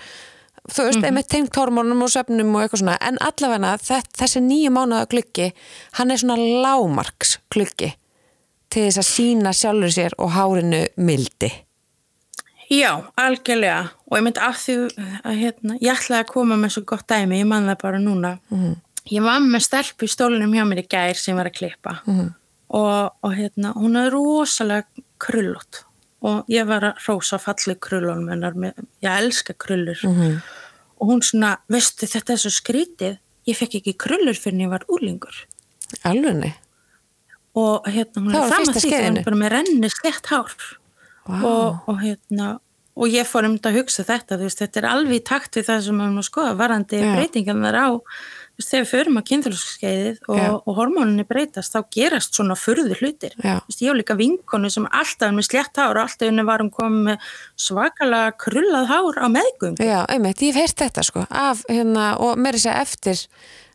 þú 0.70 0.86
veist, 0.86 1.02
einmitt 1.02 1.30
tengt 1.32 1.56
hormónum 1.58 2.04
og 2.06 2.12
söfnum 2.12 2.54
og 2.54 2.64
eitthvað 2.64 2.84
svona, 2.84 2.98
en 3.02 3.18
allavega 3.24 3.74
þessi 3.82 4.44
nýju 4.44 4.70
mánuða 4.74 5.08
gluggi, 5.10 5.50
hann 5.98 6.14
er 6.14 6.22
svona 6.22 6.38
lámarks 6.38 7.36
gluggi 7.52 7.90
til 8.72 8.86
þess 8.86 9.02
að 9.02 9.08
sína 9.10 9.52
sjálfur 9.56 9.92
sér 9.92 10.16
og 10.22 10.32
hárinu 10.36 10.86
mildi 11.02 11.50
Já, 12.72 12.92
algjörlega. 13.20 13.90
Og 14.08 14.16
ég 14.18 14.24
myndi 14.24 14.42
að 14.42 14.58
því 14.62 14.76
að 15.20 15.38
hérna, 15.42 15.76
ég 15.82 15.92
ætlaði 15.92 16.24
að 16.24 16.30
koma 16.32 16.56
með 16.60 16.74
svo 16.76 16.82
gott 16.88 17.06
dæmi, 17.10 17.40
ég 17.42 17.48
man 17.50 17.68
það 17.68 17.78
bara 17.84 18.00
núna. 18.00 18.38
Mhm. 18.50 18.80
ég 19.10 19.22
var 19.22 19.40
með 19.42 19.62
stelp 19.66 20.02
í 20.06 20.06
stólunum 20.06 20.52
hjá 20.54 20.62
mér 20.62 20.78
í 20.84 20.86
gær 20.86 21.16
sem 21.18 21.36
var 21.36 21.46
að 21.50 21.56
klippa. 21.58 22.00
Mhm. 22.06 22.34
og, 22.70 23.12
og 23.22 23.32
hérna, 23.34 23.74
hún 23.74 23.96
er 23.98 24.10
rosalega 24.10 24.86
krullót 25.18 25.84
og 26.22 26.46
ég 26.48 26.66
var 26.66 26.80
að 26.80 26.98
rósa 27.08 27.38
falli 27.38 27.74
krullunum 27.74 28.28
hennar. 28.30 28.54
Með, 28.54 28.74
ég 29.02 29.10
elska 29.10 29.54
krullur. 29.54 29.98
Mhm. 30.02 30.42
og 31.00 31.08
hún 31.08 31.20
svona, 31.20 31.58
veistu 31.68 32.06
þetta 32.06 32.32
er 32.32 32.36
svo 32.36 32.50
skrítið. 32.50 33.18
Ég 33.44 33.56
fekk 33.56 33.80
ekki 33.80 33.98
krullur 33.98 34.38
fyrir 34.38 34.54
en 34.54 34.60
ég 34.60 34.70
var 34.70 34.84
úlingur 34.88 35.34
alveg 36.04 36.54
og 37.52 37.84
hérna, 37.84 38.22
hún 38.22 38.32
Það 38.32 38.44
er 38.44 38.52
fram 38.52 38.68
að 38.70 38.78
því 38.80 38.92
hún 38.92 39.18
er 39.18 39.26
bara 39.26 39.36
með 39.36 39.52
renni 39.52 39.90
slett 39.92 40.30
hár 40.32 40.54
Vá. 41.26 41.38
og, 41.38 41.82
og 41.88 41.98
hérna 42.02 42.52
og 42.92 43.08
ég 43.08 43.24
fór 43.28 43.48
um 43.48 43.56
þetta 43.56 43.70
að 43.72 43.78
hugsa 43.80 44.04
þetta, 44.04 44.38
veist, 44.42 44.60
þetta 44.60 44.80
er 44.82 44.86
alveg 44.90 45.20
í 45.22 45.24
takt 45.24 45.56
við 45.56 45.68
það 45.70 45.84
sem 45.86 45.98
við 45.98 46.06
erum 46.06 46.20
að 46.20 46.26
skoða, 46.28 46.54
varandi 46.58 46.98
Já. 47.00 47.12
breytingarnar 47.16 47.78
á, 47.80 47.88
þú 47.96 48.60
veist, 48.60 48.68
þegar 48.68 48.82
við 48.82 48.90
förum 48.90 49.16
á 49.16 49.22
kynþjóðskeiðið 49.30 50.18
og, 50.28 50.42
og 50.58 50.76
hormóninni 50.76 51.24
breytast, 51.28 51.72
þá 51.72 51.88
gerast 51.96 52.36
svona 52.36 52.56
furðu 52.58 52.98
hlutir. 52.98 53.32
Þú 53.38 53.54
veist, 53.54 53.80
ég 53.80 53.88
hef 53.88 53.98
líka 54.02 54.16
vinkonu 54.18 54.72
sem 54.72 54.88
alltaf 54.90 55.30
er 55.30 55.36
með 55.38 55.48
slétt 55.48 55.80
hár 55.80 55.96
og 55.96 56.02
alltaf 56.04 56.28
henni 56.28 56.44
var 56.48 56.64
hún 56.64 56.72
komið 56.74 57.08
með 57.08 57.32
svakalega 57.64 58.34
krullað 58.44 58.92
hár 58.92 59.20
á 59.24 59.26
meðgum. 59.38 59.80
Já, 59.80 59.98
einmitt, 60.12 60.44
ég 60.44 60.52
hef 60.52 60.60
heyrt 60.60 60.84
þetta 60.84 61.06
sko 61.08 61.24
af, 61.30 61.64
hérna, 61.72 62.10
og 62.20 62.36
mér 62.36 62.58
er 62.58 62.60
að 62.60 62.66
segja 62.66 62.84
eftir 62.84 63.24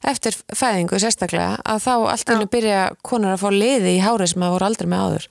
eftir 0.06 0.36
fæðingu 0.54 1.00
sérstaklega 1.02 1.56
að 1.66 1.82
þá 1.88 1.94
allt 2.12 2.30
í 2.30 2.36
hennu 2.36 2.50
byrja 2.54 2.82
konur 3.02 3.34
að 3.34 3.42
fá 3.42 3.48
liði 3.50 3.96
í 3.96 4.04
hárið 4.04 4.30
sem 4.30 4.46
það 4.46 4.54
voru 4.54 4.68
aldrei 4.68 4.90
með 4.92 5.06
áður 5.08 5.26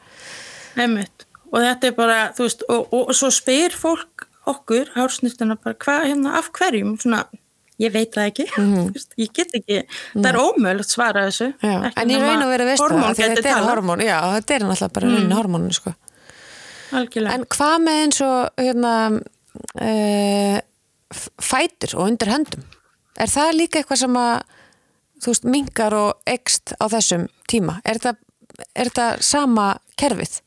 Einmitt. 0.77 1.26
Og 1.53 1.63
þetta 1.63 1.91
er 1.91 1.97
bara, 1.97 2.21
þú 2.37 2.47
veist, 2.47 2.65
og, 2.69 2.87
og, 2.91 3.03
og 3.11 3.17
svo 3.17 3.31
spyr 3.35 3.75
fólk 3.77 4.27
okkur, 4.51 4.93
hársnýttuna 4.95 5.59
bara, 5.63 5.77
hvað, 5.83 6.07
hérna, 6.11 6.37
af 6.41 6.51
hverjum, 6.55 6.95
svona, 7.03 7.25
ég 7.83 7.93
veit 7.95 8.15
það 8.15 8.31
ekki, 8.31 8.47
þú 8.57 8.87
veist, 8.95 9.15
ég 9.21 9.33
get 9.37 9.55
ekki, 9.59 9.81
það 10.15 10.29
er 10.31 10.41
ómögulegt 10.43 10.93
svara 10.93 11.27
þessu. 11.29 11.53
Mhm. 11.61 11.89
En 11.93 12.13
ég 12.15 12.25
raun 12.25 12.45
að 12.45 12.53
vera 12.55 12.69
veist 12.71 12.87
það, 12.87 13.23
þetta 13.23 13.55
er 13.55 13.69
hormón, 13.71 14.05
já, 14.07 14.19
þetta 14.39 14.59
er 14.59 14.67
náttúrulega 14.67 14.93
bara 14.99 15.13
raunin 15.13 15.37
hormónu, 15.39 15.73
sko. 15.77 15.95
Algjörlega. 16.97 17.35
En 17.35 17.47
hvað 17.51 17.77
með 17.83 18.01
eins 18.05 18.21
og, 18.23 18.63
hérna, 18.63 18.95
uh, 19.83 20.59
fætur 21.43 21.97
og 21.99 22.07
undir 22.11 22.31
höndum? 22.31 22.67
Er 23.17 23.33
það 23.33 23.57
líka 23.57 23.81
eitthvað 23.81 24.03
sem 24.05 24.19
að, 24.21 24.35
þú 25.25 25.33
veist, 25.33 25.47
mingar 25.57 25.97
og 25.97 26.31
ekst 26.31 26.75
á 26.79 26.85
þessum 26.93 27.27
tíma? 27.51 27.79
Er 27.89 27.99
það, 28.03 28.21
er 28.77 28.91
það 28.95 29.23
sama 29.27 29.69
kerfið? 29.99 30.41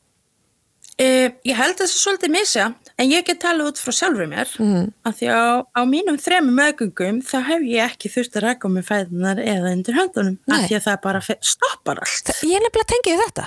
Uh, 1.00 1.30
ég 1.48 1.56
held 1.56 1.78
að 1.78 1.78
það 1.80 1.86
er 1.86 1.92
svolítið 1.94 2.32
misja, 2.34 2.64
en 3.00 3.08
ég 3.08 3.24
get 3.24 3.38
talað 3.40 3.70
út 3.70 3.78
frá 3.80 3.94
sjálfur 3.96 4.28
mér, 4.28 4.50
mm. 4.60 4.90
af 5.08 5.16
því 5.16 5.30
á, 5.32 5.64
á 5.64 5.80
mínum 5.88 6.18
þremum 6.20 6.58
meðgöngum 6.58 7.22
þá 7.24 7.36
hef 7.46 7.64
ég 7.64 7.86
ekki 7.86 8.10
þurft 8.12 8.36
að 8.36 8.44
rækka 8.44 8.68
með 8.74 8.84
fæðunar 8.90 9.40
eða 9.40 9.72
undir 9.72 9.96
höndunum, 9.96 10.36
Nei. 10.44 10.58
af 10.58 10.66
því 10.66 10.76
að 10.76 10.84
það 10.90 10.98
bara 11.06 11.22
stoppar 11.24 12.02
allt. 12.04 12.34
Ég 12.44 12.58
er 12.58 12.66
nefnilega 12.66 12.90
tengið 12.92 13.22
þetta. 13.24 13.46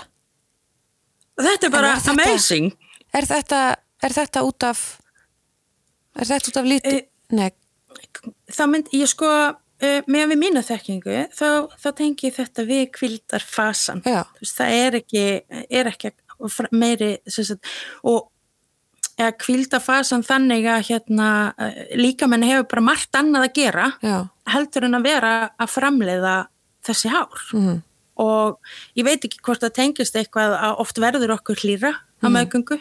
Þetta 1.43 1.69
er 1.69 1.75
bara 1.77 1.91
er 1.93 2.01
þetta- 2.01 2.25
amazing. 2.25 2.71
Er 3.13 3.29
þetta, 3.29 3.61
er 4.01 4.17
þetta 4.17 4.45
út 4.49 4.69
af, 4.71 4.81
er 6.17 6.31
þetta 6.33 6.49
út 6.53 6.61
af 6.63 6.71
lítið? 6.73 6.93
Eh, 6.97 7.09
Nei, 7.33 7.51
Það 8.49 8.69
mynd, 8.69 8.89
ég 8.93 9.09
sko, 9.09 9.29
uh, 9.83 10.01
með 10.09 10.31
við 10.33 10.39
mína 10.41 10.61
þekkingu, 10.65 11.15
þá, 11.33 11.69
þá 11.77 11.87
tengi 11.97 12.29
ég 12.29 12.35
þetta 12.37 12.65
við 12.65 12.83
kvildar 12.97 13.45
fasan. 13.45 14.01
Já. 14.05 14.23
Veist, 14.41 14.57
það 14.57 14.77
er 14.81 14.97
ekki, 14.99 15.23
er 15.69 15.89
ekki 15.91 16.11
fr- 16.51 16.71
meiri, 16.71 17.17
sagt, 17.27 17.63
og 18.03 18.29
eða 19.19 19.31
kvildafasan 19.37 20.23
þannig 20.25 20.65
að 20.65 20.85
hérna, 20.89 21.27
líka 21.95 22.25
menn 22.27 22.43
hefur 22.47 22.65
bara 22.71 22.81
margt 22.81 23.13
annað 23.19 23.47
að 23.49 23.53
gera 23.59 23.91
já, 24.01 24.15
heldur 24.49 24.87
en 24.87 24.97
að 24.97 25.03
vera 25.03 25.33
að 25.61 25.69
framleiða 25.69 26.35
þessi 26.83 27.09
hár. 27.13 27.43
Mhm. 27.53 27.81
og 28.15 28.59
ég 28.95 29.05
veit 29.05 29.23
ekki 29.25 29.39
hvort 29.41 29.59
það 29.63 29.71
tengist 29.73 30.13
eitthvað 30.15 30.51
að 30.53 30.75
oft 30.83 30.97
verður 31.01 31.31
okkur 31.33 31.55
hlýra 31.63 31.95
á 32.23 32.27
meðgöngu, 32.29 32.77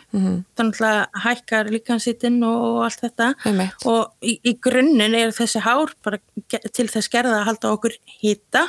þannig 0.57 0.81
að 0.85 1.07
hækkar 1.25 1.71
líkansitinn 1.73 2.37
og 2.45 2.85
allt 2.85 3.01
þetta. 3.01 3.35
Einmitt. 3.45 3.87
og 3.87 4.13
í, 4.23 4.39
í 4.45 4.53
grunninn 4.61 5.15
er 5.17 5.33
þessi 5.33 5.61
hár 5.65 5.91
bara 6.05 6.19
til 6.73 6.87
þess 6.87 7.09
gerða 7.09 7.41
að 7.41 7.49
halda 7.49 7.73
okkur 7.73 7.97
hýta 8.23 8.67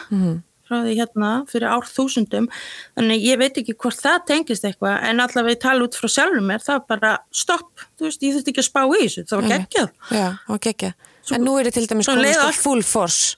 frá 0.74 0.82
því 0.84 0.96
hérna 1.00 1.30
fyrir 1.54 1.70
ár 1.70 1.86
þúsundum. 1.88 2.50
Þannig 2.98 3.24
ég 3.30 3.40
veit 3.44 3.62
ekki 3.62 3.76
hvort 3.78 4.02
það 4.02 4.18
tengist 4.34 4.66
eitthvað 4.68 4.98
en 5.12 5.24
allavega 5.24 5.54
ég 5.56 5.62
tala 5.64 5.86
út 5.88 5.96
frá 6.02 6.10
sjálfum 6.10 6.50
mér 6.50 6.66
það 6.66 6.82
er 6.82 6.84
bara 6.90 7.14
stopp, 7.32 7.86
þú 8.00 8.10
veist, 8.10 8.26
ég 8.26 8.34
þurfti 8.36 8.54
ekki 8.56 8.66
að 8.66 8.70
spá 8.72 8.82
í 8.84 9.00
þessu 9.06 9.26
það 9.30 9.40
var 9.44 9.50
geggjað. 9.54 9.94
Já, 10.18 10.28
og 10.50 10.62
gekkja. 10.68 10.92
En 11.38 11.46
nú 11.48 11.56
er 11.62 11.70
ég 11.72 11.78
til 11.78 11.86
dæmis 11.88 12.10
leið 12.12 12.34
sko 12.36 12.50
allt- 12.50 12.62
full 12.66 12.84
force. 12.84 13.38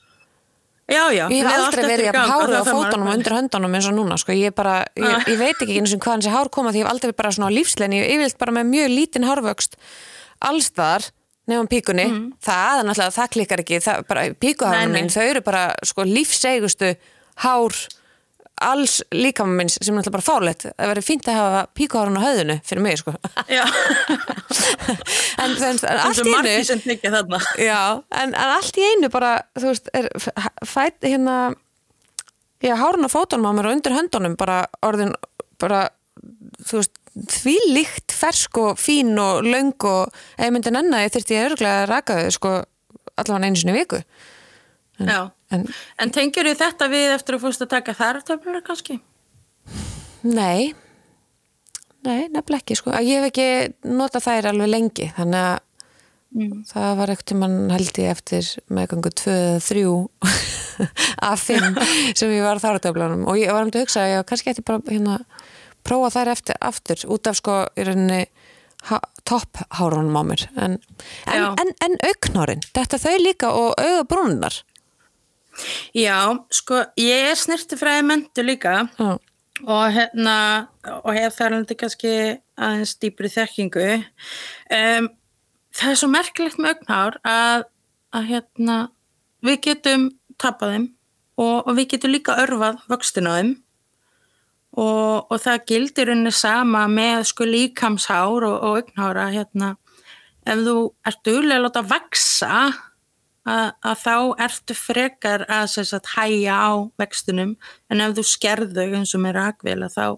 Já, 0.86 1.10
já, 1.10 1.26
Ég 1.34 1.42
hef 1.42 1.56
aldrei 1.66 1.86
verið 1.90 2.08
að 2.14 2.30
hárið 2.30 2.56
á 2.56 2.62
það 2.62 2.76
fótunum 2.78 3.08
og 3.10 3.14
undir 3.18 3.34
höndunum 3.34 3.74
eins 3.74 3.88
og 3.90 3.96
núna, 3.98 4.18
sko. 4.22 4.32
Ég 4.38 4.54
bara, 4.54 4.86
ég, 4.94 5.24
ég 5.34 5.40
veit 5.40 5.58
ekki 5.58 5.80
eins 5.82 5.96
og 5.96 6.00
hvaðan 6.06 6.22
þessi 6.22 6.34
hár 6.36 6.50
koma 6.54 6.70
því 6.70 6.78
ég 6.78 6.86
hef 6.86 6.92
aldrei 6.94 7.14
bara 7.18 7.32
svona 7.34 7.50
lífslein, 7.50 7.96
ég 7.98 8.04
hef 8.06 8.12
yfirleitt 8.14 8.38
bara 8.38 8.54
með 8.54 8.70
mjög 8.70 8.92
lítinn 8.94 9.26
hárvöxt 9.26 9.80
allstaðar 10.46 11.08
nefnum 11.50 11.70
píkunni, 11.70 12.06
það 12.42 12.80
er 12.80 12.88
náttúrulega, 12.88 13.14
það 13.18 13.32
klikkar 13.36 13.62
ekki, 13.62 13.80
það 13.86 14.06
bara, 14.10 14.22
Nei, 14.26 14.38
píkuhárun 14.42 14.94
nei. 14.94 15.02
mín, 15.02 15.12
þau 15.14 15.26
eru 15.26 15.42
bara, 15.46 15.64
sko, 15.86 16.06
lífseigustu 16.10 16.92
hár 17.44 17.76
alls 18.64 19.02
líkama 19.12 19.52
minns 19.58 19.76
sem 19.82 19.92
er 19.92 20.00
náttúrulega 20.00 20.16
bara 20.16 20.24
fálegt, 20.26 20.64
það 20.70 20.90
verður 20.92 21.06
fínt 21.10 21.28
að 21.28 21.38
hafa 21.42 21.64
píkuhárun 21.76 22.20
á 22.20 22.24
höðinu 22.24 22.56
fyrir 22.64 22.84
mig, 22.86 23.02
sko. 23.02 23.14
En 25.44 25.52
er 25.52 25.66
eins 25.68 25.84
allt 25.84 26.22
í 26.24 26.32
einu. 26.32 26.54
Já, 27.60 27.82
en, 28.16 28.32
en 28.32 28.54
allt 28.56 28.80
í 28.80 28.86
einu 28.88 29.10
bara, 29.12 29.34
þú 29.60 29.72
veist, 29.74 29.90
er 29.98 30.08
fætt 30.66 31.04
hérna 31.04 31.36
já, 32.64 32.76
hárun 32.80 33.08
á 33.08 33.12
fótunum 33.12 33.52
á 33.52 33.56
mér 33.58 33.70
og 33.70 33.76
undir 33.76 33.96
höndunum 33.98 34.38
bara 34.40 34.62
orðin, 34.86 35.12
bara 35.62 35.90
þú 36.64 36.80
veist, 36.80 36.96
því 37.36 37.58
líkt 37.76 38.16
fersk 38.16 38.58
og 38.64 38.80
fín 38.80 39.14
og 39.22 39.44
löng 39.48 39.76
og 39.88 40.16
ef 40.38 40.48
ég 40.48 40.56
myndi 40.56 40.72
nenna, 40.74 41.04
ég 41.04 41.14
þyrfti 41.14 41.36
ég 41.38 41.52
örglega 41.52 41.84
að 41.84 41.92
raka 41.92 42.18
þau 42.24 42.32
sko 42.40 42.56
allavega 43.16 43.52
einu 43.52 43.60
sinni 43.60 43.76
viku 43.76 44.02
Já, 45.00 45.32
en 45.52 45.68
en 46.00 46.16
tengjur 46.16 46.48
þið 46.50 46.62
þetta 46.64 46.90
við 46.92 47.14
eftir 47.18 47.38
að 47.38 47.46
fórst 47.46 47.66
að 47.66 47.74
taka 47.76 47.98
þarftöflur 47.98 48.66
kannski? 48.66 49.00
nei. 50.24 50.74
Nei, 52.06 52.28
nefnilega 52.30 52.62
ekki 52.62 52.76
sko, 52.78 52.92
ég 53.02 53.18
hef 53.18 53.32
ekki 53.32 53.94
notað 53.98 54.28
þær 54.28 54.52
alveg 54.52 54.70
lengi, 54.70 55.08
þannig 55.18 55.42
að 55.42 55.64
Það 56.36 56.96
var 57.00 57.12
ekkert 57.14 57.34
mann 57.40 57.70
held 57.72 57.98
ég 58.02 58.12
eftir 58.12 58.48
meðgangu 58.76 59.12
2-3 59.22 59.84
af 61.30 61.46
5 61.48 61.78
sem 62.20 62.34
ég 62.36 62.44
var 62.44 62.60
þáratöflunum 62.60 63.24
og 63.32 63.40
ég 63.40 63.54
var 63.56 63.64
um 63.64 63.72
til 63.72 63.80
að 63.80 63.86
hugsa 63.86 64.04
að 64.04 64.12
ég 64.12 64.26
kannski 64.28 64.52
eftir 64.52 64.66
bara 64.68 64.84
hérna 64.90 65.22
prófa 65.88 66.12
þær 66.18 66.34
eftir 66.34 66.60
aftur 66.60 67.06
út 67.16 67.30
af 67.32 67.40
sko 67.40 67.62
í 67.80 67.86
rauninni 67.88 68.26
topphárunum 69.26 70.20
á 70.20 70.24
mér. 70.28 70.44
En, 70.60 70.76
en, 71.32 71.46
en, 71.56 71.72
en 71.88 71.96
auknárin, 72.10 72.66
þetta 72.76 73.00
þau 73.02 73.16
líka 73.24 73.54
og 73.56 73.80
augabrúnunar 73.80 74.60
Já, 75.96 76.18
sko, 76.52 76.82
ég 77.00 77.30
er 77.32 77.40
snirtifræði 77.40 78.04
mentu 78.08 78.44
líka 78.44 78.82
Já, 78.98 79.16
og 79.64 79.86
hérna, 79.96 80.38
og 81.04 81.14
hef 81.16 81.38
þar 81.38 81.60
alveg 81.60 81.80
kannski 81.80 82.16
aðeins 82.60 82.96
dýpri 83.00 83.32
þekkingu. 83.32 83.86
Um, 84.74 85.08
það 85.76 85.94
er 85.94 86.02
svo 86.02 86.10
merkilegt 86.12 86.60
með 86.60 86.76
augnhár 86.76 87.20
að, 87.28 87.68
að 88.16 88.28
hérna, 88.32 88.80
við 89.46 89.62
getum 89.70 90.10
tapað 90.42 90.76
þeim 90.76 90.90
og, 91.40 91.56
og 91.62 91.72
við 91.78 91.90
getum 91.96 92.14
líka 92.16 92.36
örfað 92.44 92.84
vöxtin 92.92 93.30
á 93.32 93.34
þeim. 93.38 93.54
Og, 94.76 95.32
og 95.32 95.40
það 95.40 95.62
gildir 95.70 96.12
unni 96.12 96.34
sama 96.36 96.84
með 96.92 97.30
sko 97.30 97.48
líkamshár 97.48 98.44
og, 98.44 98.56
og 98.60 98.82
augnhára 98.82 99.30
hérna, 99.32 99.76
ef 100.44 100.66
þú 100.68 100.76
ert 101.08 101.22
duglega 101.24 101.62
að 101.62 101.64
láta 101.70 101.84
vaksa 101.88 102.58
að, 103.46 103.68
að 103.86 104.00
þá 104.02 104.16
ertu 104.48 104.78
frekar 104.78 105.46
að 105.52 105.68
sagt, 105.76 106.10
hæja 106.16 106.58
á 106.58 106.74
vextunum 107.00 107.54
en 107.92 108.02
ef 108.02 108.16
þú 108.18 108.26
skerðu 108.26 108.88
eins 108.98 109.14
og 109.18 109.24
með 109.26 109.38
rakvela 109.38 109.90
þá, 109.94 110.18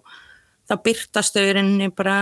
þá 0.69 0.73
byrtast 0.86 1.39
rauninni 1.41 1.89
bara 1.95 2.17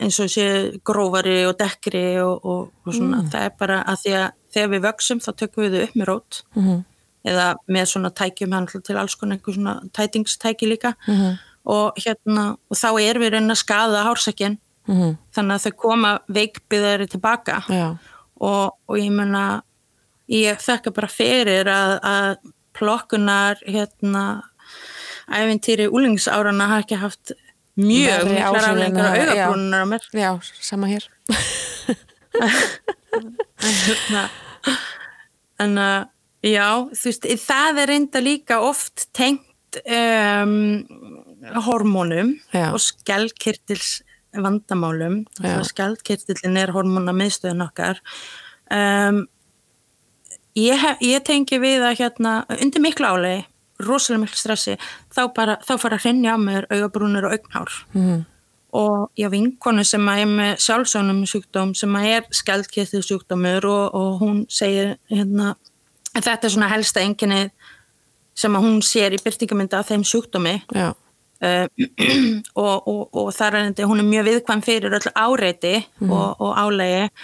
eins 0.00 0.20
og 0.20 0.30
sé 0.32 0.46
grófari 0.86 1.42
og 1.48 1.56
dekkri 1.60 2.04
og, 2.22 2.44
og, 2.44 2.70
og 2.84 2.96
svona. 2.96 3.24
Það 3.32 3.48
er 3.48 3.56
bara 3.60 3.80
að 3.88 4.04
því 4.04 4.14
að 4.20 4.28
þegar 4.54 4.72
við 4.74 4.86
vöxum 4.88 5.22
þá 5.24 5.30
tökum 5.42 5.64
við 5.64 5.76
þau 5.76 5.84
upp 5.86 6.00
með 6.00 6.10
rót. 6.12 6.42
Mhm. 6.56 6.80
eða 7.20 7.50
með 7.68 7.82
svona 7.90 8.08
tækjum 8.16 8.54
hann 8.56 8.66
til 8.66 8.94
alls 8.96 9.14
konar 9.20 9.36
einhver 9.36 9.52
svona 9.52 9.74
tætingstæki 9.92 10.64
líka. 10.70 10.94
Og 11.68 11.92
hérna 12.00 12.56
og 12.70 12.76
þá 12.80 12.88
erum 13.02 13.22
við 13.22 13.34
raunin 13.34 13.52
að 13.52 13.60
skaða 13.60 14.04
hársekkin 14.06 14.56
mhm, 14.88 15.18
þannig 15.36 15.54
að 15.58 15.66
þau 15.66 15.74
koma 15.76 16.12
veikbyðari 16.32 17.10
tilbaka. 17.12 17.58
Og, 18.40 18.72
og 18.88 18.96
ég 18.96 19.12
meina 19.12 19.60
ég 20.30 20.62
þekka 20.62 20.92
bara 20.96 21.10
fyrir 21.10 21.70
að, 21.70 21.96
að 22.06 22.52
plokkunar 22.78 23.60
hérna 23.66 24.24
æfintýri 25.30 25.88
úlingsárana 25.90 26.68
hafa 26.70 26.84
ekki 26.84 27.00
haft 27.00 27.34
mjög 27.80 28.28
miklar 28.30 28.70
aflengar 28.70 29.10
á 29.10 29.12
augabrúnunar 29.14 29.84
á 29.84 29.88
mér. 29.90 30.06
Já, 30.14 30.30
sama 30.60 30.90
hér. 30.90 31.06
En 33.60 33.76
hérna 33.84 34.28
en 35.60 35.78
að 35.80 35.98
já, 36.46 36.66
þú 36.96 37.10
veist, 37.10 37.26
það 37.44 37.80
er 37.82 37.90
reynda 37.90 38.22
líka 38.24 38.60
oft 38.64 39.08
tengt 39.16 39.80
um, 39.82 40.54
hormónum 41.66 42.32
Já. 42.54 42.70
og 42.72 42.80
skjaldkirtils 42.82 44.00
vandamálum 44.30 45.24
Já. 45.42 45.58
skjaldkirtillin 45.66 46.58
er 46.60 46.72
hormóna 46.74 47.14
miðstöðun 47.16 47.66
okkar. 47.66 48.00
Um, 48.70 49.24
ég, 50.60 50.76
hef, 50.80 51.00
ég 51.04 51.22
tengi 51.26 51.58
við 51.62 51.84
að 51.86 51.98
hérna 52.02 52.34
undir 52.60 52.84
miklu 52.84 53.08
álegi 53.10 53.46
rosalega 53.80 54.24
miklu 54.26 54.36
stressi 54.36 54.76
þá, 55.14 55.22
bara, 55.36 55.56
þá 55.64 55.72
fara 55.80 55.96
að 55.96 56.04
hrinja 56.04 56.36
á 56.36 56.38
mér 56.40 56.68
augabrúnir 56.70 57.24
og 57.28 57.36
augnhár 57.38 57.72
Mhm. 57.94 58.24
og 58.72 59.10
ég 59.18 59.30
vinkonu 59.32 59.84
sem 59.84 60.08
er 60.08 60.26
með 60.26 60.56
sjálfsónum 60.62 61.24
sjúkdóm 61.26 61.74
sem 61.74 61.96
er 61.96 62.22
skældkistið 62.30 63.02
sjúkdómur 63.08 63.64
og, 63.66 63.94
og 63.94 64.20
hún 64.20 64.44
segir 64.48 64.96
hérna 65.10 65.54
að 66.14 66.26
þetta 66.28 66.44
er 66.46 66.54
svona 66.54 66.68
helsta 66.70 67.00
enginni 67.00 67.50
sem 68.34 68.54
að 68.56 68.64
hún 68.66 68.80
sér 68.82 69.14
í 69.16 69.22
byrtingamynda 69.24 69.80
af 69.80 69.88
þeim 69.90 70.04
sjúkdómi 70.06 70.60
Já. 70.74 70.92
Uh, 71.40 71.64
og, 72.60 72.88
og, 72.88 73.02
og 73.16 73.28
þar 73.32 73.54
er 73.56 73.68
þetta, 73.70 73.86
hún 73.88 74.02
er 74.02 74.08
mjög 74.10 74.26
viðkvæm 74.28 74.62
fyrir 74.62 74.92
öll 74.98 75.12
áreiti 75.16 75.78
mm. 75.80 76.10
og, 76.12 76.36
og 76.44 76.58
álægi 76.60 77.06
uh, 77.06 77.14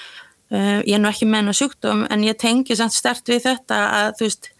ég 0.51 0.94
er 0.94 1.01
nú 1.03 1.09
ekki 1.11 1.26
menn 1.26 1.51
og 1.51 1.57
sjúkdóm 1.59 2.05
en 2.11 2.26
ég 2.26 2.38
tengi 2.38 2.76
samt 2.78 2.94
stert 2.94 3.26
við 3.28 3.49
þetta 3.49 3.80
að 3.97 4.12
þú 4.18 4.28
veist 4.28 4.51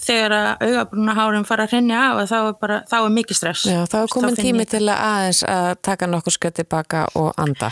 þegar 0.00 0.34
að 0.34 0.64
augabrúnahárum 0.64 1.44
fara 1.44 1.66
að 1.66 1.74
hrenja 1.74 2.00
á 2.00 2.10
þá 2.24 2.36
er, 2.40 2.52
bara, 2.60 2.80
þá 2.88 2.96
er 2.98 3.14
mikið 3.14 3.36
stress. 3.36 3.64
Já, 3.68 3.80
þá 3.84 3.96
er 4.00 4.12
komin 4.14 4.38
tími 4.38 4.64
ég... 4.64 4.70
til 4.72 4.84
að 4.88 5.02
aðeins 5.06 5.42
að 5.44 5.70
taka 5.86 6.08
nokkur 6.08 6.34
skött 6.34 6.56
tilbaka 6.56 7.04
og 7.20 7.30
anda. 7.40 7.70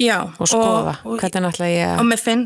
Já, 0.00 0.18
og 0.38 0.48
skoða. 0.48 0.98
hvernig 1.04 1.44
náttúrulega 1.46 1.72
ég 1.72 2.00
og 2.00 2.04
mér 2.04 2.20
finn 2.20 2.42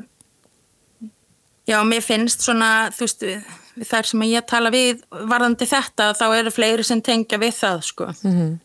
Já, 1.71 1.81
mér 1.87 2.03
finnst 2.03 2.43
svona 2.43 2.91
þú 2.95 3.07
veist 3.07 3.25
við 3.27 3.87
þar 3.87 4.09
sem 4.11 4.23
ég 4.27 4.47
tala 4.49 4.73
við 4.75 5.03
varðandi 5.11 5.69
þetta 5.71 6.11
þá 6.19 6.25
eru 6.39 6.53
fleiri 6.55 6.87
sem 6.87 7.03
tengja 7.05 7.39
við 7.39 7.55
það 7.61 7.85
sko. 7.87 8.09
Mm 8.25 8.59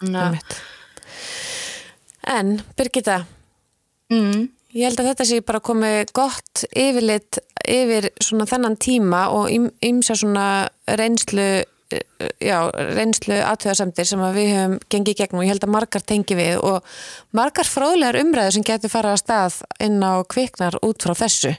-hmm. 0.00 0.40
En 2.30 2.62
Birgitta 2.76 3.24
mm. 4.10 4.48
Ég 4.76 4.86
held 4.86 5.02
að 5.02 5.10
þetta 5.10 5.26
sé 5.28 5.40
bara 5.46 5.62
komið 5.64 6.14
gott 6.16 6.64
yfirleitt 6.70 7.40
yfir 7.66 8.10
svona 8.22 8.48
þennan 8.50 8.78
tíma 8.80 9.26
og 9.34 9.50
ymsa 9.50 10.16
svona 10.18 10.46
reynslu 10.98 11.48
já, 12.38 12.58
reynslu 12.94 13.38
aðtöðarsamtir 13.42 14.06
sem 14.06 14.20
að 14.22 14.36
við 14.38 14.50
höfum 14.54 14.76
gengið 14.92 15.16
gegn 15.20 15.38
og 15.38 15.46
ég 15.46 15.52
held 15.54 15.66
að 15.66 15.72
margar 15.74 16.04
tengi 16.06 16.36
við 16.38 16.60
og 16.66 16.92
margar 17.36 17.68
fróðlegar 17.68 18.20
umræður 18.20 18.56
sem 18.56 18.66
getur 18.66 18.92
farað 18.92 19.16
að 19.16 19.22
stað 19.24 19.56
inn 19.86 19.98
á 20.02 20.22
kviknar 20.30 20.78
út 20.86 21.02
frá 21.02 21.16
þessu 21.18 21.56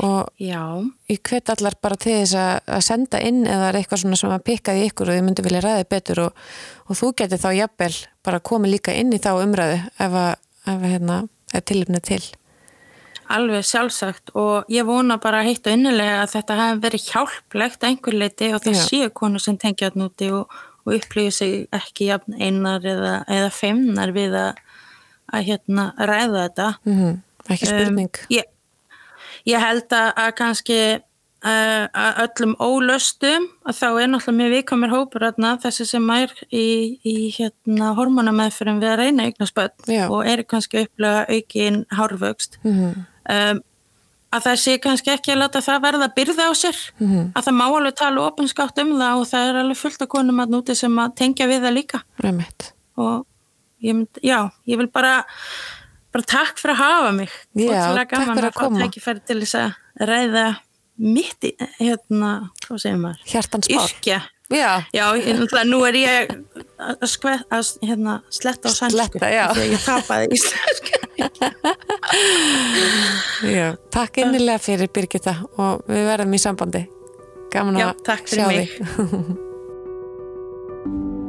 og 0.00 0.30
Já. 0.40 0.80
ég 1.10 1.20
hvet 1.26 1.52
allar 1.52 1.76
bara 1.82 1.98
til 2.00 2.14
þess 2.22 2.38
að 2.38 2.84
senda 2.86 3.20
inn 3.20 3.42
eða 3.44 3.68
er 3.68 3.80
eitthvað 3.80 4.04
svona 4.04 4.20
sem 4.20 4.32
að 4.32 4.46
pikkaði 4.46 4.86
ykkur 4.88 5.10
og 5.10 5.18
þið 5.18 5.26
myndi 5.26 5.44
vilja 5.44 5.62
ræði 5.66 5.88
betur 5.90 6.22
og, 6.28 6.40
og 6.88 7.00
þú 7.02 7.12
getur 7.20 7.42
þá 7.42 7.50
jafnvel 7.58 7.92
bara 8.24 8.40
komið 8.40 8.76
líka 8.76 8.96
inn 8.96 9.12
í 9.12 9.20
þá 9.20 9.32
umræðu 9.34 9.78
ef 9.82 10.16
að, 10.22 10.32
ef 10.64 10.72
að 10.78 10.88
hérna, 10.94 11.18
er 11.52 11.64
tilipnið 11.68 12.04
til. 12.08 12.22
Alveg 13.32 13.64
sjálfsagt. 13.64 14.34
Og 14.38 14.68
ég 14.72 14.86
vona 14.88 15.18
bara 15.22 15.44
heitt 15.46 15.66
og 15.66 15.76
innilega 15.76 16.20
að 16.24 16.34
þetta 16.36 16.58
hefði 16.60 16.84
verið 16.86 17.08
hjálplegt 17.12 17.86
einhver 17.88 18.18
leiti 18.18 18.52
og 18.52 18.62
það 18.64 18.80
séu 18.82 19.10
konu 19.14 19.40
sem 19.40 19.58
tengja 19.60 19.88
þetta 19.90 20.02
núti 20.02 20.30
og, 20.34 20.52
og 20.84 20.96
upplýði 20.98 21.34
sig 21.38 21.58
ekki 21.72 22.10
jafn 22.10 22.36
einar 22.40 22.84
eða, 22.84 23.18
eða 23.30 23.52
feimnar 23.54 24.12
við 24.16 24.36
að, 24.40 24.64
að 25.32 25.46
hérna, 25.50 25.92
ræða 25.98 26.48
þetta. 26.48 26.72
Mm 26.84 26.98
-hmm. 26.98 27.20
Ekki 27.52 27.66
spurning. 27.66 28.18
Um, 28.22 28.34
ég, 28.36 28.50
Ég 29.48 29.62
held 29.62 29.90
að, 29.94 30.10
að 30.22 30.30
kannski 30.38 30.78
að 31.42 32.20
öllum 32.22 32.52
ólöstum 32.62 33.48
að 33.66 33.78
þá 33.80 33.86
er 33.88 34.10
náttúrulega 34.12 34.38
mjög 34.38 34.52
viðkomir 34.54 34.92
hópur 34.92 35.24
aðna 35.26 35.56
þessi 35.62 35.86
sem 35.88 36.04
er 36.14 36.34
í, 36.54 36.66
í 37.02 37.16
hérna, 37.34 37.90
hormonamæðfyrum 37.98 38.78
við 38.82 38.92
að 38.92 39.00
reyna 39.00 39.26
eignarspöld 39.26 39.90
og 40.06 40.20
er 40.30 40.44
kannski 40.46 40.84
upplega 40.86 41.24
aukin 41.26 41.82
hárvöxt 41.90 42.60
mm 42.62 42.76
-hmm. 42.78 43.02
um, 43.34 43.62
að 44.32 44.46
það 44.46 44.62
sé 44.62 44.78
kannski 44.86 45.12
ekki 45.12 45.34
að 45.34 45.42
láta 45.42 45.64
það 45.66 45.82
verða 45.88 46.06
að 46.06 46.16
byrða 46.20 46.46
á 46.46 46.52
sér 46.54 46.78
mm 46.98 47.10
-hmm. 47.10 47.26
að 47.34 47.44
það 47.44 47.58
má 47.58 47.66
alveg 47.66 47.94
tala 47.94 48.26
opinskátt 48.26 48.78
um 48.78 48.96
það 49.02 49.18
og 49.18 49.26
það 49.34 49.48
er 49.48 49.60
alveg 49.64 49.82
fullt 49.82 50.02
af 50.02 50.08
konum 50.08 50.40
að 50.40 50.54
núti 50.54 50.74
sem 50.78 50.98
að 50.98 51.14
tengja 51.14 51.46
við 51.46 51.62
það 51.66 51.78
líka 51.78 52.02
Ræmitt. 52.22 52.72
og 52.96 53.26
ég, 53.82 53.94
mynd, 53.94 54.18
já, 54.22 54.50
ég 54.66 54.78
vil 54.78 54.88
bara 54.88 55.24
bara 56.12 56.24
takk 56.24 56.58
fyrir 56.58 56.76
að 56.76 56.84
hafa 56.84 57.12
mig 57.12 57.30
Já, 57.54 57.94
takk 57.96 58.14
fyrir 58.16 58.44
að 58.44 58.54
koma 58.54 58.78
Takk 58.78 59.00
fyrir 59.00 59.22
til 59.26 59.40
þess 59.40 59.54
að 59.54 59.72
ræða 60.06 60.46
mitt 61.00 61.48
í, 61.48 61.54
hérna, 61.78 62.52
hvað 62.66 62.84
segir 62.84 63.00
maður? 63.00 63.24
Hjartansmál 63.32 63.88
Yrkja. 63.88 64.20
Já, 64.52 64.84
já 64.92 65.06
ég, 65.16 65.38
nú 65.64 65.78
er 65.88 65.96
ég 65.96 66.28
að, 66.76 67.06
skveð, 67.08 67.40
að 67.48 67.88
hérna, 67.88 68.20
sletta 68.28 68.68
á 68.68 68.70
sannsku 68.74 69.16
þegar 69.22 69.56
ég 69.64 69.80
tapaði 69.86 70.28
íslenska 70.36 71.00
Já, 73.56 73.72
takk 73.94 74.16
innilega 74.20 74.60
fyrir 74.60 74.90
Birgitta 74.92 75.34
og 75.56 75.80
við 75.88 76.04
verðum 76.10 76.36
í 76.36 76.40
sambandi. 76.42 76.82
Gaman 77.52 77.80
já, 77.80 77.88
að 77.92 77.96
sjá 78.28 78.44
þig. 78.50 78.68
fyrir 78.76 79.50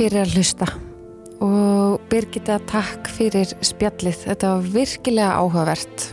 að 0.00 0.34
hlusta. 0.36 0.66
Og 1.42 2.00
Birgitta 2.08 2.58
takk 2.70 3.08
fyrir 3.12 3.50
spjallið, 3.60 4.24
þetta 4.24 4.52
var 4.54 4.68
virkilega 4.72 5.34
áhugavert. 5.36 6.06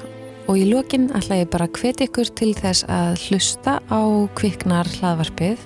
Og 0.49 0.57
í 0.57 0.65
lókin 0.67 1.09
ætla 1.15 1.39
ég 1.39 1.51
bara 1.53 1.67
að 1.69 1.77
hvetja 1.79 2.07
ykkur 2.09 2.31
til 2.35 2.53
þess 2.57 2.83
að 2.89 3.21
hlusta 3.27 3.77
á 3.87 4.01
kviknar 4.35 4.89
hlaðvarpið. 4.99 5.63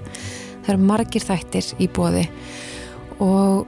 Það 0.64 0.70
eru 0.74 0.88
margir 0.92 1.24
þættir 1.24 1.72
í 1.80 1.88
bóði 1.88 2.28
og 3.24 3.66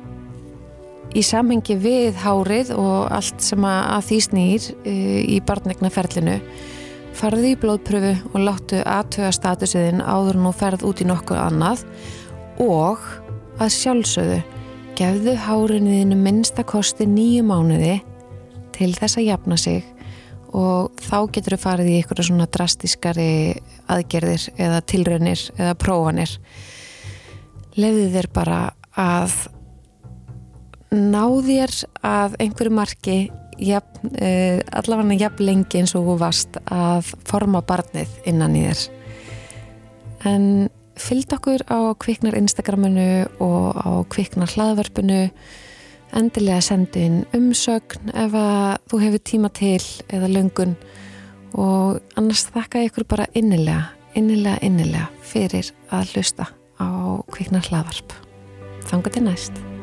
í 1.15 1.23
samhengi 1.23 1.77
við 1.79 2.15
hárið 2.19 2.73
og 2.75 3.11
allt 3.15 3.41
sem 3.43 3.65
að 3.65 4.07
því 4.09 4.21
snýr 4.29 4.69
eh, 4.85 5.19
í 5.35 5.41
barnegnaferlinu 5.45 6.39
farðu 7.15 7.53
í 7.53 7.59
blóðpröfu 7.59 8.15
og 8.33 8.41
láttu 8.43 8.81
aðtöga 8.83 9.31
statusiðin 9.35 10.03
áður 10.03 10.41
nú 10.43 10.51
ferð 10.55 10.83
út 10.87 11.01
í 11.01 11.07
nokkuð 11.07 11.39
annað. 11.39 11.85
Og 12.59 12.99
að 13.59 13.71
sjálfsögðu 13.75 14.39
gefðu 14.95 15.35
hárinniðinu 15.45 16.17
minnstakosti 16.19 17.07
nýju 17.09 17.43
mánuði 17.47 17.97
til 18.75 18.91
þess 18.95 19.19
að 19.19 19.27
jafna 19.29 19.57
sig 19.59 19.83
og 20.55 20.95
þá 21.03 21.17
getur 21.35 21.55
þau 21.55 21.63
farið 21.65 21.91
í 21.91 21.95
eitthvað 21.99 22.27
svona 22.29 22.47
drastiskari 22.51 23.29
aðgerðir 23.91 24.45
eða 24.55 24.79
tilraunir 24.87 25.41
eða 25.57 25.73
prófanir. 25.79 26.31
Lefðu 27.75 28.05
þér 28.13 28.29
bara 28.35 28.59
að 28.95 29.35
ná 30.95 31.23
þér 31.43 31.75
að 32.07 32.37
einhverju 32.45 32.75
marki 32.75 33.17
jafn, 33.59 34.13
uh, 34.15 34.61
allavega 34.79 35.19
jafn 35.25 35.47
lengi 35.47 35.81
eins 35.81 35.95
og 35.97 36.07
þú 36.07 36.17
varst 36.23 36.59
að 36.71 37.11
forma 37.27 37.63
barnið 37.67 38.15
innan 38.27 38.55
í 38.55 38.63
þér. 38.69 38.87
En 40.31 40.47
fylgd 40.99 41.35
okkur 41.37 41.63
á 41.67 41.93
kviknar 41.99 42.37
Instagraminu 42.39 43.25
og 43.43 43.75
á 43.75 43.91
kviknar 44.11 44.51
hlaðvarpinu 44.55 45.29
endilega 46.15 46.61
sendu 46.63 47.01
inn 47.03 47.21
umsögn 47.35 48.13
ef 48.13 48.35
að 48.39 48.77
þú 48.91 49.01
hefur 49.03 49.25
tíma 49.31 49.51
til 49.55 49.81
eða 50.07 50.31
löngun 50.31 50.75
og 51.55 52.01
annars 52.19 52.47
þakka 52.51 52.85
ykkur 52.87 53.07
bara 53.07 53.29
innilega, 53.33 53.91
innilega, 54.15 54.59
innilega 54.63 55.07
fyrir 55.23 55.71
að 55.91 56.15
hlusta 56.15 56.49
á 56.79 56.87
kviknar 57.31 57.67
hlaðvarp. 57.69 58.19
Þangu 58.85 59.15
til 59.15 59.25
næst. 59.29 59.74